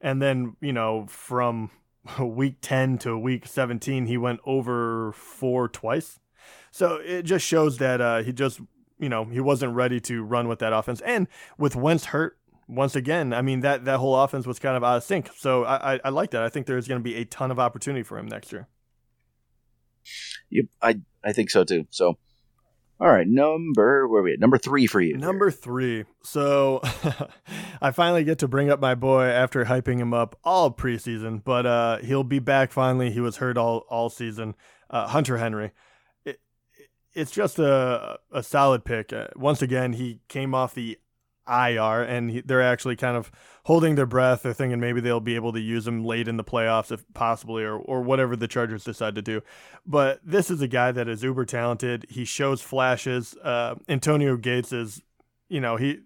And 0.00 0.20
then, 0.20 0.56
you 0.60 0.72
know, 0.72 1.06
from 1.08 1.70
week 2.20 2.56
10 2.60 2.98
to 2.98 3.18
week 3.18 3.46
17, 3.46 4.06
he 4.06 4.16
went 4.16 4.40
over 4.44 5.12
four 5.12 5.68
twice. 5.68 6.18
So 6.70 6.96
it 6.96 7.22
just 7.22 7.44
shows 7.44 7.78
that 7.78 8.00
uh, 8.00 8.22
he 8.22 8.32
just, 8.32 8.60
you 8.98 9.08
know, 9.08 9.24
he 9.24 9.40
wasn't 9.40 9.74
ready 9.74 10.00
to 10.00 10.22
run 10.22 10.48
with 10.48 10.60
that 10.60 10.72
offense. 10.72 11.00
And 11.02 11.28
with 11.58 11.76
Wentz 11.76 12.06
hurt, 12.06 12.38
once 12.68 12.94
again, 12.94 13.32
I 13.32 13.42
mean, 13.42 13.60
that, 13.60 13.84
that 13.84 13.98
whole 13.98 14.16
offense 14.16 14.46
was 14.46 14.58
kind 14.58 14.76
of 14.76 14.84
out 14.84 14.98
of 14.98 15.02
sync. 15.02 15.30
So 15.36 15.64
I, 15.64 15.94
I, 15.94 16.00
I 16.04 16.08
like 16.10 16.30
that. 16.30 16.42
I 16.42 16.48
think 16.48 16.66
there's 16.66 16.86
going 16.86 17.00
to 17.00 17.04
be 17.04 17.16
a 17.16 17.24
ton 17.24 17.50
of 17.50 17.58
opportunity 17.58 18.04
for 18.04 18.16
him 18.16 18.26
next 18.26 18.52
year. 18.52 18.68
Yep, 20.50 20.66
I, 20.80 21.00
I 21.24 21.32
think 21.32 21.50
so 21.50 21.64
too. 21.64 21.86
So 21.90 22.16
all 23.00 23.10
right, 23.10 23.26
number 23.26 24.06
where 24.06 24.20
are 24.20 24.22
we 24.22 24.34
at? 24.34 24.40
Number 24.40 24.58
three 24.58 24.86
for 24.86 25.00
you. 25.00 25.16
Number 25.16 25.50
three. 25.50 26.04
So 26.22 26.80
I 27.80 27.92
finally 27.92 28.24
get 28.24 28.38
to 28.40 28.48
bring 28.48 28.70
up 28.70 28.78
my 28.78 28.94
boy 28.94 29.24
after 29.24 29.64
hyping 29.64 29.98
him 29.98 30.12
up 30.12 30.38
all 30.44 30.70
preseason, 30.70 31.42
but 31.42 31.64
uh, 31.64 31.98
he'll 31.98 32.24
be 32.24 32.40
back 32.40 32.72
finally. 32.72 33.10
He 33.10 33.20
was 33.20 33.38
hurt 33.38 33.56
all 33.56 33.86
all 33.88 34.10
season. 34.10 34.54
Uh, 34.90 35.06
Hunter 35.06 35.38
Henry. 35.38 35.70
It, 36.26 36.40
it's 37.14 37.30
just 37.30 37.58
a 37.58 38.18
a 38.30 38.42
solid 38.42 38.84
pick. 38.84 39.14
Uh, 39.14 39.28
once 39.34 39.62
again, 39.62 39.94
he 39.94 40.20
came 40.28 40.54
off 40.54 40.74
the 40.74 40.98
IR, 41.50 42.02
and 42.02 42.30
he, 42.30 42.40
they're 42.40 42.62
actually 42.62 42.96
kind 42.96 43.16
of 43.16 43.30
holding 43.64 43.94
their 43.94 44.06
breath. 44.06 44.42
They're 44.42 44.52
thinking 44.52 44.80
maybe 44.80 45.00
they'll 45.00 45.20
be 45.20 45.34
able 45.34 45.52
to 45.52 45.60
use 45.60 45.86
him 45.86 46.04
late 46.04 46.28
in 46.28 46.36
the 46.36 46.44
playoffs, 46.44 46.92
if 46.92 47.04
possibly, 47.14 47.64
or 47.64 47.76
or 47.76 48.02
whatever 48.02 48.36
the 48.36 48.48
Chargers 48.48 48.84
decide 48.84 49.14
to 49.16 49.22
do. 49.22 49.42
But 49.86 50.20
this 50.24 50.50
is 50.50 50.60
a 50.60 50.68
guy 50.68 50.92
that 50.92 51.08
is 51.08 51.22
uber 51.22 51.44
talented. 51.44 52.06
He 52.08 52.24
shows 52.24 52.62
flashes. 52.62 53.36
Uh, 53.42 53.74
Antonio 53.88 54.36
Gates 54.36 54.72
is, 54.72 55.02
you 55.48 55.60
know, 55.60 55.76
he 55.76 56.00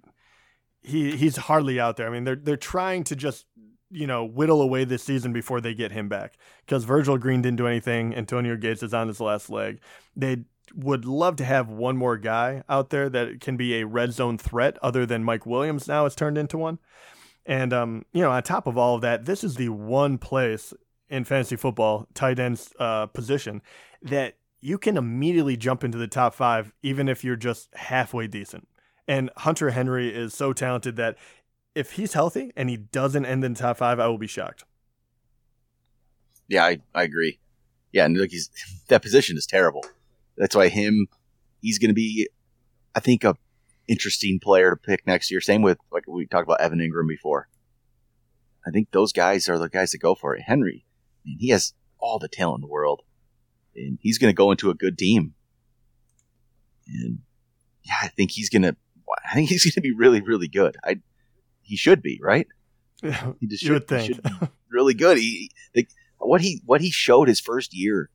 he 0.82 1.16
he's 1.16 1.36
hardly 1.36 1.78
out 1.78 1.96
there. 1.96 2.06
I 2.06 2.10
mean, 2.10 2.24
they're 2.24 2.36
they're 2.36 2.56
trying 2.56 3.04
to 3.04 3.16
just 3.16 3.46
you 3.94 4.08
know, 4.08 4.24
whittle 4.24 4.60
away 4.60 4.84
this 4.84 5.04
season 5.04 5.32
before 5.32 5.60
they 5.60 5.72
get 5.72 5.92
him 5.92 6.08
back. 6.08 6.36
Because 6.66 6.82
Virgil 6.82 7.16
Green 7.16 7.42
didn't 7.42 7.58
do 7.58 7.68
anything. 7.68 8.14
Antonio 8.14 8.56
Gates 8.56 8.82
is 8.82 8.92
on 8.92 9.06
his 9.06 9.20
last 9.20 9.48
leg. 9.48 9.80
They 10.16 10.44
would 10.74 11.04
love 11.04 11.36
to 11.36 11.44
have 11.44 11.68
one 11.68 11.96
more 11.96 12.16
guy 12.16 12.62
out 12.68 12.90
there 12.90 13.08
that 13.08 13.40
can 13.40 13.56
be 13.56 13.74
a 13.74 13.86
red 13.86 14.12
zone 14.12 14.38
threat 14.38 14.78
other 14.82 15.04
than 15.04 15.24
Mike 15.24 15.46
Williams 15.46 15.88
now 15.88 16.04
has 16.04 16.14
turned 16.14 16.38
into 16.38 16.56
one. 16.58 16.78
And, 17.46 17.72
um, 17.72 18.04
you 18.12 18.22
know, 18.22 18.30
on 18.30 18.42
top 18.42 18.66
of 18.66 18.78
all 18.78 18.94
of 18.94 19.02
that, 19.02 19.26
this 19.26 19.44
is 19.44 19.56
the 19.56 19.68
one 19.68 20.18
place 20.18 20.72
in 21.10 21.24
fantasy 21.24 21.56
football, 21.56 22.08
tight 22.14 22.38
end 22.38 22.60
uh, 22.78 23.06
position, 23.06 23.60
that 24.02 24.36
you 24.60 24.78
can 24.78 24.96
immediately 24.96 25.56
jump 25.56 25.84
into 25.84 25.98
the 25.98 26.08
top 26.08 26.34
five, 26.34 26.72
even 26.82 27.08
if 27.08 27.22
you're 27.22 27.36
just 27.36 27.68
halfway 27.74 28.26
decent. 28.26 28.66
And 29.06 29.30
Hunter 29.36 29.70
Henry 29.70 30.08
is 30.08 30.32
so 30.32 30.54
talented 30.54 30.96
that 30.96 31.16
if 31.74 31.92
he's 31.92 32.14
healthy 32.14 32.52
and 32.56 32.70
he 32.70 32.78
doesn't 32.78 33.26
end 33.26 33.44
in 33.44 33.52
the 33.52 33.60
top 33.60 33.76
five, 33.76 34.00
I 34.00 34.06
will 34.06 34.18
be 34.18 34.26
shocked. 34.26 34.64
Yeah, 36.48 36.64
I, 36.64 36.80
I 36.94 37.02
agree. 37.02 37.38
Yeah, 37.92 38.06
and 38.06 38.16
look, 38.16 38.30
he's 38.30 38.50
that 38.88 39.02
position 39.02 39.36
is 39.36 39.46
terrible. 39.46 39.84
That's 40.36 40.56
why 40.56 40.68
him, 40.68 41.06
he's 41.60 41.78
going 41.78 41.90
to 41.90 41.94
be, 41.94 42.28
I 42.94 43.00
think, 43.00 43.24
a 43.24 43.36
interesting 43.86 44.40
player 44.42 44.70
to 44.70 44.76
pick 44.76 45.06
next 45.06 45.30
year. 45.30 45.40
Same 45.40 45.62
with 45.62 45.78
like 45.92 46.04
we 46.06 46.26
talked 46.26 46.46
about 46.46 46.60
Evan 46.60 46.78
Engram 46.78 47.08
before. 47.08 47.48
I 48.66 48.70
think 48.70 48.90
those 48.90 49.12
guys 49.12 49.48
are 49.48 49.58
the 49.58 49.68
guys 49.68 49.90
that 49.90 49.98
go 49.98 50.14
for 50.14 50.34
it. 50.34 50.42
Henry, 50.42 50.86
man, 51.24 51.36
he 51.38 51.50
has 51.50 51.74
all 51.98 52.18
the 52.18 52.28
talent 52.28 52.58
in 52.58 52.60
the 52.62 52.72
world 52.72 53.02
and 53.76 53.98
he's 54.00 54.18
going 54.18 54.30
to 54.30 54.36
go 54.36 54.50
into 54.50 54.70
a 54.70 54.74
good 54.74 54.96
team. 54.98 55.34
And 56.86 57.18
yeah, 57.82 57.96
I 58.02 58.08
think 58.08 58.30
he's 58.30 58.50
going 58.50 58.62
to. 58.62 58.76
I 59.30 59.34
think 59.34 59.48
he's 59.48 59.64
going 59.74 59.74
to 59.74 59.80
be 59.80 59.94
really, 59.94 60.20
really 60.20 60.48
good. 60.48 60.76
I 60.84 61.00
he 61.62 61.76
should 61.76 62.02
be 62.02 62.18
right. 62.22 62.46
Yeah, 63.02 63.32
He 63.40 63.46
just 63.46 63.64
should, 63.64 63.88
think 63.88 64.16
should 64.16 64.48
really 64.70 64.94
good. 64.94 65.18
He 65.18 65.50
like 65.74 65.88
what 66.18 66.40
he 66.40 66.62
what 66.64 66.80
he 66.80 66.90
showed 66.90 67.28
his 67.28 67.40
first 67.40 67.74
year. 67.74 68.10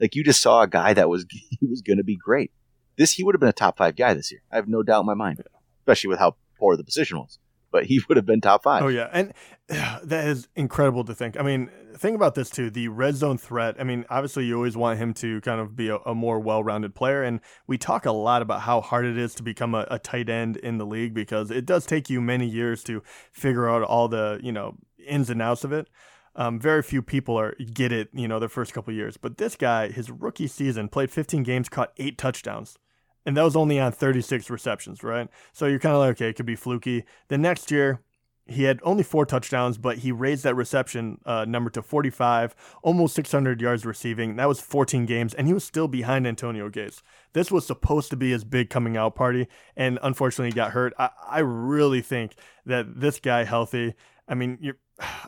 Like 0.00 0.14
you 0.14 0.24
just 0.24 0.42
saw 0.42 0.62
a 0.62 0.68
guy 0.68 0.92
that 0.94 1.08
was 1.08 1.26
he 1.30 1.66
was 1.66 1.82
going 1.82 1.98
to 1.98 2.04
be 2.04 2.16
great. 2.16 2.52
This 2.96 3.12
he 3.12 3.24
would 3.24 3.34
have 3.34 3.40
been 3.40 3.48
a 3.48 3.52
top 3.52 3.78
five 3.78 3.96
guy 3.96 4.14
this 4.14 4.30
year. 4.30 4.42
I 4.52 4.56
have 4.56 4.68
no 4.68 4.82
doubt 4.82 5.00
in 5.00 5.06
my 5.06 5.14
mind, 5.14 5.42
especially 5.80 6.08
with 6.08 6.18
how 6.18 6.36
poor 6.58 6.76
the 6.76 6.84
position 6.84 7.18
was 7.18 7.38
but 7.74 7.86
he 7.86 8.00
would 8.08 8.16
have 8.16 8.24
been 8.24 8.40
top 8.40 8.62
five. 8.62 8.82
Oh 8.82 8.88
yeah, 8.88 9.10
and 9.12 9.34
that 9.68 10.28
is 10.28 10.48
incredible 10.54 11.04
to 11.04 11.14
think. 11.14 11.38
I 11.38 11.42
mean, 11.42 11.68
think 11.98 12.14
about 12.14 12.36
this 12.36 12.48
too: 12.48 12.70
the 12.70 12.88
red 12.88 13.16
zone 13.16 13.36
threat. 13.36 13.74
I 13.78 13.84
mean, 13.84 14.06
obviously, 14.08 14.46
you 14.46 14.54
always 14.54 14.76
want 14.76 14.98
him 14.98 15.12
to 15.14 15.42
kind 15.42 15.60
of 15.60 15.76
be 15.76 15.88
a, 15.88 15.96
a 15.96 16.14
more 16.14 16.38
well-rounded 16.38 16.94
player, 16.94 17.22
and 17.24 17.40
we 17.66 17.76
talk 17.76 18.06
a 18.06 18.12
lot 18.12 18.40
about 18.40 18.60
how 18.60 18.80
hard 18.80 19.04
it 19.04 19.18
is 19.18 19.34
to 19.34 19.42
become 19.42 19.74
a, 19.74 19.86
a 19.90 19.98
tight 19.98 20.30
end 20.30 20.56
in 20.56 20.78
the 20.78 20.86
league 20.86 21.12
because 21.12 21.50
it 21.50 21.66
does 21.66 21.84
take 21.84 22.08
you 22.08 22.22
many 22.22 22.46
years 22.46 22.84
to 22.84 23.02
figure 23.32 23.68
out 23.68 23.82
all 23.82 24.06
the 24.08 24.38
you 24.42 24.52
know 24.52 24.76
ins 25.04 25.28
and 25.28 25.42
outs 25.42 25.64
of 25.64 25.72
it. 25.72 25.88
Um, 26.36 26.58
very 26.58 26.82
few 26.82 27.02
people 27.02 27.38
are 27.38 27.54
get 27.72 27.92
it, 27.92 28.08
you 28.12 28.26
know, 28.26 28.38
their 28.38 28.48
first 28.48 28.72
couple 28.72 28.92
years. 28.92 29.16
But 29.16 29.38
this 29.38 29.56
guy, 29.56 29.90
his 29.90 30.10
rookie 30.10 30.48
season, 30.48 30.88
played 30.88 31.10
15 31.10 31.42
games, 31.42 31.68
caught 31.68 31.92
eight 31.96 32.18
touchdowns 32.18 32.78
and 33.26 33.36
that 33.36 33.42
was 33.42 33.56
only 33.56 33.80
on 33.80 33.92
36 33.92 34.50
receptions, 34.50 35.02
right? 35.02 35.28
So 35.52 35.66
you're 35.66 35.78
kind 35.78 35.94
of 35.94 36.00
like, 36.00 36.10
okay, 36.12 36.28
it 36.28 36.34
could 36.34 36.46
be 36.46 36.56
fluky. 36.56 37.04
The 37.28 37.38
next 37.38 37.70
year, 37.70 38.00
he 38.46 38.64
had 38.64 38.80
only 38.82 39.02
four 39.02 39.24
touchdowns, 39.24 39.78
but 39.78 39.98
he 39.98 40.12
raised 40.12 40.44
that 40.44 40.54
reception 40.54 41.18
uh, 41.24 41.46
number 41.46 41.70
to 41.70 41.80
45, 41.80 42.54
almost 42.82 43.14
600 43.14 43.60
yards 43.60 43.86
receiving. 43.86 44.36
That 44.36 44.48
was 44.48 44.60
14 44.60 45.06
games, 45.06 45.32
and 45.32 45.46
he 45.46 45.54
was 45.54 45.64
still 45.64 45.88
behind 45.88 46.26
Antonio 46.26 46.68
Gates. 46.68 47.02
This 47.32 47.50
was 47.50 47.66
supposed 47.66 48.10
to 48.10 48.16
be 48.16 48.32
his 48.32 48.44
big 48.44 48.68
coming 48.68 48.98
out 48.98 49.14
party, 49.14 49.48
and 49.76 49.98
unfortunately, 50.02 50.50
he 50.50 50.54
got 50.54 50.72
hurt. 50.72 50.92
I, 50.98 51.10
I 51.26 51.38
really 51.38 52.02
think 52.02 52.34
that 52.66 53.00
this 53.00 53.18
guy 53.18 53.44
healthy. 53.44 53.94
I 54.28 54.34
mean, 54.34 54.58
you're. 54.60 54.76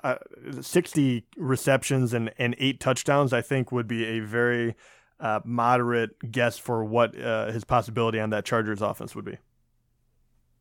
Uh, 0.04 0.16
60 0.60 1.26
receptions 1.36 2.14
and, 2.14 2.32
and 2.38 2.54
eight 2.58 2.78
touchdowns, 2.78 3.32
I 3.32 3.42
think, 3.42 3.72
would 3.72 3.88
be 3.88 4.04
a 4.04 4.20
very 4.20 4.76
uh, 5.18 5.40
moderate 5.44 6.30
guess 6.30 6.58
for 6.58 6.84
what 6.84 7.18
uh, 7.20 7.50
his 7.50 7.64
possibility 7.64 8.20
on 8.20 8.30
that 8.30 8.44
Chargers 8.44 8.82
offense 8.82 9.14
would 9.14 9.24
be. 9.24 9.38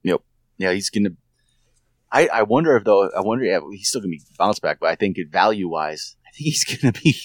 Yep. 0.03 0.21
Yeah, 0.57 0.71
he's 0.71 0.89
gonna. 0.89 1.11
I, 2.11 2.27
I 2.27 2.43
wonder 2.43 2.77
if 2.77 2.83
though 2.83 3.09
I 3.09 3.21
wonder 3.21 3.43
yeah, 3.43 3.59
he's 3.71 3.89
still 3.89 4.01
gonna 4.01 4.11
be 4.11 4.21
bounce 4.37 4.59
back, 4.59 4.79
but 4.79 4.89
I 4.89 4.95
think 4.95 5.17
value 5.29 5.67
wise, 5.67 6.15
I 6.25 6.31
think 6.31 6.45
he's 6.45 6.63
gonna 6.81 6.93
be 6.93 7.15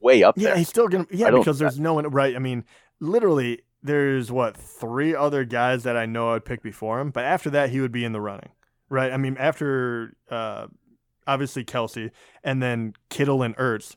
way 0.00 0.22
up 0.22 0.36
yeah, 0.36 0.48
there. 0.48 0.56
he's 0.56 0.68
still 0.68 0.88
gonna 0.88 1.06
yeah 1.10 1.30
because 1.30 1.58
there's 1.58 1.78
no 1.78 1.94
one 1.94 2.08
right. 2.10 2.34
I 2.34 2.38
mean, 2.38 2.64
literally, 2.98 3.62
there's 3.82 4.32
what 4.32 4.56
three 4.56 5.14
other 5.14 5.44
guys 5.44 5.84
that 5.84 5.96
I 5.96 6.06
know 6.06 6.34
I'd 6.34 6.44
pick 6.44 6.62
before 6.62 7.00
him, 7.00 7.10
but 7.10 7.24
after 7.24 7.50
that, 7.50 7.70
he 7.70 7.80
would 7.80 7.92
be 7.92 8.04
in 8.04 8.12
the 8.12 8.20
running, 8.20 8.50
right? 8.88 9.12
I 9.12 9.16
mean, 9.16 9.36
after 9.38 10.16
uh, 10.30 10.66
obviously 11.30 11.64
Kelce, 11.64 12.10
and 12.42 12.62
then 12.62 12.94
Kittle 13.08 13.42
and 13.42 13.56
Ertz. 13.56 13.96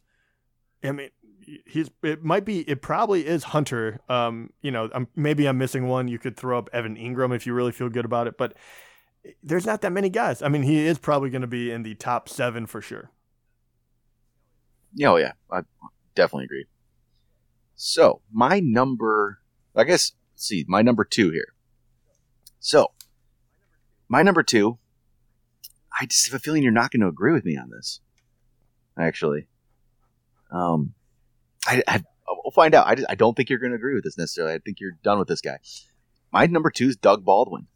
I 0.84 0.92
mean, 0.92 1.10
he's 1.66 1.90
it 2.04 2.24
might 2.24 2.46
be 2.46 2.60
it 2.62 2.82
probably 2.82 3.26
is 3.26 3.46
Hunter. 3.46 4.00
Um, 4.08 4.52
you 4.62 4.72
know, 4.72 4.90
I'm, 4.94 5.08
maybe 5.16 5.48
I'm 5.48 5.58
missing 5.58 5.88
one. 5.88 6.08
You 6.08 6.20
could 6.20 6.38
throw 6.38 6.58
up 6.58 6.70
Evan 6.72 6.96
Engram 6.96 7.36
if 7.36 7.48
you 7.48 7.54
really 7.54 7.72
feel 7.72 7.90
good 7.90 8.06
about 8.06 8.28
it, 8.28 8.38
but 8.38 8.54
there's 9.42 9.66
not 9.66 9.82
that 9.82 9.92
many 9.92 10.10
guys. 10.10 10.42
I 10.42 10.50
mean, 10.50 10.64
he 10.64 10.86
is 10.86 11.00
probably 11.00 11.30
going 11.30 11.42
to 11.42 11.48
be 11.48 11.72
in 11.72 11.84
the 11.84 11.96
top 11.96 12.30
seven 12.30 12.66
for 12.66 12.82
sure. 12.82 13.12
Yeah, 14.94 15.10
oh 15.10 15.16
yeah, 15.18 15.32
I 15.52 15.62
definitely 16.14 16.46
agree. 16.46 16.66
So 17.76 18.22
my 18.32 18.60
number, 18.60 19.40
I 19.76 19.86
guess, 19.86 20.12
see 20.36 20.66
my 20.68 20.82
number 20.84 21.04
two 21.04 21.32
here. 21.32 21.54
So 22.60 22.92
my 24.08 24.22
number 24.22 24.44
two, 24.44 24.78
I 26.00 26.06
just 26.06 26.26
have 26.28 26.36
a 26.36 26.40
feeling 26.40 26.64
you're 26.64 26.72
not 26.72 26.92
going 26.92 27.02
to 27.02 27.08
agree 27.08 27.34
with 27.34 27.46
me 27.46 27.58
on 27.58 27.70
this. 27.70 28.00
Actually, 28.98 29.48
um, 30.52 30.94
I, 31.66 31.82
I 31.88 32.04
we'll 32.44 32.52
find 32.52 32.76
out. 32.76 32.88
I, 32.88 32.96
just, 32.96 33.10
I 33.10 33.16
don't 33.16 33.36
think 33.36 33.50
you're 33.50 33.60
going 33.60 33.72
to 33.72 33.76
agree 33.76 33.96
with 33.96 34.04
this 34.04 34.18
necessarily. 34.18 34.54
I 34.54 34.60
think 34.60 34.80
you're 34.80 34.98
done 35.04 35.20
with 35.20 35.28
this 35.28 35.42
guy. 35.42 35.58
My 36.32 36.46
number 36.46 36.70
two 36.70 36.88
is 36.88 36.96
Doug 36.96 37.26
Baldwin. 37.26 37.68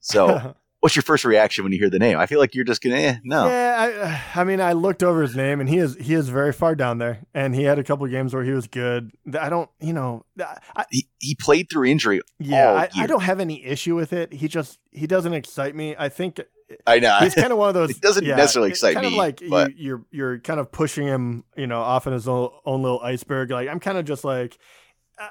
So, 0.00 0.54
what's 0.80 0.94
your 0.94 1.02
first 1.02 1.24
reaction 1.24 1.64
when 1.64 1.72
you 1.72 1.78
hear 1.78 1.88
the 1.88 1.98
name? 1.98 2.18
I 2.18 2.26
feel 2.26 2.38
like 2.38 2.54
you're 2.54 2.64
just 2.64 2.82
gonna, 2.82 2.96
eh, 2.96 3.16
no. 3.24 3.46
Yeah, 3.46 4.20
I, 4.34 4.40
I 4.40 4.44
mean, 4.44 4.60
I 4.60 4.74
looked 4.74 5.02
over 5.02 5.22
his 5.22 5.34
name, 5.34 5.60
and 5.60 5.68
he 5.68 5.78
is 5.78 5.96
he 5.96 6.14
is 6.14 6.28
very 6.28 6.52
far 6.52 6.74
down 6.74 6.98
there, 6.98 7.20
and 7.32 7.54
he 7.54 7.64
had 7.64 7.78
a 7.78 7.84
couple 7.84 8.06
games 8.06 8.34
where 8.34 8.44
he 8.44 8.52
was 8.52 8.66
good. 8.66 9.12
I 9.38 9.48
don't, 9.48 9.70
you 9.80 9.94
know, 9.94 10.24
I, 10.76 10.84
he 10.90 11.08
he 11.18 11.34
played 11.34 11.68
through 11.70 11.86
injury. 11.86 12.20
Yeah, 12.38 12.72
I, 12.72 13.02
I, 13.02 13.06
don't 13.06 13.22
have 13.22 13.40
any 13.40 13.64
issue 13.64 13.94
with 13.94 14.12
it. 14.12 14.32
He 14.32 14.46
just 14.46 14.78
he 14.90 15.06
doesn't 15.06 15.32
excite 15.32 15.74
me. 15.74 15.96
I 15.98 16.10
think 16.10 16.40
I 16.86 16.98
know 16.98 17.18
he's 17.20 17.34
kind 17.34 17.52
of 17.52 17.58
one 17.58 17.68
of 17.68 17.74
those. 17.74 17.90
it 17.90 18.00
doesn't 18.00 18.24
yeah, 18.24 18.36
necessarily 18.36 18.70
excite 18.70 18.94
kind 18.94 19.06
me. 19.06 19.12
Of 19.14 19.18
like 19.18 19.42
but... 19.48 19.76
you, 19.76 19.84
you're 19.84 20.04
you're 20.10 20.38
kind 20.40 20.60
of 20.60 20.72
pushing 20.72 21.06
him, 21.06 21.44
you 21.56 21.66
know, 21.66 21.80
off 21.80 22.06
in 22.06 22.12
his 22.12 22.26
own, 22.26 22.50
own 22.64 22.82
little 22.82 23.00
iceberg. 23.00 23.50
Like 23.50 23.68
I'm 23.68 23.80
kind 23.80 23.98
of 23.98 24.04
just 24.04 24.24
like 24.24 24.58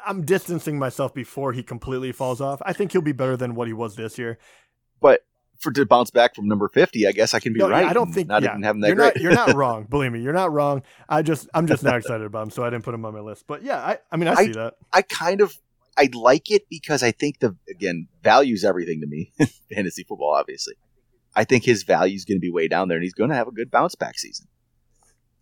I'm 0.06 0.24
distancing 0.24 0.80
myself 0.80 1.14
before 1.14 1.54
he 1.54 1.64
completely 1.64 2.12
falls 2.12 2.40
off. 2.42 2.62
I 2.66 2.74
think 2.74 2.92
he'll 2.92 3.02
be 3.02 3.12
better 3.12 3.36
than 3.36 3.56
what 3.56 3.68
he 3.68 3.74
was 3.74 3.96
this 3.96 4.18
year. 4.18 4.38
But 5.02 5.26
for 5.60 5.72
to 5.72 5.86
bounce 5.86 6.12
back 6.12 6.36
from 6.36 6.48
number 6.48 6.68
50, 6.70 7.08
I 7.08 7.12
guess 7.12 7.34
I 7.34 7.40
can 7.40 7.54
be 7.54 7.60
no, 7.60 7.70
right. 7.70 7.86
I 7.86 7.94
don't 7.94 8.12
think 8.12 8.28
not 8.28 8.44
yeah, 8.44 8.52
even 8.52 8.64
having 8.64 8.82
that 8.82 8.88
you're 8.88 8.96
great. 8.96 9.16
Not, 9.16 9.22
you're 9.22 9.34
not 9.34 9.54
wrong. 9.56 9.86
Believe 9.86 10.12
me, 10.12 10.22
you're 10.22 10.34
not 10.34 10.52
wrong. 10.52 10.84
I 11.10 11.22
just 11.22 11.50
I'm 11.54 11.68
just 11.68 11.84
not 11.84 11.98
excited 11.98 12.26
about 12.26 12.44
him, 12.44 12.50
so 12.52 12.64
I 12.64 12.70
didn't 12.70 12.84
put 12.84 12.94
him 12.94 13.06
on 13.06 13.14
my 13.14 13.22
list. 13.22 13.46
But 13.48 13.64
yeah, 13.64 13.78
I, 13.78 13.98
I 14.12 14.18
mean 14.18 14.28
I 14.28 14.36
see 14.36 14.50
I, 14.50 14.54
that. 14.54 14.74
I 14.92 15.02
kind 15.02 15.42
of 15.42 15.58
I 15.98 16.10
like 16.14 16.52
it 16.52 16.68
because 16.70 17.04
I 17.04 17.12
think 17.12 17.40
the 17.40 17.56
again 17.70 18.08
values 18.24 18.64
everything 18.64 19.02
to 19.02 19.08
me. 19.08 19.32
Fantasy 19.74 20.04
football, 20.04 20.34
obviously. 20.36 20.76
I 21.36 21.44
think 21.44 21.64
his 21.64 21.84
value 21.84 22.16
is 22.16 22.26
going 22.26 22.38
to 22.38 22.42
be 22.42 22.52
way 22.52 22.68
down 22.68 22.88
there, 22.88 22.98
and 22.98 23.04
he's 23.04 23.14
going 23.14 23.30
to 23.30 23.36
have 23.36 23.48
a 23.48 23.52
good 23.52 23.72
bounce 23.72 23.96
back 23.96 24.18
season. 24.18 24.48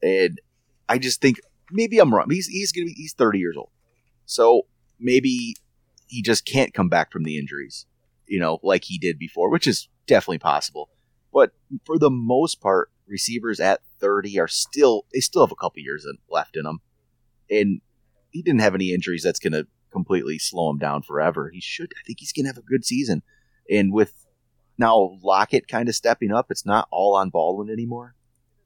And 0.01 0.39
I 0.87 0.97
just 0.97 1.21
think 1.21 1.39
maybe 1.71 1.99
I'm 1.99 2.13
wrong. 2.13 2.29
He's 2.29 2.47
he's 2.47 2.71
going 2.71 2.87
to 2.87 2.93
be 2.93 3.01
he's 3.01 3.13
30 3.13 3.39
years 3.39 3.57
old, 3.57 3.69
so 4.25 4.63
maybe 4.99 5.55
he 6.07 6.21
just 6.21 6.45
can't 6.45 6.73
come 6.73 6.89
back 6.89 7.11
from 7.11 7.23
the 7.23 7.37
injuries, 7.37 7.85
you 8.27 8.39
know, 8.39 8.59
like 8.63 8.83
he 8.85 8.97
did 8.97 9.17
before, 9.17 9.49
which 9.49 9.67
is 9.67 9.87
definitely 10.07 10.39
possible. 10.39 10.89
But 11.33 11.51
for 11.85 11.97
the 11.97 12.09
most 12.09 12.59
part, 12.61 12.91
receivers 13.07 13.59
at 13.59 13.81
30 13.99 14.39
are 14.39 14.47
still 14.47 15.05
they 15.13 15.19
still 15.19 15.45
have 15.45 15.51
a 15.51 15.55
couple 15.55 15.81
years 15.81 16.05
left 16.29 16.55
in 16.55 16.63
them, 16.63 16.81
and 17.49 17.81
he 18.31 18.41
didn't 18.41 18.61
have 18.61 18.75
any 18.75 18.93
injuries 18.93 19.23
that's 19.23 19.39
going 19.39 19.53
to 19.53 19.67
completely 19.91 20.39
slow 20.39 20.69
him 20.69 20.77
down 20.77 21.01
forever. 21.01 21.49
He 21.53 21.61
should. 21.61 21.93
I 21.99 22.03
think 22.05 22.19
he's 22.19 22.31
going 22.31 22.45
to 22.45 22.49
have 22.49 22.57
a 22.57 22.61
good 22.61 22.85
season, 22.85 23.23
and 23.69 23.93
with 23.93 24.20
now 24.81 25.17
Lockett 25.23 25.67
kind 25.67 25.87
of 25.87 25.95
stepping 25.95 26.33
up. 26.33 26.47
It's 26.49 26.65
not 26.65 26.87
all 26.91 27.15
on 27.15 27.29
Baldwin 27.29 27.69
anymore. 27.69 28.15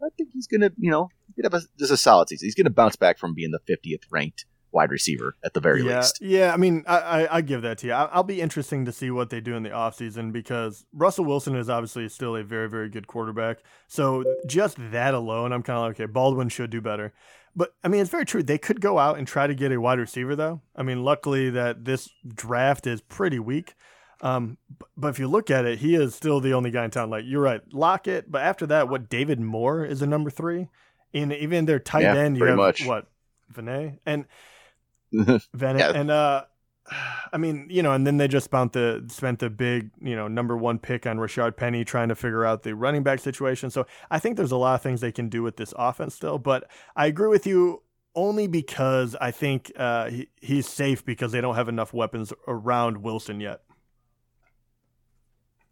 I 0.02 0.10
think 0.18 0.30
he's 0.34 0.48
going 0.48 0.62
to, 0.62 0.72
you 0.78 0.92
know, 0.92 1.10
get 1.36 1.54
a, 1.54 1.62
just 1.78 1.92
a 1.92 1.98
solid 1.98 2.30
season. 2.30 2.48
He's 2.48 2.56
going 2.56 2.66
to 2.66 2.72
bounce 2.72 2.96
back 2.96 3.18
from 3.18 3.34
being 3.34 3.52
the 3.52 3.60
50th 3.60 4.04
ranked 4.10 4.46
wide 4.72 4.92
receiver 4.92 5.36
at 5.44 5.54
the 5.54 5.60
very 5.60 5.84
yeah, 5.84 5.98
least. 5.98 6.20
Yeah, 6.22 6.54
I 6.54 6.58
mean, 6.58 6.84
I, 6.86 6.98
I, 6.98 7.38
I 7.38 7.42
give 7.42 7.62
that 7.62 7.80
to 7.80 7.88
you. 7.88 7.94
I, 7.94 8.16
will 8.16 8.24
be 8.24 8.42
interesting 8.42 8.86
to 8.86 8.92
see 8.92 9.10
what 9.10 9.30
they 9.30 9.40
do 9.40 9.56
in 9.56 9.64
the 9.64 9.70
offseason 9.70 10.32
because 10.32 10.86
Russell 10.94 11.26
Wilson 11.26 11.56
is 11.56 11.70
obviously 11.70 12.08
still 12.10 12.36
a 12.36 12.44
very, 12.44 12.70
very 12.70 12.90
good 12.90 13.08
quarterback. 13.08 13.60
So 13.88 14.24
just 14.46 14.78
that 14.92 15.14
alone, 15.14 15.54
I'm 15.54 15.64
kind 15.64 15.78
of 15.78 15.84
like, 15.86 16.00
okay, 16.00 16.12
Baldwin 16.12 16.50
should 16.50 16.70
do 16.70 16.82
better. 16.82 17.14
But 17.56 17.74
I 17.84 17.88
mean, 17.88 18.02
it's 18.02 18.10
very 18.10 18.26
true. 18.26 18.44
They 18.44 18.58
could 18.58 18.82
go 18.82 19.00
out 19.00 19.18
and 19.18 19.26
try 19.26 19.48
to 19.48 19.56
get 19.56 19.72
a 19.72 19.80
wide 19.80 19.98
receiver, 19.98 20.36
though. 20.36 20.62
I 20.76 20.84
mean, 20.84 21.04
luckily 21.04 21.50
that 21.52 21.86
this 21.86 22.10
draft 22.28 22.86
is 22.86 23.02
pretty 23.02 23.40
weak. 23.40 23.76
Um, 24.26 24.58
but 24.98 25.10
if 25.10 25.20
you 25.20 25.28
look 25.28 25.52
at 25.52 25.66
it, 25.66 25.80
he 25.80 25.96
is 25.96 26.16
still 26.16 26.40
the 26.40 26.54
only 26.54 26.72
guy 26.72 26.84
in 26.86 26.92
town. 26.92 27.10
Like 27.10 27.26
you're 27.28 27.42
right, 27.42 27.62
Lockett. 27.72 28.32
But 28.32 28.42
after 28.42 28.66
that, 28.68 28.90
what 28.90 29.08
David 29.10 29.40
Moore 29.40 29.86
is 29.86 30.02
a 30.02 30.08
number 30.08 30.30
three, 30.32 30.68
and 31.14 31.32
even 31.32 31.66
their 31.66 31.80
tight 31.80 32.02
Yeah, 32.04 32.16
end, 32.18 32.38
you 32.38 32.46
have 32.46 32.58
much. 32.58 32.86
what 32.86 33.08
Vinay 33.54 34.00
and 34.06 34.26
Yeah. 35.12 35.92
And 35.94 36.10
uh, 36.12 36.46
I 37.34 37.38
mean, 37.38 37.68
you 37.70 37.82
know, 37.84 37.94
and 37.94 38.06
then 38.06 38.18
they 38.18 38.28
just 38.28 38.46
spent 38.46 38.74
the 38.74 39.06
spent 39.10 39.40
the 39.40 39.50
big, 39.50 39.92
you 40.02 40.16
know, 40.16 40.28
number 40.28 40.56
one 40.58 40.80
pick 40.80 41.06
on 41.08 41.18
Rashaad 41.18 41.58
Penny 41.58 41.84
trying 41.84 42.10
to 42.10 42.16
figure 42.16 42.46
out 42.46 42.64
the 42.64 42.76
running 42.76 43.04
back 43.04 43.20
situation. 43.20 43.70
So 43.70 43.86
I 44.12 44.20
think 44.20 44.38
there's 44.38 44.52
a 44.52 44.58
lot 44.58 44.76
of 44.76 44.82
things 44.82 45.02
they 45.02 45.12
can 45.12 45.30
do 45.30 45.42
with 45.44 45.58
this 45.58 45.74
offense 45.78 46.16
still. 46.16 46.38
But 46.38 46.70
I 46.96 47.08
agree 47.08 47.30
with 47.30 47.48
you 47.48 47.84
only 48.16 48.48
because 48.48 49.16
I 49.20 49.32
think 49.32 49.72
uh, 49.76 50.10
he, 50.10 50.30
he's 50.42 50.68
safe 50.68 51.04
because 51.06 51.32
they 51.32 51.42
don't 51.42 51.56
have 51.56 51.70
enough 51.70 51.94
weapons 51.94 52.32
around 52.48 52.98
Wilson 53.04 53.40
yet. 53.40 53.62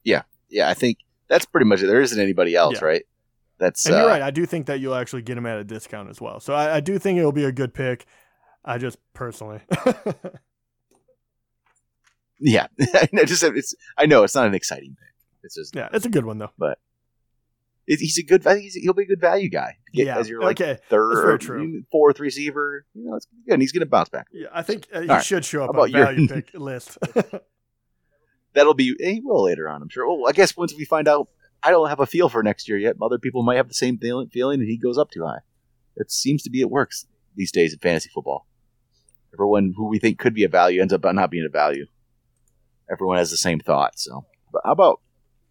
Yeah, 0.04 0.24
yeah. 0.50 0.70
I 0.70 0.74
think 0.74 0.98
that's 1.28 1.46
pretty 1.46 1.66
much 1.66 1.82
it. 1.82 1.88
There 1.88 2.02
isn't 2.02 2.20
anybody 2.20 2.56
else, 2.56 2.76
Yeah. 2.80 2.86
right? 2.86 3.04
That's 3.60 3.86
And 3.86 3.96
uh, 3.96 4.00
you're 4.00 4.08
right. 4.08 4.22
I 4.22 4.32
do 4.32 4.46
think 4.46 4.66
that 4.66 4.80
you'll 4.80 4.96
actually 4.96 5.22
get 5.22 5.38
him 5.38 5.46
at 5.46 5.58
a 5.60 5.64
discount 5.64 6.10
as 6.10 6.20
well. 6.20 6.40
So 6.40 6.54
I, 6.54 6.78
I 6.78 6.80
do 6.80 6.98
think 7.00 7.18
it'll 7.20 7.32
be 7.32 7.46
a 7.46 7.52
good 7.52 7.74
pick. 7.74 8.06
I 8.66 8.78
just 8.78 8.98
personally. 9.14 9.62
Yeah, 12.40 12.68
I 12.82 13.24
just 13.26 13.44
it's. 13.44 13.74
I 13.98 14.06
know 14.06 14.24
it's 14.24 14.36
not 14.36 14.48
an 14.48 14.54
exciting 14.54 14.98
pick. 15.00 15.14
It's 15.44 15.56
just 15.56 15.76
yeah, 15.76 15.88
it's 15.94 16.06
a 16.06 16.10
good 16.10 16.26
one 16.26 16.40
though. 16.40 16.52
it, 17.88 18.00
he's 18.00 18.18
a 18.18 18.24
good. 18.24 18.44
He's, 18.46 18.74
he'll 18.74 18.94
be 18.94 19.04
a 19.04 19.06
good 19.08 19.22
value 19.22 19.50
guy. 19.50 19.78
get 19.94 20.08
Yeah. 20.08 20.18
as 20.18 20.28
your 20.28 20.42
like 20.42 20.60
okay. 20.60 20.78
third 20.90 21.26
or 21.26 21.40
fourth 21.92 22.20
receiver. 22.20 22.86
You 22.94 23.06
know, 23.06 23.16
it's 23.16 23.28
good. 23.46 23.54
And 23.54 23.62
he's 23.62 23.72
going 23.72 23.82
to 23.82 23.86
bounce 23.86 24.10
back. 24.10 24.28
Yeah, 24.34 24.48
I 24.52 24.62
think 24.62 24.88
uh, 24.94 25.02
he 25.02 25.08
right. 25.08 25.24
should 25.24 25.46
show 25.46 25.64
up 25.64 25.74
How 25.76 25.84
on 25.84 25.90
about 25.96 26.18
your- 26.18 26.28
pick 26.28 26.54
list. 26.60 26.98
That'll 28.54 28.74
be 28.74 28.96
he 29.00 29.22
will 29.24 29.44
later 29.44 29.68
on. 29.68 29.82
I'm 29.82 29.90
sure. 29.90 30.08
Well, 30.08 30.30
I 30.30 30.32
guess 30.32 30.56
once 30.56 30.74
we 30.76 30.86
find 30.86 31.08
out, 31.08 31.28
I 31.64 31.72
don't 31.72 31.90
have 31.90 32.00
a 32.00 32.06
feel 32.06 32.30
for 32.30 32.44
next 32.44 32.68
year 32.68 32.78
yet. 32.78 32.96
Other 33.02 33.18
people 33.18 33.44
might 33.44 33.56
have 33.56 33.68
the 33.68 33.74
same 33.74 33.98
feeling, 33.98 34.30
feeling 34.30 34.60
and 34.60 34.70
he 34.70 34.78
goes 34.78 34.98
up 34.98 35.12
too 35.12 35.26
high. 35.26 35.40
It 35.96 36.12
seems 36.12 36.44
to 36.44 36.50
be 36.50 36.62
it 36.62 36.70
works 36.70 37.06
these 37.36 37.52
days 37.52 37.74
in 37.74 37.80
fantasy 37.80 38.10
football. 38.14 38.48
Everyone 39.34 39.74
who 39.76 39.88
we 39.88 40.00
think 40.00 40.20
could 40.20 40.34
be 40.34 40.44
a 40.44 40.50
value 40.50 40.82
ends 40.82 40.94
up 40.94 41.04
not 41.04 41.32
being 41.32 41.46
a 41.46 41.52
value. 41.52 41.88
Everyone 42.92 43.18
has 43.18 43.32
the 43.32 43.38
same 43.38 43.60
thought. 43.60 43.98
So, 43.98 44.26
but 44.52 44.62
how 44.66 44.72
about 44.72 45.02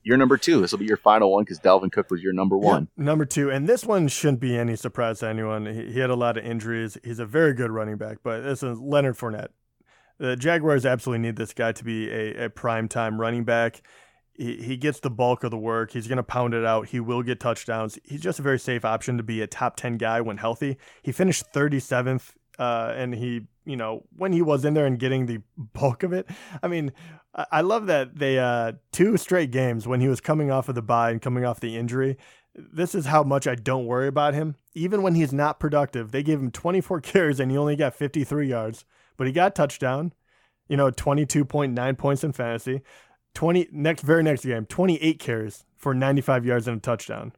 your 0.04 0.16
number 0.16 0.36
two? 0.36 0.60
This 0.60 0.70
will 0.70 0.78
be 0.78 0.84
your 0.84 0.96
final 0.96 1.32
one 1.32 1.44
because 1.44 1.58
Dalvin 1.58 1.90
Cook 1.90 2.10
was 2.10 2.22
your 2.22 2.32
number 2.32 2.56
one. 2.56 2.88
Yeah, 2.96 3.04
number 3.04 3.24
two, 3.24 3.50
and 3.50 3.68
this 3.68 3.84
one 3.84 4.06
shouldn't 4.08 4.40
be 4.40 4.56
any 4.56 4.76
surprise 4.76 5.20
to 5.20 5.28
anyone. 5.28 5.66
He, 5.66 5.92
he 5.92 6.00
had 6.00 6.10
a 6.10 6.14
lot 6.14 6.36
of 6.36 6.44
injuries. 6.44 6.98
He's 7.02 7.18
a 7.18 7.26
very 7.26 7.54
good 7.54 7.70
running 7.70 7.96
back, 7.96 8.18
but 8.22 8.42
this 8.42 8.62
is 8.62 8.78
Leonard 8.78 9.16
Fournette. 9.16 9.48
The 10.22 10.36
Jaguars 10.36 10.86
absolutely 10.86 11.26
need 11.26 11.34
this 11.34 11.52
guy 11.52 11.72
to 11.72 11.82
be 11.82 12.08
a, 12.08 12.44
a 12.44 12.48
prime 12.48 12.86
time 12.86 13.20
running 13.20 13.42
back. 13.42 13.82
He, 14.34 14.54
he 14.62 14.76
gets 14.76 15.00
the 15.00 15.10
bulk 15.10 15.42
of 15.42 15.50
the 15.50 15.58
work. 15.58 15.90
He's 15.90 16.06
going 16.06 16.18
to 16.18 16.22
pound 16.22 16.54
it 16.54 16.64
out. 16.64 16.86
He 16.86 17.00
will 17.00 17.24
get 17.24 17.40
touchdowns. 17.40 17.98
He's 18.04 18.20
just 18.20 18.38
a 18.38 18.42
very 18.42 18.60
safe 18.60 18.84
option 18.84 19.16
to 19.16 19.24
be 19.24 19.42
a 19.42 19.48
top 19.48 19.74
10 19.74 19.96
guy 19.96 20.20
when 20.20 20.36
healthy. 20.36 20.78
He 21.02 21.10
finished 21.10 21.52
37th, 21.52 22.34
uh, 22.56 22.94
and 22.96 23.16
he, 23.16 23.48
you 23.64 23.74
know, 23.76 24.04
when 24.16 24.32
he 24.32 24.42
was 24.42 24.64
in 24.64 24.74
there 24.74 24.86
and 24.86 24.96
getting 24.96 25.26
the 25.26 25.40
bulk 25.56 26.04
of 26.04 26.12
it, 26.12 26.30
I 26.62 26.68
mean, 26.68 26.92
I, 27.34 27.46
I 27.50 27.60
love 27.62 27.86
that 27.86 28.16
they, 28.16 28.38
uh, 28.38 28.74
two 28.92 29.16
straight 29.16 29.50
games 29.50 29.88
when 29.88 30.00
he 30.00 30.06
was 30.06 30.20
coming 30.20 30.52
off 30.52 30.68
of 30.68 30.76
the 30.76 30.82
bye 30.82 31.10
and 31.10 31.20
coming 31.20 31.44
off 31.44 31.58
the 31.58 31.76
injury. 31.76 32.16
This 32.54 32.94
is 32.94 33.06
how 33.06 33.24
much 33.24 33.48
I 33.48 33.56
don't 33.56 33.86
worry 33.86 34.06
about 34.06 34.34
him. 34.34 34.54
Even 34.72 35.02
when 35.02 35.16
he's 35.16 35.32
not 35.32 35.58
productive, 35.58 36.12
they 36.12 36.22
gave 36.22 36.38
him 36.38 36.52
24 36.52 37.00
carries 37.00 37.40
and 37.40 37.50
he 37.50 37.58
only 37.58 37.74
got 37.74 37.96
53 37.96 38.48
yards, 38.48 38.84
but 39.16 39.26
he 39.26 39.32
got 39.32 39.54
touchdown, 39.54 40.12
you 40.68 40.76
know, 40.76 40.90
22.9 40.90 41.98
points 41.98 42.24
in 42.24 42.32
fantasy. 42.32 42.82
20 43.34 43.68
next 43.72 44.02
very 44.02 44.22
next 44.22 44.44
game 44.44 44.66
28 44.66 45.18
carries 45.18 45.64
for 45.76 45.94
95 45.94 46.44
yards 46.44 46.68
and 46.68 46.78
a 46.78 46.80
touchdown 46.80 47.32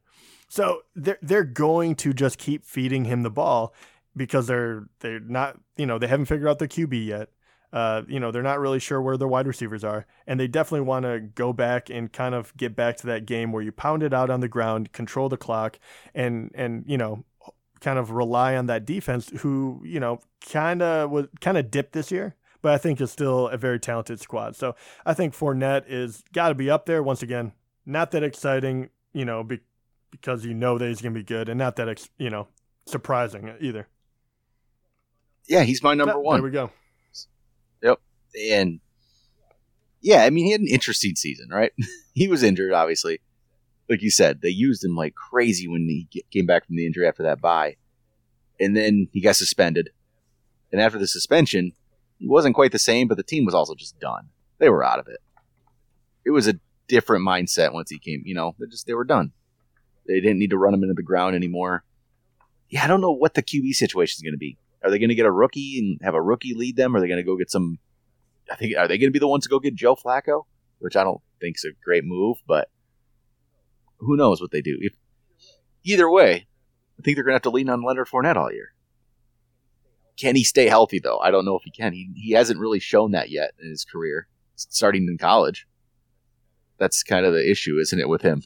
so 0.49 0.81
they're 0.95 1.19
they're 1.23 1.45
going 1.45 1.95
to 1.95 2.13
just 2.13 2.39
keep 2.39 2.65
feeding 2.65 3.05
him 3.05 3.23
the 3.23 3.31
ball 3.31 3.75
because 4.17 4.47
they're 4.47 4.87
they're 5.01 5.21
not 5.21 5.59
you 5.77 5.87
know 5.87 5.99
they 5.99 6.07
haven't 6.07 6.27
figured 6.27 6.49
out 6.49 6.59
their 6.59 6.69
QB 6.69 7.07
yet 7.07 7.29
uh, 7.73 8.03
you 8.07 8.21
know 8.21 8.31
they're 8.31 8.43
not 8.43 8.61
really 8.61 8.79
sure 8.79 9.03
where 9.03 9.17
their 9.17 9.29
wide 9.29 9.47
receivers 9.47 9.83
are 9.83 10.07
and 10.27 10.39
they 10.39 10.47
definitely 10.47 10.87
want 10.87 11.05
to 11.05 11.21
go 11.21 11.53
back 11.53 11.91
and 11.91 12.13
kind 12.13 12.35
of 12.35 12.57
get 12.57 12.77
back 12.77 12.97
to 12.97 13.07
that 13.07 13.27
game 13.27 13.51
where 13.51 13.63
you 13.63 13.73
pound 13.73 14.03
it 14.03 14.15
out 14.15 14.31
on 14.31 14.41
the 14.41 14.49
ground 14.49 14.93
control 14.93 15.29
the 15.29 15.37
clock 15.37 15.79
and 16.15 16.51
and 16.55 16.85
you 16.87 16.97
know 16.97 17.25
kind 17.85 17.99
of 17.99 18.11
rely 18.11 18.57
on 18.57 18.67
that 18.67 18.87
defense 18.87 19.31
who 19.41 19.83
you 19.85 20.01
know 20.01 20.19
kind 20.51 20.83
of 20.83 21.11
was 21.11 21.27
kind 21.41 21.59
of 21.59 21.71
dipped 21.71 21.93
this 21.93 22.11
year 22.11 22.35
but 22.65 22.73
I 22.73 22.79
think 22.79 22.99
is 22.99 23.13
still 23.13 23.49
a 23.49 23.59
very 23.59 23.79
talented 23.79 24.21
squad. 24.21 24.57
So 24.57 24.75
I 25.05 25.13
think 25.13 25.35
Fournette 25.35 25.85
is 25.87 26.25
got 26.33 26.49
to 26.49 26.55
be 26.55 26.71
up 26.71 26.87
there 26.87 27.03
once 27.03 27.23
again. 27.23 27.53
Not 27.85 28.11
that 28.13 28.23
exciting, 28.23 28.89
you 29.13 29.27
know, 29.27 29.45
be, 29.45 29.61
because 30.11 30.47
you 30.47 30.55
know 30.55 30.79
that 30.79 30.89
he's 30.89 31.03
going 31.03 31.13
to 31.13 31.21
be 31.21 31.25
good, 31.25 31.51
and 31.51 31.59
not 31.59 31.77
that 31.77 31.91
ex, 31.91 32.09
you 32.17 32.31
know 32.31 32.49
surprising 32.87 33.53
either. 33.61 33.87
Yeah, 35.47 35.65
he's 35.65 35.83
my 35.83 35.93
number 35.93 36.19
one. 36.19 36.37
There 36.37 36.45
we 36.45 36.51
go. 36.53 36.71
Yep, 37.83 38.01
and 38.51 38.81
yeah, 40.01 40.25
I 40.25 40.31
mean, 40.31 40.47
he 40.47 40.53
had 40.53 40.63
an 40.63 40.69
interesting 40.69 41.17
season, 41.17 41.51
right? 41.51 41.73
he 42.15 42.29
was 42.29 42.43
injured, 42.43 42.73
obviously. 42.73 43.21
Like 43.89 44.03
you 44.03 44.11
said, 44.11 44.41
they 44.41 44.49
used 44.49 44.85
him 44.85 44.97
like 44.97 45.15
crazy 45.15 45.69
when 45.69 45.83
he 45.83 46.09
came 46.31 46.47
back 46.47 46.67
from 46.67 46.77
the 46.77 46.87
injury 46.87 47.07
after 47.07 47.23
that 47.25 47.41
bye, 47.41 47.77
and 48.59 48.77
then 48.77 49.09
he 49.13 49.21
got 49.21 49.37
suspended. 49.37 49.91
And 50.73 50.81
after 50.81 50.99
the 50.99 51.07
suspension, 51.07 51.73
he 52.19 52.27
wasn't 52.27 52.55
quite 52.55 52.73
the 52.73 52.79
same, 52.79 53.09
but 53.09 53.17
the 53.17 53.23
team 53.23 53.45
was 53.45 53.55
also 53.55 53.75
just 53.75 53.99
done. 54.01 54.31
They 54.59 54.71
were 54.71 54.85
out 54.85 54.99
of 54.99 55.09
it. 55.09 55.19
It 56.25 56.31
was 56.31 56.49
a 56.49 56.59
different 56.89 57.27
mindset 57.27 57.73
once 57.73 57.91
he 57.91 57.99
came. 57.99 58.23
You 58.25 58.35
know, 58.35 58.55
they 58.59 58.67
just 58.67 58.87
they 58.87 58.95
were 58.95 59.05
done. 59.05 59.33
They 60.07 60.21
didn't 60.21 60.39
need 60.39 60.51
to 60.51 60.59
run 60.59 60.75
him 60.75 60.83
into 60.83 60.95
the 60.95 61.03
ground 61.03 61.37
anymore. 61.37 61.85
Yeah, 62.69 62.85
I 62.85 62.87
don't 62.87 63.01
know 63.01 63.13
what 63.13 63.35
the 63.35 63.43
QB 63.43 63.73
situation 63.75 64.19
is 64.19 64.23
going 64.23 64.35
to 64.35 64.39
be. 64.39 64.59
Are 64.83 64.91
they 64.91 64.99
going 64.99 65.11
to 65.11 65.15
get 65.15 65.27
a 65.27 65.31
rookie 65.31 65.79
and 65.79 65.99
have 66.03 66.15
a 66.15 66.23
rookie 66.23 66.55
lead 66.55 66.77
them? 66.77 66.95
Or 66.95 66.99
are 66.99 67.01
they 67.01 67.09
going 67.09 67.19
to 67.19 67.23
go 67.23 67.37
get 67.37 67.51
some 67.51 67.79
I 68.51 68.57
think 68.57 68.77
are 68.77 68.89
they 68.89 68.99
going 68.99 69.09
to 69.09 69.13
be 69.13 69.19
the 69.19 69.29
ones 69.29 69.45
to 69.45 69.51
go 69.51 69.59
get 69.59 69.75
Joe 69.75 69.97
Flacco, 69.97 70.45
which 70.79 70.97
I 70.97 71.05
don't 71.05 71.21
think 71.41 71.57
is 71.57 71.65
a 71.65 71.73
great 71.85 72.05
move, 72.05 72.39
but 72.47 72.69
who 74.05 74.17
knows 74.17 74.41
what 74.41 74.51
they 74.51 74.61
do. 74.61 74.77
If, 74.81 74.95
either 75.85 76.11
way, 76.11 76.47
I 76.99 77.03
think 77.03 77.17
they're 77.17 77.25
going 77.25 77.33
to 77.33 77.37
have 77.37 77.43
to 77.43 77.51
lean 77.51 77.69
on 77.69 77.83
Leonard 77.83 78.09
Fournette 78.09 78.37
all 78.37 78.53
year. 78.53 78.73
Can 80.17 80.37
he 80.37 80.45
stay 80.45 80.69
healthy 80.69 81.01
though? 81.01 81.19
I 81.19 81.31
don't 81.33 81.45
know 81.45 81.57
if 81.57 81.65
he 81.65 81.71
can. 81.73 81.93
He 81.93 82.09
he 82.15 82.33
hasn't 82.33 82.61
really 82.61 82.79
shown 82.79 83.11
that 83.13 83.31
yet 83.31 83.51
in 83.61 83.69
his 83.69 83.85
career, 83.85 84.29
starting 84.55 85.09
in 85.09 85.19
college. 85.19 85.67
That's 86.79 87.03
kind 87.03 87.27
of 87.27 87.33
the 87.33 87.51
issue, 87.51 87.79
isn't 87.81 87.99
it, 87.99 88.09
with 88.09 88.23
him? 88.23 88.43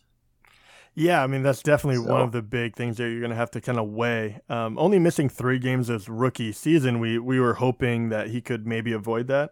Yeah, 0.94 1.22
I 1.22 1.26
mean 1.26 1.42
that's 1.42 1.62
definitely 1.62 2.02
So- 2.02 2.10
one 2.10 2.22
of 2.22 2.32
the 2.32 2.40
big 2.42 2.74
things 2.74 2.96
that 2.96 3.10
you're 3.10 3.20
going 3.20 3.30
to 3.30 3.36
have 3.36 3.50
to 3.52 3.60
kind 3.60 3.78
of 3.78 3.88
weigh. 3.88 4.40
Um, 4.48 4.78
only 4.78 4.98
missing 4.98 5.28
three 5.28 5.58
games 5.58 5.88
this 5.88 6.08
rookie 6.08 6.52
season, 6.52 7.00
we 7.00 7.18
we 7.18 7.38
were 7.38 7.54
hoping 7.54 8.08
that 8.08 8.28
he 8.28 8.40
could 8.40 8.66
maybe 8.66 8.92
avoid 8.92 9.26
that. 9.28 9.50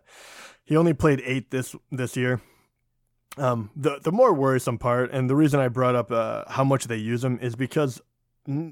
He 0.65 0.75
only 0.75 0.95
played 0.95 1.23
eight 1.25 1.51
this 1.51 1.77
this 1.93 2.17
year. 2.17 2.41
Um, 3.39 3.71
the 3.77 3.99
the 4.03 4.13
more 4.13 4.33
worrisome 4.33 4.79
part, 4.79 5.11
and 5.13 5.29
the 5.29 5.37
reason 5.37 5.61
I 5.61 5.69
brought 5.69 5.95
up 5.95 6.11
uh, 6.11 6.45
how 6.49 6.65
much 6.65 6.87
they 6.87 6.97
use 6.97 7.23
him 7.23 7.39
is 7.41 7.55
because 7.55 8.01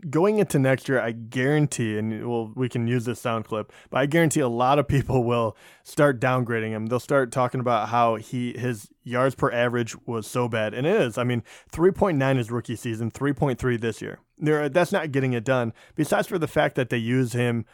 going 0.08 0.38
into 0.38 0.58
next 0.58 0.88
year, 0.88 1.00
I 1.00 1.12
guarantee, 1.12 1.98
and 1.98 2.28
well, 2.28 2.52
we 2.54 2.68
can 2.68 2.86
use 2.86 3.04
this 3.04 3.20
sound 3.20 3.44
clip, 3.44 3.72
but 3.90 3.98
I 3.98 4.06
guarantee 4.06 4.40
a 4.40 4.48
lot 4.48 4.78
of 4.78 4.86
people 4.94 5.24
will 5.24 5.56
start 5.82 6.20
downgrading 6.20 6.70
him. 6.70 6.86
They'll 6.86 7.00
start 7.00 7.32
talking 7.32 7.60
about 7.60 7.88
how 7.88 8.16
he 8.16 8.56
his 8.56 8.88
yards 9.02 9.34
per 9.34 9.50
average 9.50 9.96
was 10.06 10.26
so 10.26 10.48
bad, 10.48 10.74
and 10.74 10.86
it 10.86 11.00
is. 11.00 11.18
I 11.18 11.24
mean, 11.24 11.42
3.9 11.72 12.38
is 12.38 12.50
rookie 12.50 12.76
season, 12.76 13.10
3.3 13.10 13.80
this 13.80 14.00
year. 14.00 14.20
There, 14.38 14.68
that's 14.68 14.92
not 14.92 15.12
getting 15.12 15.32
it 15.32 15.44
done. 15.44 15.72
Besides 15.94 16.26
for 16.26 16.38
the 16.38 16.48
fact 16.48 16.74
that 16.76 16.90
they 16.90 16.96
use 16.98 17.32
him 17.32 17.64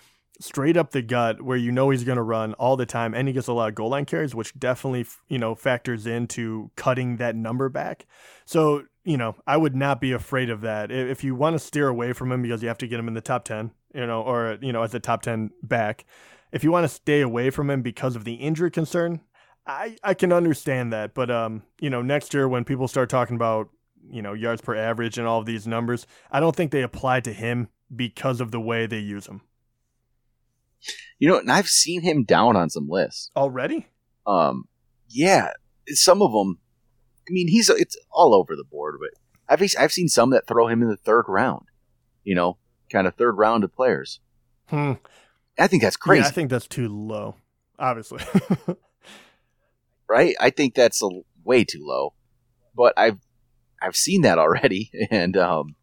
straight 0.40 0.76
up 0.76 0.90
the 0.90 1.02
gut, 1.02 1.42
where 1.42 1.56
you 1.56 1.70
know 1.70 1.90
he's 1.90 2.04
going 2.04 2.16
to 2.16 2.22
run 2.22 2.54
all 2.54 2.76
the 2.76 2.86
time, 2.86 3.14
and 3.14 3.28
he 3.28 3.34
gets 3.34 3.46
a 3.46 3.52
lot 3.52 3.68
of 3.68 3.74
goal 3.74 3.90
line 3.90 4.06
carries, 4.06 4.34
which 4.34 4.58
definitely 4.58 5.06
you 5.28 5.38
know 5.38 5.54
factors 5.54 6.06
into 6.06 6.70
cutting 6.76 7.18
that 7.18 7.36
number 7.36 7.68
back. 7.68 8.06
So 8.46 8.84
you 9.04 9.16
know, 9.16 9.36
I 9.46 9.56
would 9.56 9.76
not 9.76 10.00
be 10.00 10.12
afraid 10.12 10.50
of 10.50 10.60
that. 10.62 10.90
If 10.90 11.22
you 11.24 11.34
want 11.34 11.54
to 11.54 11.58
steer 11.58 11.88
away 11.88 12.12
from 12.12 12.32
him 12.32 12.42
because 12.42 12.62
you 12.62 12.68
have 12.68 12.78
to 12.78 12.88
get 12.88 12.98
him 12.98 13.08
in 13.08 13.14
the 13.14 13.20
top 13.20 13.44
10, 13.44 13.70
you 13.94 14.06
know, 14.06 14.22
or 14.22 14.58
you 14.60 14.72
know 14.72 14.82
as 14.82 14.94
a 14.94 15.00
top 15.00 15.22
10 15.22 15.50
back. 15.62 16.04
If 16.52 16.64
you 16.64 16.72
want 16.72 16.84
to 16.84 16.88
stay 16.88 17.20
away 17.20 17.50
from 17.50 17.70
him 17.70 17.80
because 17.80 18.16
of 18.16 18.24
the 18.24 18.34
injury 18.34 18.72
concern, 18.72 19.20
I, 19.66 19.96
I 20.02 20.14
can 20.14 20.32
understand 20.32 20.92
that, 20.92 21.14
but 21.14 21.30
um, 21.30 21.62
you 21.80 21.90
know, 21.90 22.02
next 22.02 22.34
year 22.34 22.48
when 22.48 22.64
people 22.64 22.88
start 22.88 23.08
talking 23.08 23.36
about 23.36 23.68
you 24.10 24.22
know 24.22 24.32
yards 24.32 24.60
per 24.60 24.74
average 24.74 25.18
and 25.18 25.28
all 25.28 25.38
of 25.38 25.46
these 25.46 25.66
numbers, 25.66 26.06
I 26.30 26.40
don't 26.40 26.56
think 26.56 26.72
they 26.72 26.82
apply 26.82 27.20
to 27.20 27.32
him 27.32 27.68
because 27.94 28.40
of 28.40 28.50
the 28.50 28.60
way 28.60 28.86
they 28.86 28.98
use 28.98 29.26
him 29.26 29.42
You 31.18 31.28
know, 31.28 31.38
and 31.38 31.50
I've 31.50 31.68
seen 31.68 32.02
him 32.02 32.24
down 32.24 32.56
on 32.56 32.70
some 32.70 32.88
lists. 32.88 33.30
already. 33.36 33.86
Um, 34.26 34.64
yeah, 35.08 35.52
some 35.88 36.22
of 36.22 36.32
them. 36.32 36.58
I 37.28 37.32
mean, 37.32 37.48
he's 37.48 37.68
it's 37.68 37.96
all 38.10 38.34
over 38.34 38.56
the 38.56 38.64
board, 38.64 38.96
but 39.00 39.10
I've 39.48 39.62
I've 39.78 39.92
seen 39.92 40.08
some 40.08 40.30
that 40.30 40.46
throw 40.46 40.68
him 40.68 40.82
in 40.82 40.88
the 40.88 40.96
third 40.96 41.24
round. 41.28 41.66
You 42.24 42.34
know, 42.34 42.58
kind 42.90 43.06
of 43.06 43.14
third 43.14 43.36
round 43.36 43.64
of 43.64 43.74
players. 43.74 44.20
Hmm. 44.66 44.94
I 45.58 45.66
think 45.66 45.82
that's 45.82 45.96
crazy. 45.96 46.22
Yeah, 46.22 46.28
I 46.28 46.30
think 46.30 46.50
that's 46.50 46.66
too 46.66 46.88
low. 46.88 47.36
Obviously, 47.78 48.22
right? 50.08 50.34
I 50.38 50.50
think 50.50 50.74
that's 50.74 51.02
a, 51.02 51.08
way 51.44 51.64
too 51.64 51.82
low. 51.82 52.14
But 52.74 52.94
I've 52.96 53.18
I've 53.82 53.96
seen 53.96 54.22
that 54.22 54.38
already, 54.38 54.90
and 55.10 55.36
um, 55.36 55.76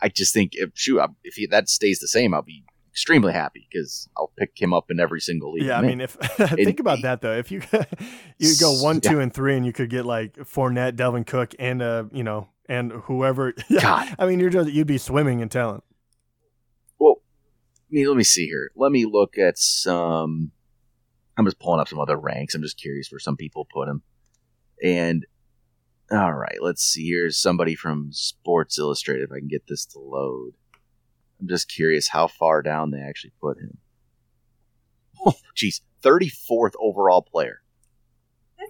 I 0.00 0.08
just 0.08 0.32
think 0.32 0.52
if 0.54 0.70
shoot 0.74 1.00
if 1.24 1.34
he, 1.34 1.46
that 1.46 1.68
stays 1.68 2.00
the 2.00 2.08
same, 2.08 2.34
I'll 2.34 2.42
be 2.42 2.64
extremely 2.98 3.32
happy 3.32 3.68
because 3.70 4.08
I'll 4.16 4.32
pick 4.36 4.60
him 4.60 4.74
up 4.74 4.90
in 4.90 4.98
every 4.98 5.20
single 5.20 5.52
league. 5.52 5.66
Yeah, 5.66 5.78
I 5.78 5.82
mean, 5.82 6.00
if 6.00 6.12
think 6.36 6.80
about 6.80 7.02
that 7.02 7.20
though, 7.20 7.32
if 7.32 7.52
you 7.52 7.62
you 8.38 8.54
go 8.58 8.72
one, 8.82 9.00
two, 9.00 9.20
and 9.20 9.32
three, 9.32 9.56
and 9.56 9.64
you 9.64 9.72
could 9.72 9.88
get 9.88 10.04
like 10.04 10.34
Fournette, 10.34 10.96
Dalvin 10.96 11.24
Cook, 11.24 11.54
and 11.60 11.80
uh, 11.80 12.04
you 12.12 12.24
know, 12.24 12.48
and 12.68 12.90
whoever. 12.90 13.54
God, 13.80 14.16
I 14.18 14.26
mean, 14.26 14.40
you're 14.40 14.50
just 14.50 14.70
you'd 14.70 14.88
be 14.88 14.98
swimming 14.98 15.38
in 15.38 15.48
talent. 15.48 15.84
Well, 16.98 17.22
I 17.22 17.90
mean, 17.92 18.08
let 18.08 18.16
me 18.16 18.24
see 18.24 18.46
here. 18.46 18.72
Let 18.74 18.90
me 18.90 19.06
look 19.06 19.38
at 19.38 19.58
some. 19.58 20.50
I'm 21.36 21.44
just 21.44 21.60
pulling 21.60 21.80
up 21.80 21.86
some 21.86 22.00
other 22.00 22.16
ranks. 22.16 22.56
I'm 22.56 22.62
just 22.62 22.80
curious 22.80 23.12
where 23.12 23.20
some 23.20 23.36
people 23.36 23.68
put 23.72 23.88
him. 23.88 24.02
And 24.82 25.24
all 26.10 26.32
right, 26.32 26.58
let's 26.60 26.82
see. 26.82 27.06
Here's 27.06 27.40
somebody 27.40 27.76
from 27.76 28.08
Sports 28.12 28.76
Illustrated. 28.76 29.22
If 29.22 29.32
I 29.32 29.38
can 29.38 29.46
get 29.46 29.68
this 29.68 29.86
to 29.86 30.00
load. 30.00 30.54
I'm 31.40 31.48
just 31.48 31.68
curious 31.68 32.08
how 32.08 32.26
far 32.26 32.62
down 32.62 32.90
they 32.90 33.00
actually 33.00 33.32
put 33.40 33.58
him. 33.58 33.78
Oh, 35.24 35.34
jeez, 35.56 35.80
34th 36.02 36.72
overall 36.80 37.22
player. 37.22 37.60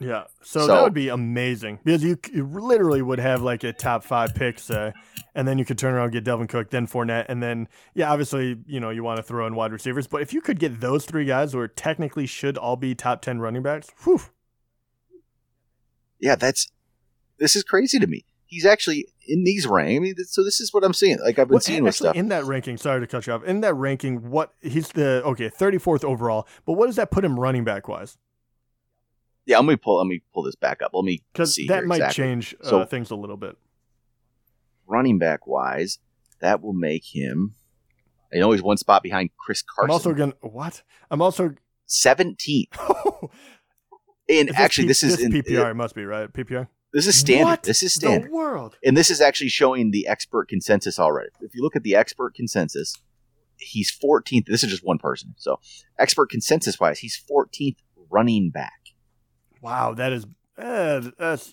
Yeah, 0.00 0.24
so, 0.42 0.60
so, 0.60 0.66
that 0.68 0.82
would 0.82 0.94
be 0.94 1.08
amazing 1.08 1.80
because 1.82 2.04
you, 2.04 2.18
you, 2.32 2.46
literally 2.46 3.02
would 3.02 3.18
have 3.18 3.42
like 3.42 3.64
a 3.64 3.72
top 3.72 4.04
five 4.04 4.34
picks, 4.34 4.70
uh, 4.70 4.92
and 5.34 5.48
then 5.48 5.58
you 5.58 5.64
could 5.64 5.78
turn 5.78 5.94
around 5.94 6.04
and 6.04 6.12
get 6.12 6.24
Dalvin 6.24 6.48
Cook, 6.48 6.70
then 6.70 6.86
Fournette, 6.86 7.26
and 7.28 7.42
then 7.42 7.68
yeah, 7.94 8.12
obviously 8.12 8.58
you 8.66 8.78
know 8.80 8.90
you 8.90 9.02
want 9.02 9.16
to 9.16 9.22
throw 9.22 9.46
in 9.46 9.56
wide 9.56 9.72
receivers, 9.72 10.06
but 10.06 10.22
if 10.22 10.32
you 10.32 10.40
could 10.40 10.60
get 10.60 10.80
those 10.80 11.04
three 11.04 11.24
guys, 11.24 11.52
who 11.52 11.66
technically 11.68 12.26
should 12.26 12.56
all 12.56 12.76
be 12.76 12.94
top 12.94 13.22
ten 13.22 13.40
running 13.40 13.62
backs, 13.62 13.88
whew. 14.04 14.20
Yeah, 16.20 16.36
that's 16.36 16.70
this 17.38 17.56
is 17.56 17.64
crazy 17.64 17.98
to 17.98 18.06
me 18.06 18.24
he's 18.48 18.66
actually 18.66 19.06
in 19.26 19.44
these 19.44 19.66
ranks. 19.66 19.96
I 19.96 19.98
mean, 20.00 20.14
so 20.24 20.42
this 20.42 20.60
is 20.60 20.72
what 20.72 20.82
I'm 20.82 20.94
seeing. 20.94 21.18
Like 21.20 21.38
I've 21.38 21.48
been 21.48 21.56
well, 21.56 21.60
seeing 21.60 21.84
with 21.84 21.94
stuff 21.94 22.16
in 22.16 22.28
that 22.28 22.44
ranking. 22.44 22.76
Sorry 22.76 23.00
to 23.00 23.06
cut 23.06 23.26
you 23.26 23.34
off. 23.34 23.44
In 23.44 23.60
that 23.60 23.74
ranking, 23.74 24.30
what 24.30 24.54
he's 24.60 24.88
the 24.88 25.22
okay 25.24 25.50
34th 25.50 26.04
overall, 26.04 26.48
but 26.64 26.72
what 26.72 26.86
does 26.86 26.96
that 26.96 27.10
put 27.10 27.24
him 27.24 27.38
running 27.38 27.62
back 27.62 27.86
wise? 27.86 28.16
Yeah, 29.46 29.58
let 29.58 29.66
me 29.66 29.76
pull. 29.76 29.98
Let 29.98 30.06
me 30.06 30.22
pull 30.34 30.42
this 30.42 30.56
back 30.56 30.82
up. 30.82 30.90
Let 30.92 31.04
me 31.04 31.22
because 31.32 31.58
that 31.68 31.84
might 31.84 31.96
exactly. 31.96 32.24
change 32.24 32.56
uh, 32.62 32.68
so, 32.68 32.84
things 32.84 33.10
a 33.10 33.16
little 33.16 33.36
bit. 33.36 33.56
Running 34.86 35.18
back 35.18 35.46
wise, 35.46 35.98
that 36.40 36.62
will 36.62 36.72
make 36.72 37.04
him. 37.14 37.54
I 38.32 38.38
know 38.38 38.52
he's 38.52 38.62
one 38.62 38.76
spot 38.76 39.02
behind 39.02 39.30
Chris 39.38 39.62
Carson. 39.62 39.90
I'm 39.90 39.94
also 39.94 40.14
gonna 40.14 40.34
what? 40.40 40.82
I'm 41.10 41.22
also 41.22 41.54
17th. 41.88 42.66
and 44.28 44.50
actually, 44.54 44.84
P- 44.84 44.88
this 44.88 45.02
is 45.02 45.16
this 45.16 45.24
in 45.24 45.32
PPR. 45.32 45.70
It 45.70 45.74
must 45.74 45.94
be 45.94 46.04
right. 46.04 46.30
PPR. 46.30 46.68
This 46.92 47.06
is 47.06 47.18
standard. 47.18 47.44
What 47.44 47.62
this 47.64 47.82
is 47.82 47.92
standard. 47.94 48.30
World. 48.30 48.76
And 48.82 48.96
this 48.96 49.10
is 49.10 49.20
actually 49.20 49.50
showing 49.50 49.90
the 49.90 50.06
expert 50.06 50.48
consensus 50.48 50.98
already. 50.98 51.30
If 51.40 51.54
you 51.54 51.62
look 51.62 51.76
at 51.76 51.82
the 51.82 51.94
expert 51.94 52.34
consensus, 52.34 52.94
he's 53.58 53.90
14th. 53.92 54.46
This 54.46 54.64
is 54.64 54.70
just 54.70 54.84
one 54.84 54.98
person. 54.98 55.34
So, 55.36 55.60
expert 55.98 56.30
consensus 56.30 56.80
wise, 56.80 57.00
he's 57.00 57.22
14th 57.30 57.76
running 58.10 58.50
back. 58.50 58.72
Wow, 59.60 59.94
that 59.94 60.12
is 60.12 60.24
uh, 60.56 61.10
that's 61.18 61.52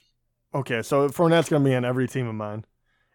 okay. 0.54 0.82
So 0.82 1.10
Fournette's 1.10 1.50
going 1.50 1.64
to 1.64 1.70
be 1.70 1.76
on 1.76 1.86
every 1.86 2.08
team 2.08 2.28
of 2.28 2.36
mine. 2.36 2.66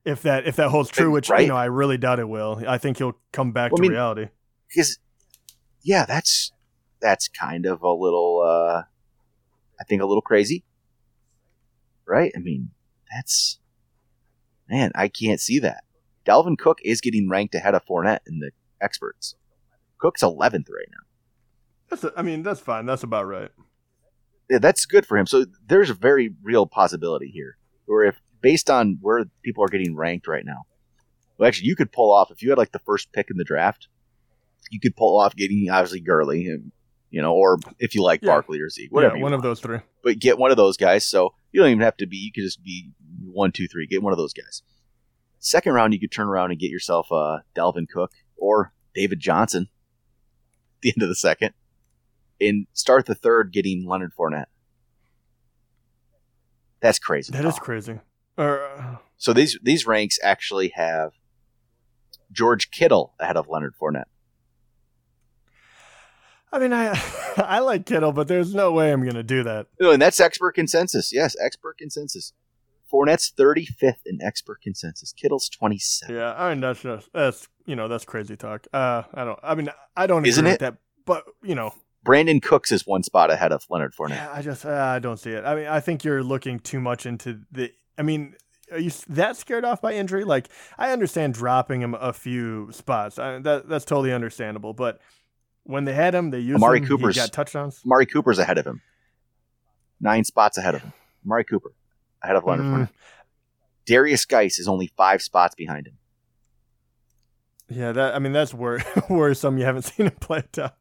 If 0.05 0.23
that 0.23 0.47
if 0.47 0.57
that 0.57 0.71
holds 0.71 0.89
true, 0.91 1.11
which 1.11 1.29
right? 1.29 1.43
you 1.43 1.49
know 1.49 1.57
I 1.57 1.67
really 1.67 1.99
doubt 1.99 2.19
it 2.19 2.29
will. 2.29 2.63
I 2.67 2.79
think 2.79 2.99
he'll 2.99 3.19
come 3.33 3.53
back 3.53 3.73
well, 3.73 3.79
to 3.79 3.83
I 3.83 3.85
mean, 3.85 3.93
reality. 3.93 4.27
Because 4.69 4.99
yeah, 5.83 6.07
that's 6.07 6.53
that's 7.01 7.29
kind 7.29 7.67
of 7.67 7.83
a 7.83 7.93
little 7.93 8.43
uh 8.45 8.83
I 9.79 9.85
think 9.85 10.03
a 10.03 10.07
little 10.07 10.23
crazy 10.23 10.65
right? 12.11 12.33
I 12.37 12.41
mean, 12.41 12.71
that's 13.15 13.59
man, 14.69 14.93
I 14.95 15.09
can't 15.09 15.41
see 15.41 15.59
that. 15.61 15.85
Dalvin 16.27 16.59
Cook 16.59 16.79
is 16.85 17.01
getting 17.01 17.29
ranked 17.29 17.55
ahead 17.55 17.75
of 17.75 17.85
Fournette 17.87 18.21
in 18.27 18.41
the 18.41 18.51
experts. 18.81 19.35
Cook's 19.99 20.23
11th 20.23 20.69
right 20.71 20.89
now. 20.91 21.05
That's 21.89 22.05
a, 22.05 22.13
I 22.17 22.23
mean, 22.23 22.43
that's 22.43 22.61
fine. 22.61 22.87
That's 22.87 23.03
about 23.03 23.27
right. 23.27 23.51
Yeah, 24.49 24.59
that's 24.59 24.87
good 24.87 25.07
for 25.07 25.19
him. 25.19 25.27
So 25.27 25.47
there's 25.67 25.91
a 25.91 25.95
very 25.95 26.35
real 26.43 26.67
possibility 26.67 27.29
here, 27.29 27.57
where 27.87 28.05
if 28.05 28.21
based 28.41 28.71
on 28.71 28.99
where 29.01 29.25
people 29.43 29.65
are 29.65 29.69
getting 29.69 29.97
ranked 29.97 30.27
right 30.27 30.45
now, 30.45 30.65
well, 31.39 31.49
actually, 31.49 31.69
you 31.69 31.77
could 31.77 31.93
pull 31.93 32.13
off 32.13 32.31
if 32.31 32.43
you 32.43 32.51
had 32.51 32.59
like 32.59 32.73
the 32.73 32.79
first 32.81 33.13
pick 33.13 33.31
in 33.31 33.37
the 33.37 33.45
draft, 33.45 33.89
you 34.71 34.81
could 34.81 34.97
pull 34.97 35.19
off 35.19 35.35
getting 35.35 35.69
obviously 35.71 36.01
Gurley, 36.01 36.47
and 36.49 36.73
you 37.11 37.23
know, 37.23 37.35
or 37.35 37.59
if 37.79 37.95
you 37.95 38.03
like 38.03 38.23
yeah. 38.23 38.29
Barkley 38.29 38.61
or 38.61 38.69
Zeke, 38.71 38.93
whatever. 38.93 39.17
Yeah, 39.17 39.23
one 39.23 39.33
want. 39.33 39.41
of 39.41 39.43
those 39.43 39.61
three. 39.61 39.79
But 40.03 40.19
get 40.19 40.39
one 40.39 40.51
of 40.51 40.57
those 40.57 40.77
guys. 40.77 41.07
So 41.07 41.35
you 41.53 41.61
don't 41.61 41.71
even 41.71 41.83
have 41.83 41.97
to 41.99 42.07
be. 42.07 42.17
You 42.17 42.33
could 42.33 42.45
just 42.45 42.63
be 42.63 42.91
one, 43.25 43.53
two, 43.53 43.69
three. 43.69 43.87
Get 43.87 44.03
one 44.03 44.13
of 44.13 44.19
those 44.19 44.33
guys. 44.33 44.63
Second 45.39 45.73
round, 45.73 45.95
you 45.95 46.01
could 46.01 46.13
turn 46.13 46.29
around 46.29 46.51
and 46.51 46.61
get 46.61 46.71
yourself 46.71 47.11
uh, 47.11 47.39
Dalvin 47.57 47.89
Cook 47.89 48.13
or 48.37 48.73
David 48.95 49.21
Johnson. 49.21 49.69
At 50.77 50.83
the 50.83 50.93
end 50.97 51.03
of 51.03 51.09
the 51.11 51.15
second, 51.15 51.53
and 52.41 52.67
start 52.73 53.05
the 53.05 53.15
third 53.15 53.53
getting 53.53 53.87
Leonard 53.87 54.13
Fournette. 54.19 54.47
That's 56.81 56.99
crazy. 56.99 57.33
That 57.33 57.45
is 57.45 57.59
crazy. 57.59 58.01
Uh, 58.39 58.97
so 59.19 59.35
these 59.35 59.59
these 59.63 59.87
ranks 59.87 60.19
actually 60.23 60.73
have 60.75 61.13
George 62.33 62.71
Kittle 62.71 63.13
ahead 63.21 63.37
of 63.37 63.49
Leonard 63.49 63.75
Fournette. 63.81 64.05
I 66.53 66.59
mean, 66.59 66.73
I 66.73 67.01
I 67.37 67.61
like 67.61 67.87
Kittle, 67.87 68.13
but 68.13 68.29
there's 68.29 68.55
no 68.55 68.73
way 68.73 68.93
I'm 68.93 69.03
going 69.03 69.15
to 69.15 69.23
do 69.23 69.43
that. 69.45 69.67
No, 69.81 69.91
and 69.91 70.03
that's 70.03 70.21
expert 70.21 70.53
consensus. 70.53 71.13
Yes, 71.13 71.37
expert 71.43 71.79
consensus. 71.79 72.33
Fournette's 72.93 73.33
35th 73.39 74.01
in 74.05 74.21
expert 74.21 74.61
consensus. 74.63 75.13
Kittle's 75.13 75.49
27. 75.49 76.15
Yeah, 76.15 76.35
I 76.37 76.51
mean 76.51 76.61
that's 76.61 76.83
just 76.83 77.09
that's 77.13 77.49
you 77.67 77.77
know 77.77 77.87
that's 77.89 78.05
crazy 78.05 78.37
talk. 78.37 78.67
Uh, 78.73 79.05
I 79.15 79.25
don't. 79.25 79.39
I 79.43 79.55
mean, 79.55 79.69
I 79.97 80.07
don't 80.07 80.27
Isn't 80.27 80.45
agree 80.45 80.55
it? 80.55 80.61
that, 80.61 80.79
but 81.05 81.25
you 81.43 81.55
know, 81.55 81.73
Brandin 82.05 82.43
Cooks 82.43 82.73
is 82.73 82.87
one 82.87 83.03
spot 83.03 83.31
ahead 83.31 83.53
of 83.53 83.65
Leonard 83.71 83.95
Fournette. 83.95 84.17
Yeah, 84.17 84.33
I 84.33 84.43
just 84.43 84.65
uh, 84.67 84.71
I 84.71 84.99
don't 84.99 85.19
see 85.19 85.31
it. 85.31 85.45
I 85.45 85.55
mean, 85.55 85.67
I 85.67 85.81
think 85.81 86.03
you're 86.05 86.23
looking 86.23 86.59
too 86.59 86.81
much 86.81 87.07
into 87.07 87.41
the. 87.53 87.71
I 87.97 88.03
mean, 88.03 88.35
are 88.73 88.79
you 88.79 88.91
that 89.09 89.37
scared 89.37 89.65
off 89.65 89.81
by 89.81 89.93
injury? 89.93 90.25
Like, 90.25 90.49
I 90.79 90.91
understand 90.91 91.35
dropping 91.35 91.83
him 91.83 91.95
a 91.95 92.13
few 92.13 92.73
spots. 92.73 93.19
I, 93.19 93.39
that 93.39 93.69
that's 93.69 93.85
totally 93.85 94.13
understandable, 94.13 94.73
but 94.73 95.01
when 95.71 95.85
they 95.85 95.93
had 95.93 96.15
him, 96.15 96.31
they 96.31 96.41
used 96.41 96.57
Amari 96.57 96.81
him. 96.81 96.87
Cooper's 96.87 97.17
he 97.17 97.21
got 97.21 97.33
touchdowns. 97.33 97.81
Amari 97.85 98.07
Cooper's 98.07 98.39
ahead 98.39 98.59
of 98.59 98.67
him. 98.67 98.83
Nine 100.01 100.25
spots 100.25 100.59
ahead 100.59 100.75
of 100.75 100.83
him. 100.83 100.93
Amari 101.25 101.45
Cooper 101.45 101.73
ahead 102.23 102.37
of 102.37 102.45
Leonard 102.45 102.67
mm. 102.67 102.73
Fournette. 102.73 102.89
Derrius 103.87 104.27
Guice 104.29 104.59
is 104.59 104.69
only 104.69 104.91
five 104.97 105.23
spots 105.23 105.55
behind 105.55 105.87
him. 105.87 105.99
Yeah, 107.69 107.93
that 107.93 108.15
I 108.15 108.19
mean 108.19 108.33
that's 108.33 108.53
wor- 108.53 108.83
worrisome. 109.09 109.59
You 109.59 109.65
haven't 109.65 109.83
seen 109.83 110.07
him 110.07 110.17
play 110.21 110.43
tough. 110.53 110.73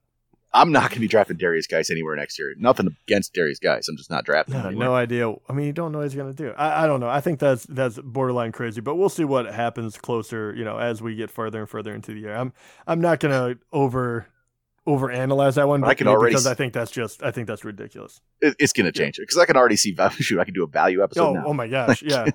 I'm 0.51 0.71
not 0.71 0.83
going 0.83 0.95
to 0.95 0.99
be 1.01 1.07
drafting 1.07 1.37
Derrius 1.37 1.69
Guice 1.69 1.91
anywhere 1.91 2.15
next 2.15 2.39
year. 2.39 2.55
Nothing 2.57 2.95
against 3.07 3.35
Derrius 3.35 3.61
Guice. 3.61 3.87
I'm 3.87 3.97
just 3.97 4.09
not 4.09 4.25
drafting 4.25 4.55
no, 4.55 4.69
him. 4.69 4.79
No 4.79 4.95
idea. 4.95 5.31
I 5.47 5.53
mean, 5.53 5.67
you 5.67 5.73
don't 5.73 5.91
know 5.91 5.99
what 5.99 6.05
he's 6.05 6.15
going 6.15 6.33
to 6.33 6.35
do. 6.35 6.53
I, 6.57 6.83
I 6.83 6.87
don't 6.87 6.99
know. 6.99 7.09
I 7.09 7.21
think 7.21 7.39
that's 7.39 7.65
that's 7.65 7.99
borderline 7.99 8.51
crazy, 8.51 8.81
but 8.81 8.95
we'll 8.95 9.09
see 9.09 9.25
what 9.25 9.45
happens 9.45 9.97
closer. 9.97 10.53
You 10.55 10.65
know, 10.65 10.77
as 10.77 11.01
we 11.01 11.15
get 11.15 11.29
further 11.29 11.59
and 11.59 11.69
further 11.69 11.93
into 11.93 12.13
the 12.13 12.19
year. 12.19 12.35
I'm 12.35 12.53
I'm 12.87 13.01
not 13.01 13.19
going 13.19 13.33
to 13.33 13.61
over 13.71 14.27
overanalyze 14.87 15.55
that 15.55 15.67
one. 15.67 15.83
I 15.83 15.93
can 15.93 16.07
already 16.07 16.33
because 16.33 16.47
I 16.47 16.53
think 16.53 16.73
that's 16.73 16.91
just 16.91 17.23
I 17.23 17.31
think 17.31 17.47
that's 17.47 17.63
ridiculous. 17.63 18.21
It, 18.41 18.55
it's 18.59 18.73
going 18.73 18.85
to 18.85 18.91
change 18.91 19.17
it 19.17 19.23
because 19.23 19.37
I 19.37 19.45
can 19.45 19.57
already 19.57 19.75
see 19.75 19.91
value. 19.91 20.17
Shoot, 20.19 20.39
I 20.39 20.45
can 20.45 20.53
do 20.53 20.63
a 20.63 20.67
value 20.67 21.03
episode. 21.03 21.29
Oh, 21.29 21.33
now. 21.33 21.43
oh 21.47 21.53
my 21.53 21.67
gosh, 21.77 22.01
yeah. 22.01 22.27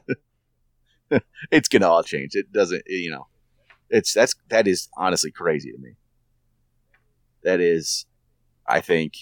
it's 1.50 1.68
going 1.68 1.83
to 1.83 1.88
all 1.88 2.02
change. 2.02 2.35
It 2.35 2.52
doesn't. 2.52 2.83
You 2.87 3.11
know, 3.11 3.26
it's 3.90 4.12
that's 4.12 4.35
that 4.48 4.66
is 4.66 4.88
honestly 4.96 5.30
crazy 5.30 5.72
to 5.72 5.78
me. 5.78 5.92
That 7.42 7.61
is, 7.61 8.07
I 8.66 8.80
think, 8.80 9.14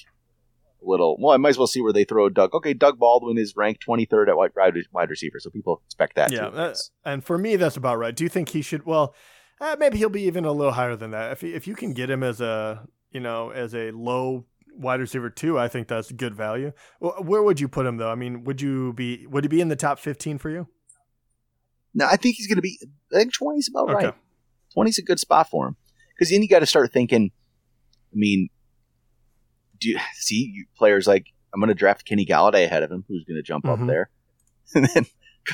a 0.83 0.89
little. 0.89 1.17
Well, 1.19 1.35
I 1.35 1.37
might 1.37 1.51
as 1.51 1.59
well 1.59 1.67
see 1.67 1.81
where 1.81 1.93
they 1.93 2.05
throw 2.05 2.29
Doug. 2.29 2.55
Okay, 2.55 2.75
Doug 2.75 2.99
Baldwin 2.99 3.37
is 3.37 3.57
ranked 3.57 3.85
23rd 3.87 4.29
at 4.29 4.37
wide, 4.37 4.53
wide 4.93 5.11
receiver, 5.11 5.41
so 5.41 5.51
people 5.51 5.83
expect 5.87 6.17
that. 6.17 6.31
Yeah, 6.31 6.75
and 7.05 7.25
for 7.25 7.39
me, 7.39 7.57
that's 7.57 7.77
about 7.77 7.99
right. 7.99 8.15
Do 8.15 8.25
you 8.25 8.31
think 8.31 8.51
he 8.51 8.63
should? 8.63 8.85
Well. 8.87 9.15
Uh, 9.61 9.77
maybe 9.79 9.96
he'll 9.96 10.09
be 10.09 10.23
even 10.23 10.44
a 10.44 10.51
little 10.51 10.73
higher 10.73 10.96
than 10.96 11.13
that. 11.13 11.31
If 11.31 11.44
if 11.44 11.69
you 11.69 11.77
can 11.77 11.92
get 11.92 12.11
him 12.11 12.25
as 12.25 12.40
a 12.40 12.85
you 13.13 13.21
know, 13.21 13.50
as 13.50 13.75
a 13.75 13.90
low 13.90 14.46
wide 14.75 15.00
receiver 15.00 15.31
too, 15.31 15.58
I 15.58 15.69
think 15.69 15.88
that's 15.88 16.10
good 16.13 16.35
value. 16.35 16.73
Well, 17.00 17.23
where 17.23 17.42
would 17.42 17.60
you 17.60 17.69
put 17.69 17.87
him 17.87 17.96
though? 17.96 18.10
I 18.10 18.15
mean, 18.15 18.44
would 18.44 18.60
you 18.60 18.92
be 18.94 19.27
would 19.27 19.44
he 19.44 19.48
be 19.48 19.60
in 19.60 19.69
the 19.69 19.77
top 19.77 19.98
fifteen 19.98 20.38
for 20.38 20.50
you? 20.50 20.69
No, 21.94 22.06
I 22.06 22.17
think 22.17 22.37
he's 22.37 22.46
going 22.46 22.56
to 22.56 22.63
be. 22.63 22.79
I 23.13 23.19
think 23.19 23.35
twenty 23.35 23.58
is 23.58 23.69
about 23.69 23.90
okay. 23.90 24.06
right. 24.06 24.15
Twenty 24.73 24.90
is 24.90 24.98
a 24.98 25.02
good 25.02 25.21
spot 25.21 25.50
for 25.50 25.69
him 25.69 25.77
because 26.15 26.31
then 26.31 26.42
you 26.42 26.48
got 26.48 26.60
to 26.60 26.67
start 26.67 26.92
thinking. 26.92 27.31
I 28.13 28.15
mean, 28.15 28.48
do 29.79 29.90
you 29.90 29.98
see 30.15 30.65
players 30.77 31.06
like 31.06 31.27
I'm 31.52 31.60
going 31.60 31.69
to 31.69 31.75
draft 31.75 32.06
Kenny 32.06 32.27
Golladay 32.27 32.65
ahead 32.65 32.83
of 32.83 32.90
him, 32.90 33.04
who's 33.08 33.25
going 33.25 33.37
to 33.37 33.42
jump 33.42 33.65
mm-hmm. 33.65 33.83
up 33.83 33.88
there, 33.88 34.10
and 34.75 34.88
then 34.94 35.06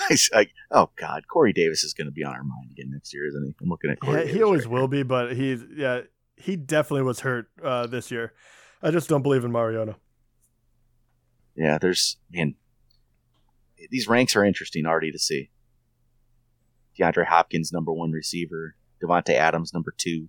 guys 0.09 0.31
like, 0.33 0.53
oh 0.71 0.91
god, 0.97 1.25
Corey 1.29 1.53
Davis 1.53 1.83
is 1.83 1.95
going 1.95 2.07
to 2.07 2.13
be 2.13 2.25
on 2.25 2.35
our 2.35 2.45
mind 2.45 2.71
again 2.71 2.91
next 2.93 3.13
year, 3.13 3.27
isn't 3.27 3.45
he? 3.45 3.55
I'm 3.61 3.69
looking 3.69 3.91
at 3.91 4.01
Corey. 4.01 4.27
Yeah, 4.27 4.33
he 4.33 4.43
always 4.43 4.67
right 4.67 4.73
will 4.73 4.89
be, 4.89 5.03
but 5.03 5.35
he's 5.35 5.65
yeah 5.77 6.03
he 6.41 6.57
definitely 6.57 7.03
was 7.03 7.21
hurt 7.21 7.47
uh, 7.63 7.87
this 7.87 8.11
year. 8.11 8.33
I 8.83 8.91
just 8.91 9.09
don't 9.09 9.23
believe 9.23 9.45
in 9.45 9.53
Mariota. 9.53 9.97
Yeah, 11.57 11.79
there's 11.79 12.17
man. 12.31 12.55
These 13.91 14.09
ranks 14.09 14.35
are 14.37 14.45
interesting 14.45 14.87
already 14.87 15.11
to 15.13 15.19
see. 15.19 15.51
DeAndre 16.99 17.27
Hopkins, 17.27 17.73
number 17.73 17.93
one 17.93 18.11
receiver. 18.13 18.75
Davante 19.03 19.35
Adams, 19.35 19.73
number 19.73 19.93
two. 19.97 20.29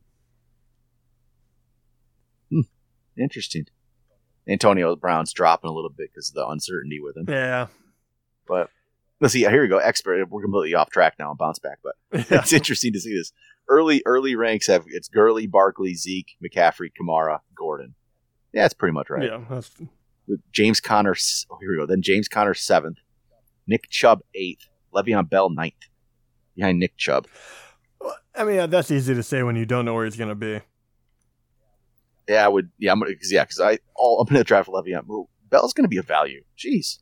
Hmm, 2.52 2.62
interesting. 3.18 3.66
Antonio 4.48 4.96
Brown's 4.96 5.34
dropping 5.34 5.70
a 5.70 5.74
little 5.74 5.90
bit 5.90 6.10
because 6.12 6.30
of 6.30 6.36
the 6.36 6.48
uncertainty 6.48 7.00
with 7.00 7.18
him. 7.18 7.26
Yeah. 7.28 7.68
But 8.48 8.70
let's 9.20 9.34
see. 9.34 9.42
Here 9.42 9.62
we 9.62 9.68
go. 9.68 9.78
Expert. 9.78 10.28
We're 10.30 10.42
completely 10.42 10.74
off 10.74 10.90
track 10.90 11.16
now 11.20 11.30
and 11.30 11.38
bounce 11.38 11.60
back, 11.60 11.80
but 11.84 11.96
Yeah. 12.32 12.40
it's 12.40 12.54
interesting 12.54 12.94
to 12.94 13.00
see 13.00 13.14
this. 13.16 13.32
Early 13.70 14.02
early 14.06 14.36
ranks 14.36 14.66
have 14.68 14.86
it's 14.88 15.08
Gurley, 15.08 15.46
Barkley, 15.46 15.94
Zeke, 15.94 16.36
McCaffrey, 16.44 16.90
Kamara, 17.00 17.40
Gordon. 17.56 17.94
Yeah, 18.52 18.64
that's 18.64 18.74
pretty 18.74 18.94
much 18.94 19.12
right. 19.12 19.24
Yeah. 19.24 19.42
That's, 19.48 19.72
With 20.28 20.42
James 20.52 20.80
Conner. 20.80 21.16
Oh, 21.52 21.58
here 21.62 21.70
we 21.70 21.78
go. 21.78 21.86
Then 21.86 22.02
James 22.02 22.28
Conner 22.28 22.56
seventh, 22.56 22.98
Nick 23.68 23.88
Chubb 23.90 24.22
eighth, 24.34 24.68
Le'Veon 24.94 25.30
Bell 25.30 25.52
ninth, 25.52 25.76
behind 26.56 26.80
Nick 26.80 26.98
Chubb. 26.98 27.28
I 28.36 28.44
mean, 28.44 28.70
that's 28.72 28.90
easy 28.90 29.14
to 29.14 29.22
say 29.22 29.44
when 29.44 29.56
you 29.56 29.66
don't 29.66 29.86
know 29.86 29.94
where 29.94 30.06
he's 30.06 30.16
going 30.16 30.30
to 30.30 30.36
be. 30.36 30.62
Yeah, 32.28 32.46
I 32.46 32.48
would. 32.48 32.70
Yeah, 32.80 32.92
I'm 32.92 33.00
gonna. 33.00 33.16
Cause, 33.16 33.32
yeah, 33.32 33.44
because 33.44 33.60
I 33.60 33.80
all 33.96 34.22
I'm 34.22 34.28
gonna 34.28 34.44
draft 34.44 34.70
Le'Veon. 34.70 35.06
Well, 35.08 35.30
Bell's 35.50 35.74
gonna 35.74 35.88
be 35.88 35.98
a 35.98 36.04
value. 36.04 36.44
Jeez, 36.58 37.00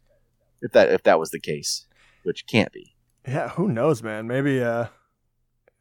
if 0.62 0.72
that 0.72 0.90
if 0.90 1.04
that 1.04 1.20
was 1.20 1.32
the 1.32 1.40
case, 1.40 1.86
which 2.24 2.46
can't 2.48 2.72
be. 2.72 2.96
Yeah, 3.28 3.50
who 3.50 3.68
knows, 3.68 4.02
man? 4.02 4.28
Maybe. 4.28 4.62
uh 4.62 4.88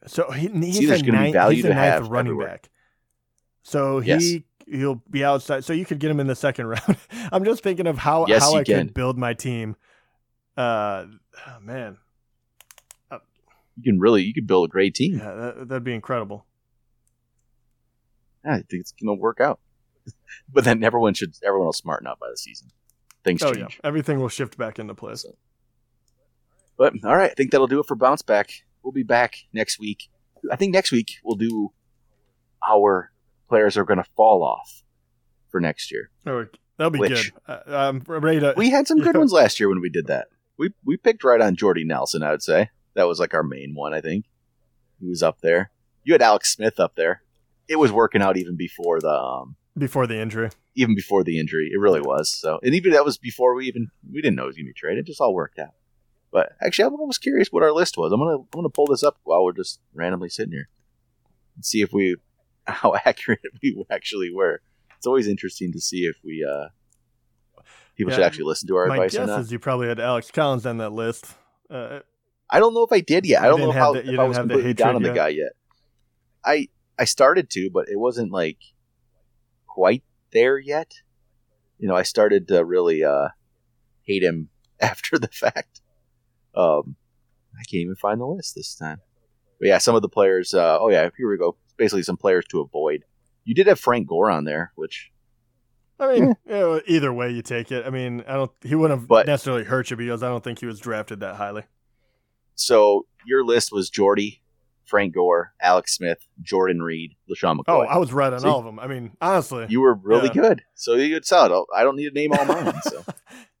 So 0.05 0.29
he, 0.31 0.47
he's 0.47 0.89
a 0.89 1.01
ninth, 1.03 1.33
value 1.33 1.55
he's 1.55 1.65
a 1.65 1.69
ninth 1.73 2.07
running 2.07 2.27
everywhere. 2.33 2.47
back. 2.47 2.69
So 3.63 3.99
he 3.99 4.09
Yes. 4.11 4.41
he'll 4.67 5.01
be 5.09 5.23
outside. 5.25 5.65
So 5.65 5.73
you 5.73 5.85
could 5.85 5.99
get 5.99 6.11
him 6.11 6.19
in 6.19 6.27
the 6.27 6.35
second 6.35 6.67
round. 6.67 6.97
I'm 7.31 7.43
just 7.43 7.63
thinking 7.63 7.87
of 7.87 7.97
how 7.97 8.25
Yes, 8.27 8.41
how 8.43 8.55
I 8.55 8.63
can. 8.63 8.85
could 8.87 8.93
build 8.93 9.17
my 9.17 9.33
team. 9.33 9.75
Uh, 10.55 11.05
oh, 11.47 11.59
man, 11.61 11.97
You 13.11 13.83
can 13.83 13.99
really 13.99 14.23
you 14.23 14.33
can 14.33 14.45
build 14.45 14.65
a 14.69 14.71
great 14.71 14.95
team. 14.95 15.17
yeah, 15.17 15.33
that, 15.33 15.67
that'd 15.67 15.83
be 15.83 15.93
incredible. 15.93 16.45
Yeah, 18.45 18.51
I 18.53 18.55
think 18.57 18.81
it's 18.81 18.91
gonna 18.93 19.13
work 19.15 19.39
out. 19.41 19.59
but 20.53 20.63
then 20.63 20.83
everyone 20.83 21.13
should 21.13 21.33
everyone 21.43 21.65
will 21.67 21.73
smarten 21.73 22.07
up 22.07 22.19
by 22.19 22.27
the 22.29 22.37
season. 22.37 22.69
Things 23.23 23.41
Oh 23.43 23.53
change. 23.53 23.79
yeah, 23.83 23.87
everything 23.87 24.19
will 24.19 24.29
shift 24.29 24.57
back 24.57 24.79
into 24.79 24.93
place. 24.95 25.25
But 26.77 26.93
all 27.03 27.15
right, 27.15 27.31
I 27.31 27.33
think 27.33 27.51
that'll 27.51 27.67
do 27.67 27.79
it 27.79 27.85
for 27.87 27.95
bounce 27.95 28.21
back. 28.21 28.51
We'll 28.87 28.93
be 28.93 29.03
back 29.03 29.39
next 29.51 29.79
week. 29.81 30.07
I 30.49 30.55
think 30.55 30.73
next 30.73 30.93
week 30.93 31.17
we'll 31.21 31.35
do 31.35 31.73
our 32.65 33.11
players 33.49 33.75
are 33.75 33.83
going 33.83 33.97
to 33.97 34.09
fall 34.15 34.41
off 34.41 34.81
for 35.49 35.59
next 35.59 35.91
year. 35.91 36.09
Oh, 36.25 36.45
that'll 36.77 36.91
be 36.91 36.99
Which- 36.99 37.33
good. 37.33 37.53
Uh, 37.53 37.59
I'm 37.67 38.01
ready 38.07 38.39
to. 38.39 38.53
We 38.55 38.69
had 38.69 38.87
some 38.87 39.01
good 39.01 39.17
ones 39.21 39.33
last 39.33 39.59
year 39.59 39.67
when 39.67 39.81
we 39.81 39.89
did 39.89 40.07
that. 40.07 40.27
We 40.57 40.69
we 40.85 40.95
picked 40.95 41.25
right 41.25 41.41
on 41.41 41.57
Jordy 41.57 41.83
Nelson. 41.83 42.23
I 42.23 42.31
would 42.31 42.41
say 42.41 42.69
that 42.93 43.09
was 43.09 43.19
like 43.19 43.33
our 43.33 43.43
main 43.43 43.73
one. 43.75 43.93
I 43.93 43.99
think 43.99 44.23
he 45.01 45.09
was 45.09 45.21
up 45.21 45.41
there. 45.41 45.69
You 46.05 46.13
had 46.13 46.21
Alex 46.21 46.53
Smith 46.53 46.79
up 46.79 46.95
there. 46.95 47.23
It 47.67 47.79
was 47.79 47.91
working 47.91 48.21
out 48.21 48.37
even 48.37 48.55
before 48.55 49.01
the 49.01 49.11
um, 49.11 49.57
before 49.77 50.07
the 50.07 50.17
injury. 50.17 50.49
even 50.75 50.95
before 50.95 51.25
the 51.25 51.41
injury. 51.41 51.71
It 51.73 51.77
really 51.77 51.99
was. 51.99 52.29
So, 52.29 52.61
and 52.63 52.73
even 52.73 52.93
that 52.93 53.03
was 53.03 53.17
before 53.17 53.53
we 53.53 53.65
even 53.65 53.89
we 54.09 54.21
didn't 54.21 54.37
know 54.37 54.43
he 54.43 54.47
was 54.47 54.55
going 54.55 54.67
to 54.67 54.69
be 54.69 54.79
traded. 54.79 54.99
It 55.03 55.07
just 55.07 55.19
all 55.19 55.33
worked 55.33 55.59
out. 55.59 55.73
But 56.37 56.51
actually, 56.61 56.85
I 56.85 56.87
was 56.89 57.17
curious 57.17 57.47
what 57.51 57.63
our 57.63 57.71
list 57.71 57.97
was. 57.97 58.11
I'm 58.11 58.19
gonna 58.19 58.35
I'm 58.37 58.47
gonna 58.53 58.69
pull 58.69 58.85
this 58.85 59.01
up 59.01 59.17
while 59.23 59.43
we're 59.43 59.53
just 59.53 59.79
randomly 59.91 60.29
sitting 60.29 60.51
here 60.51 60.69
and 61.55 61.65
see 61.65 61.81
if 61.81 61.91
we 61.91 62.15
how 62.67 62.93
accurate 62.93 63.39
we 63.63 63.83
actually 63.89 64.29
were. 64.31 64.61
It's 64.97 65.07
always 65.07 65.27
interesting 65.27 65.71
to 65.71 65.81
see 65.81 66.01
if 66.01 66.15
we 66.23 66.45
uh 66.47 66.67
people 67.95 68.13
should 68.13 68.21
actually 68.23 68.43
listen 68.43 68.67
to 68.67 68.75
our 68.75 68.85
My 68.85 68.97
advice 68.97 69.15
or 69.15 69.17
guess 69.21 69.27
not. 69.29 69.39
is 69.39 69.51
you 69.51 69.57
probably 69.57 69.87
had 69.87 69.99
Alex 69.99 70.29
Collins 70.29 70.67
on 70.67 70.77
that 70.77 70.91
list. 70.91 71.25
Uh, 71.71 72.01
I 72.51 72.59
don't 72.59 72.75
know 72.75 72.83
if 72.83 72.91
I 72.91 72.99
did 72.99 73.25
yet. 73.25 73.41
I 73.41 73.47
don't 73.47 73.59
know 73.59 73.71
how 73.71 73.93
the- 73.93 74.07
if 74.13 74.19
I 74.19 74.23
was 74.25 74.37
completely 74.37 74.75
down 74.75 74.95
on 74.95 75.01
the 75.01 75.13
guy 75.13 75.29
yet. 75.29 75.53
I 76.45 76.67
I 76.99 77.05
started 77.05 77.49
to, 77.49 77.71
but 77.73 77.89
it 77.89 77.97
wasn't 77.97 78.31
like 78.31 78.59
quite 79.65 80.03
there 80.33 80.59
yet. 80.59 80.93
You 81.79 81.87
know, 81.87 81.95
I 81.95 82.03
started 82.03 82.47
to 82.49 82.63
really 82.63 83.03
uh, 83.03 83.29
hate 84.03 84.21
him 84.21 84.49
after 84.79 85.17
the 85.17 85.29
fact. 85.29 85.81
Um, 86.57 86.95
I 87.55 87.63
can't 87.63 87.81
even 87.81 87.95
find 87.95 88.19
the 88.19 88.25
list 88.25 88.55
this 88.55 88.75
time. 88.75 88.99
But 89.59 89.67
yeah, 89.69 89.77
some 89.77 89.95
of 89.95 90.01
the 90.01 90.09
players. 90.09 90.53
Uh, 90.53 90.77
oh 90.79 90.89
yeah, 90.89 91.09
here 91.17 91.29
we 91.29 91.37
go. 91.37 91.55
Basically, 91.77 92.03
some 92.03 92.17
players 92.17 92.45
to 92.51 92.61
avoid. 92.61 93.03
You 93.45 93.53
did 93.55 93.67
have 93.67 93.79
Frank 93.79 94.07
Gore 94.07 94.29
on 94.29 94.43
there, 94.45 94.71
which 94.75 95.11
I 95.99 96.13
mean, 96.13 96.23
you 96.45 96.51
know, 96.51 96.81
either 96.87 97.11
way 97.13 97.31
you 97.31 97.41
take 97.41 97.71
it. 97.71 97.85
I 97.85 97.89
mean, 97.89 98.23
I 98.27 98.33
don't. 98.33 98.51
He 98.63 98.75
wouldn't 98.75 98.99
have 98.99 99.07
But- 99.07 99.25
necessarily 99.27 99.63
hurt 99.63 99.89
you 99.89 99.97
because 99.97 100.21
I 100.23 100.27
don't 100.29 100.43
think 100.43 100.59
he 100.59 100.65
was 100.65 100.79
drafted 100.79 101.19
that 101.21 101.35
highly. 101.35 101.63
so 102.55 103.05
your 103.25 103.43
list 103.43 103.71
was 103.71 103.89
Jordy, 103.89 104.41
Frank 104.85 105.13
Gore, 105.13 105.53
Alex 105.61 105.95
Smith, 105.95 106.19
Jordan 106.41 106.81
Reed, 106.81 107.13
LeSean 107.29 107.57
McCoy. 107.57 107.63
Oh, 107.67 107.81
I 107.81 107.97
was 107.97 108.13
right 108.13 108.31
on 108.31 108.39
See? 108.41 108.47
all 108.47 108.59
of 108.59 108.65
them. 108.65 108.79
I 108.79 108.87
mean, 108.87 109.11
honestly, 109.21 109.65
You 109.69 109.81
were 109.81 109.95
really 109.95 110.27
Yeah. 110.33 110.41
good. 110.41 110.61
So 110.75 110.93
you 110.95 111.13
could 111.15 111.25
solid. 111.25 111.51
I'll- 111.51 111.67
I 111.75 111.83
don't 111.83 111.95
need 111.95 112.09
to 112.09 112.13
name 112.13 112.31
all 112.33 112.45
mine. 112.45 112.73
So 112.83 113.03
But 113.05 113.15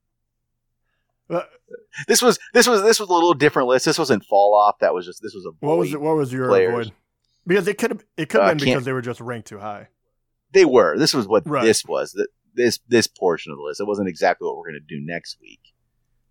this 2.07 2.21
was 2.21 2.39
this 2.53 2.67
was 2.67 2.81
this 2.83 2.99
was 2.99 3.09
a 3.09 3.13
little 3.13 3.33
different 3.33 3.67
list. 3.67 3.85
This 3.85 3.99
wasn't 3.99 4.23
fall 4.25 4.53
off. 4.55 4.79
That 4.79 4.93
was 4.93 5.05
just 5.05 5.21
this 5.21 5.33
was 5.33 5.45
a 5.45 5.51
what 5.65 5.77
was 5.77 5.93
it? 5.93 5.99
What 6.01 6.15
was 6.15 6.31
your 6.31 6.47
players. 6.47 6.73
avoid? 6.87 6.91
Because 7.45 7.67
it 7.67 7.77
could 7.77 7.91
have 7.91 8.03
it 8.17 8.29
could 8.29 8.41
Uh, 8.41 8.47
have 8.47 8.57
been 8.57 8.65
because 8.65 8.85
they 8.85 8.93
were 8.93 9.01
just 9.01 9.19
ranked 9.21 9.47
too 9.47 9.59
high. 9.59 9.87
They 10.53 10.65
were. 10.65 10.97
This 10.97 11.13
was 11.13 11.27
what 11.27 11.47
Right. 11.47 11.63
this 11.63 11.83
was. 11.85 12.11
That 12.13 12.27
this 12.53 12.79
this 12.87 13.07
portion 13.07 13.51
of 13.51 13.57
the 13.57 13.63
list. 13.63 13.79
It 13.81 13.87
wasn't 13.87 14.07
exactly 14.09 14.45
what 14.47 14.57
we're 14.57 14.69
going 14.71 14.81
to 14.87 14.95
do 14.95 15.01
next 15.05 15.37
week. 15.41 15.59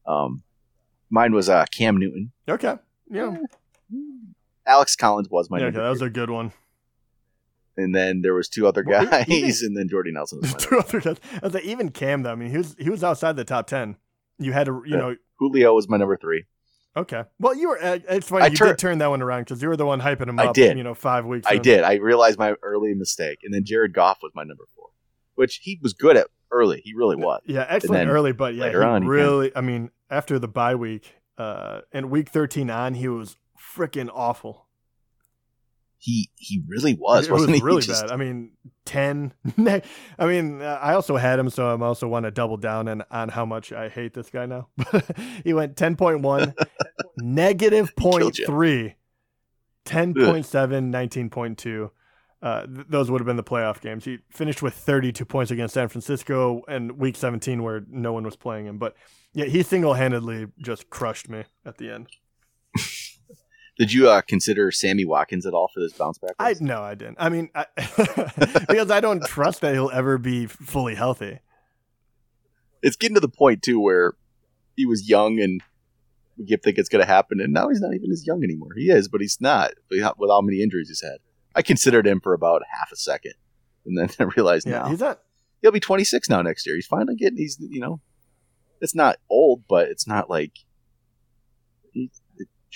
Um, 0.07 0.43
mine 1.11 1.33
was 1.33 1.49
uh 1.49 1.65
Cam 1.73 1.97
Newton. 1.99 2.33
Okay, 2.49 2.77
yeah, 3.11 3.37
Alex 4.67 4.97
Collins 4.97 5.29
was 5.31 5.51
my 5.51 5.59
yeah. 5.59 5.67
Okay, 5.67 5.79
that 5.79 5.89
was 5.91 6.03
a 6.03 6.11
good 6.11 6.31
one. 6.31 6.53
and 7.77 7.95
then 7.95 8.23
there 8.23 8.35
was 8.35 8.49
two 8.49 8.67
other 8.67 8.83
Well, 8.87 9.05
guys, 9.07 9.29
even- 9.29 9.51
and 9.67 9.77
then 9.77 9.89
Jordy 9.89 10.13
Nelson 10.13 10.41
was 10.41 10.55
Two 10.55 10.79
other 10.79 11.01
guys. 11.01 11.17
I 11.35 11.39
was 11.47 11.55
like, 11.55 11.65
even 11.65 11.91
Cam 11.91 12.23
though. 12.23 12.33
I 12.33 12.35
mean, 12.35 12.51
he 12.51 12.57
was 12.59 12.75
he 12.79 12.89
was 12.91 13.05
outside 13.05 13.37
the 13.37 13.45
top 13.45 13.67
ten. 13.67 13.97
You 14.39 14.53
had 14.53 14.67
to, 14.67 14.83
you 14.87 14.95
Yeah. 14.95 14.97
know. 14.97 15.17
Julio 15.39 15.75
was 15.75 15.89
my 15.89 15.97
number 15.97 16.17
three. 16.17 16.45
Okay. 16.97 17.25
Well, 17.39 17.55
you 17.55 17.69
were. 17.69 17.83
uh, 17.83 17.99
It's 18.09 18.29
funny 18.29 18.45
I 18.45 18.47
you 18.49 18.57
tur- 18.57 18.67
did 18.69 18.79
turn 18.79 18.99
that 18.99 19.09
one 19.09 19.21
around 19.21 19.43
because 19.45 19.61
you 19.63 19.69
were 19.69 19.77
the 19.77 19.85
one 19.85 20.01
hyping 20.01 20.29
him 20.29 20.39
I 20.41 20.47
up. 20.47 20.55
did. 20.55 20.79
You 20.79 20.85
know, 20.85 20.95
five 20.95 21.27
weeks. 21.27 21.47
I 21.47 21.55
in. 21.55 21.63
did. 21.63 21.83
I 21.85 21.95
realized 21.97 22.39
my 22.39 22.55
early 22.63 22.95
mistake, 22.95 23.41
and 23.45 23.53
then 23.53 23.65
Jared 23.65 23.93
Goff 23.93 24.19
was 24.23 24.33
my 24.35 24.45
number 24.45 24.65
four, 24.75 24.89
which 25.35 25.61
he 25.63 25.79
was 25.83 25.93
good 25.93 26.17
at 26.17 26.29
early. 26.51 26.81
He 26.83 26.95
really 26.95 27.17
was. 27.17 27.43
Yeah, 27.47 27.67
excellent 27.69 28.09
early, 28.09 28.33
but 28.33 28.55
yeah, 28.55 28.63
later 28.65 28.83
on, 28.85 29.07
really. 29.07 29.53
I 29.55 29.61
mean, 29.61 29.91
after 30.09 30.39
the 30.39 30.49
bye 30.49 30.75
week, 30.75 31.17
uh, 31.37 31.83
and 31.93 32.11
week 32.11 32.31
thirteen 32.31 32.71
on, 32.71 32.95
he 32.95 33.09
was 33.09 33.37
freaking 33.61 34.09
awful. 34.15 34.66
He 36.07 36.31
he 36.37 36.63
really 36.69 36.95
was, 36.95 37.27
it 37.27 37.33
was 37.33 37.41
wasn't 37.41 37.57
he? 37.57 37.63
really 37.65 37.83
Just- 37.83 38.03
bad. 38.03 38.13
I 38.13 38.17
mean, 38.17 38.53
ten. 38.85 39.33
I 39.59 39.83
mean, 40.27 40.63
I 40.63 40.95
also 40.95 41.17
had 41.17 41.41
him, 41.41 41.51
so 41.51 41.69
I'm 41.69 41.83
also 41.83 42.07
want 42.07 42.27
to 42.27 42.31
double 42.31 42.57
down 42.57 42.87
and 42.87 43.03
on 43.11 43.29
how 43.29 43.45
much 43.45 43.73
I 43.73 43.89
hate 43.89 44.15
this 44.15 44.31
guy 44.31 44.47
now. 44.47 44.69
he 45.45 45.53
went 45.53 45.77
ten 45.77 45.97
point 45.97 46.21
one, 46.21 46.55
negative 47.17 47.97
point 47.97 48.21
killed 48.21 48.39
you. 48.39 48.47
three, 48.47 48.95
10.7, 49.85 50.45
19.2. 50.45 51.91
Uh, 52.41 52.67
th- 52.67 52.87
those 52.89 53.11
would 53.11 53.21
have 53.21 53.27
been 53.27 53.37
the 53.37 53.43
playoff 53.43 53.81
games. 53.81 54.05
He 54.05 54.19
finished 54.31 54.63
with 54.63 54.75
32 54.75 55.25
points 55.25 55.51
against 55.51 55.75
San 55.75 55.89
Francisco 55.89 56.63
and 56.69 56.99
Week 56.99 57.17
17, 57.17 57.65
where 57.65 57.83
no 57.89 58.13
one 58.13 58.23
was 58.23 58.37
playing 58.37 58.67
him. 58.67 58.79
But 58.79 58.95
yeah, 59.33 59.47
he 59.47 59.65
single 59.65 59.95
handedly 59.95 60.47
just 60.59 60.89
crushed 60.89 61.29
me 61.29 61.45
at 61.65 61.79
the 61.79 61.91
end. 61.91 62.09
Did 63.79 63.93
you 63.93 64.09
uh, 64.09 64.23
consider 64.23 64.73
Sammy 64.73 65.05
Watkins 65.05 65.45
at 65.45 65.53
all 65.53 65.69
for 65.73 65.81
this 65.81 65.93
bounce 65.93 66.19
back? 66.19 66.33
I 66.39 66.55
no, 66.61 66.83
I 66.83 66.95
didn't. 66.95 67.17
I 67.21 67.29
mean, 67.29 67.51
I, 67.55 67.67
because 68.69 68.91
I 68.91 69.01
don't 69.01 69.23
trust 69.25 69.61
that 69.61 69.75
he'll 69.75 69.91
ever 69.91 70.17
be 70.17 70.47
fully 70.47 70.95
healthy. 70.95 71.41
It's 72.83 72.97
getting 72.97 73.15
to 73.17 73.21
the 73.21 73.29
point 73.29 73.63
too 73.63 73.79
where 73.81 74.15
he 74.77 74.87
was 74.87 75.09
young 75.09 75.41
and 75.41 75.61
we 76.39 76.47
keep 76.47 76.63
think 76.63 76.79
it's 76.79 76.89
going 76.89 77.03
to 77.03 77.07
happen, 77.11 77.41
and 77.41 77.53
now 77.53 77.69
he's 77.69 77.81
not 77.81 77.95
even 77.95 78.11
as 78.13 78.27
young 78.27 78.45
anymore. 78.45 78.71
He 78.77 78.91
is, 78.91 79.09
but 79.09 79.21
he's 79.21 79.41
not 79.41 79.73
with 79.91 80.01
how 80.03 80.41
many 80.43 80.63
injuries 80.63 80.89
he's 80.89 81.03
had. 81.03 81.19
I 81.55 81.63
considered 81.63 82.07
him 82.07 82.21
for 82.21 82.35
about 82.35 82.63
half 82.79 82.93
a 82.93 82.97
second, 82.97 83.35
and 83.87 83.97
then 83.99 84.11
I 84.19 84.25
realized 84.37 84.67
Yeah, 84.67 84.81
now 84.81 84.89
he's 84.89 85.01
not. 85.01 85.21
he'll 85.63 85.73
be 85.73 85.81
26 85.81 86.29
now 86.29 86.43
next 86.43 86.67
year. 86.67 86.77
He's 86.77 86.87
finally 86.87 87.17
getting. 87.17 87.39
He's 87.39 87.57
you 87.61 87.81
know, 87.81 88.01
it's 88.81 88.95
not 88.95 89.17
old, 89.31 89.65
but 89.69 89.89
it's 89.89 90.07
not 90.07 90.29
like 90.31 90.53
he, 91.93 92.11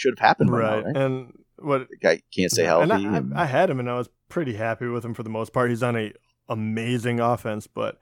should 0.00 0.18
have 0.18 0.26
happened 0.26 0.50
Right. 0.50 0.84
right? 0.84 0.96
And 0.96 1.32
what 1.58 1.86
guy 2.02 2.20
can't 2.34 2.52
and 2.58 2.66
healthy. 2.66 2.92
I, 2.92 3.16
and- 3.18 3.34
I, 3.34 3.42
I 3.42 3.46
had 3.46 3.68
him, 3.70 3.78
and 3.80 3.88
I 3.90 3.96
was 3.98 4.08
pretty 4.28 4.54
happy 4.54 4.86
with 4.86 5.04
him 5.04 5.14
for 5.14 5.22
the 5.22 5.30
most 5.30 5.52
part. 5.52 5.70
He's 5.70 5.82
on 5.82 5.96
a 5.96 6.12
amazing 6.48 7.20
offense, 7.20 7.66
but 7.66 7.98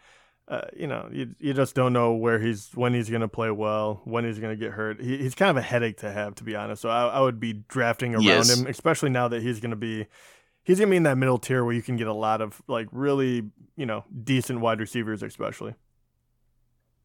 uh, 0.46 0.62
you 0.74 0.86
know, 0.86 1.08
you 1.12 1.34
you 1.38 1.52
just 1.52 1.74
don't 1.74 1.92
know 1.92 2.14
where 2.14 2.38
he's 2.38 2.70
when 2.74 2.94
he's 2.94 3.10
going 3.10 3.20
to 3.20 3.28
play 3.28 3.50
well, 3.50 4.00
when 4.04 4.24
he's 4.24 4.38
going 4.38 4.56
to 4.56 4.64
get 4.64 4.72
hurt. 4.72 4.98
He, 5.00 5.18
he's 5.18 5.34
kind 5.34 5.50
of 5.50 5.56
a 5.58 5.62
headache 5.62 5.98
to 5.98 6.10
have, 6.10 6.34
to 6.36 6.44
be 6.44 6.56
honest. 6.56 6.80
So 6.80 6.88
I, 6.88 7.06
I 7.08 7.20
would 7.20 7.38
be 7.38 7.52
drafting 7.68 8.14
around 8.14 8.22
Yes. 8.24 8.56
him, 8.58 8.66
especially 8.66 9.10
now 9.10 9.28
that 9.28 9.42
he's 9.42 9.60
going 9.60 9.72
to 9.72 9.76
be. 9.76 10.06
He's 10.62 10.78
gonna 10.78 10.90
be 10.90 10.96
in 10.98 11.02
that 11.04 11.16
middle 11.16 11.38
tier 11.38 11.64
where 11.64 11.72
you 11.74 11.80
can 11.82 11.96
get 11.96 12.06
a 12.08 12.12
lot 12.14 12.42
of 12.42 12.60
like 12.68 12.88
really, 12.92 13.50
you 13.76 13.86
know, 13.86 14.04
decent 14.24 14.60
wide 14.60 14.80
receivers, 14.80 15.22
especially. 15.22 15.74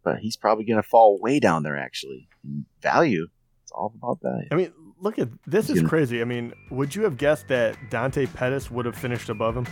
but 0.03 0.17
he's 0.19 0.35
probably 0.35 0.65
going 0.65 0.81
to 0.81 0.87
fall 0.87 1.17
way 1.21 1.39
down 1.39 1.63
there 1.63 1.77
actually 1.77 2.27
in 2.43 2.65
value. 2.81 3.27
It's 3.63 3.71
all 3.71 3.93
about 3.95 4.19
that. 4.21 4.47
I 4.51 4.55
mean, 4.55 4.73
look 5.03 5.19
at 5.19 5.27
this 5.45 5.69
is 5.69 5.81
crazy. 5.83 6.21
I 6.21 6.23
mean, 6.25 6.53
would 6.71 6.95
you 6.95 7.03
have 7.03 7.17
guessed 7.17 7.47
that 7.49 7.75
Dante 7.91 8.25
Pettis 8.25 8.71
would 8.71 8.85
have 8.85 8.95
finished 8.95 9.29
above 9.29 9.55
him? 9.55 9.67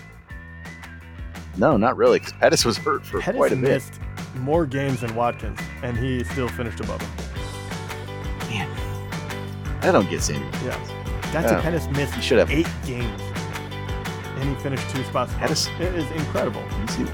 No, 1.57 1.75
not 1.77 1.97
really, 1.97 2.19
because 2.19 2.33
Pettis 2.33 2.63
was 2.63 2.77
hurt 2.77 3.05
for 3.05 3.19
Pettis 3.21 3.37
quite 3.37 3.51
a 3.51 3.55
bit. 3.55 3.63
missed 3.63 3.99
more 4.37 4.65
games 4.65 5.01
than 5.01 5.13
Watkins, 5.15 5.59
and 5.83 5.97
he 5.97 6.23
still 6.23 6.47
finished 6.47 6.79
above 6.79 7.01
him. 7.01 7.09
Man, 8.49 9.79
I 9.81 9.91
don't 9.91 10.09
get 10.09 10.21
Sammy. 10.21 10.45
Yeah. 10.63 10.77
Dante 11.33 11.49
Yeah. 11.51 11.61
Pettis 11.61 11.87
missed 11.89 12.13
He 12.15 12.21
should 12.21 12.37
have. 12.39 12.51
eight 12.51 12.67
games, 12.85 13.21
and 14.37 14.55
he 14.55 14.63
finished 14.63 14.89
two 14.89 15.03
spots. 15.05 15.33
Pettis-. 15.35 15.67
It 15.79 15.93
is 15.95 16.09
incredible. 16.11 16.63
See. 16.89 17.05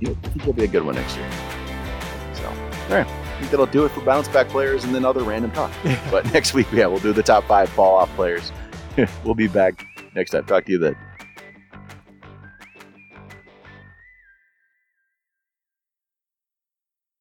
He'll, 0.00 0.10
I 0.12 0.28
think 0.28 0.42
he'll 0.42 0.52
be 0.52 0.64
a 0.64 0.68
good 0.68 0.84
one 0.84 0.96
next 0.96 1.16
year. 1.16 1.28
So, 2.34 2.44
all 2.90 3.02
right. 3.02 3.06
Think 3.42 3.50
that'll 3.50 3.66
do 3.66 3.84
it 3.84 3.88
for 3.88 4.02
bounce 4.02 4.28
back 4.28 4.48
players 4.50 4.84
and 4.84 4.94
then 4.94 5.04
other 5.04 5.24
random 5.24 5.50
talk. 5.50 5.72
But 6.12 6.24
next 6.32 6.54
week, 6.54 6.70
yeah, 6.70 6.86
we'll 6.86 7.00
do 7.00 7.12
the 7.12 7.24
top 7.24 7.42
five 7.42 7.68
fall 7.70 7.96
off 7.96 8.08
players. 8.14 8.52
we'll 9.24 9.34
be 9.34 9.48
back 9.48 9.84
next 10.14 10.30
time. 10.30 10.44
Talk 10.44 10.64
to 10.66 10.70
you 10.70 10.78
then. 10.78 10.96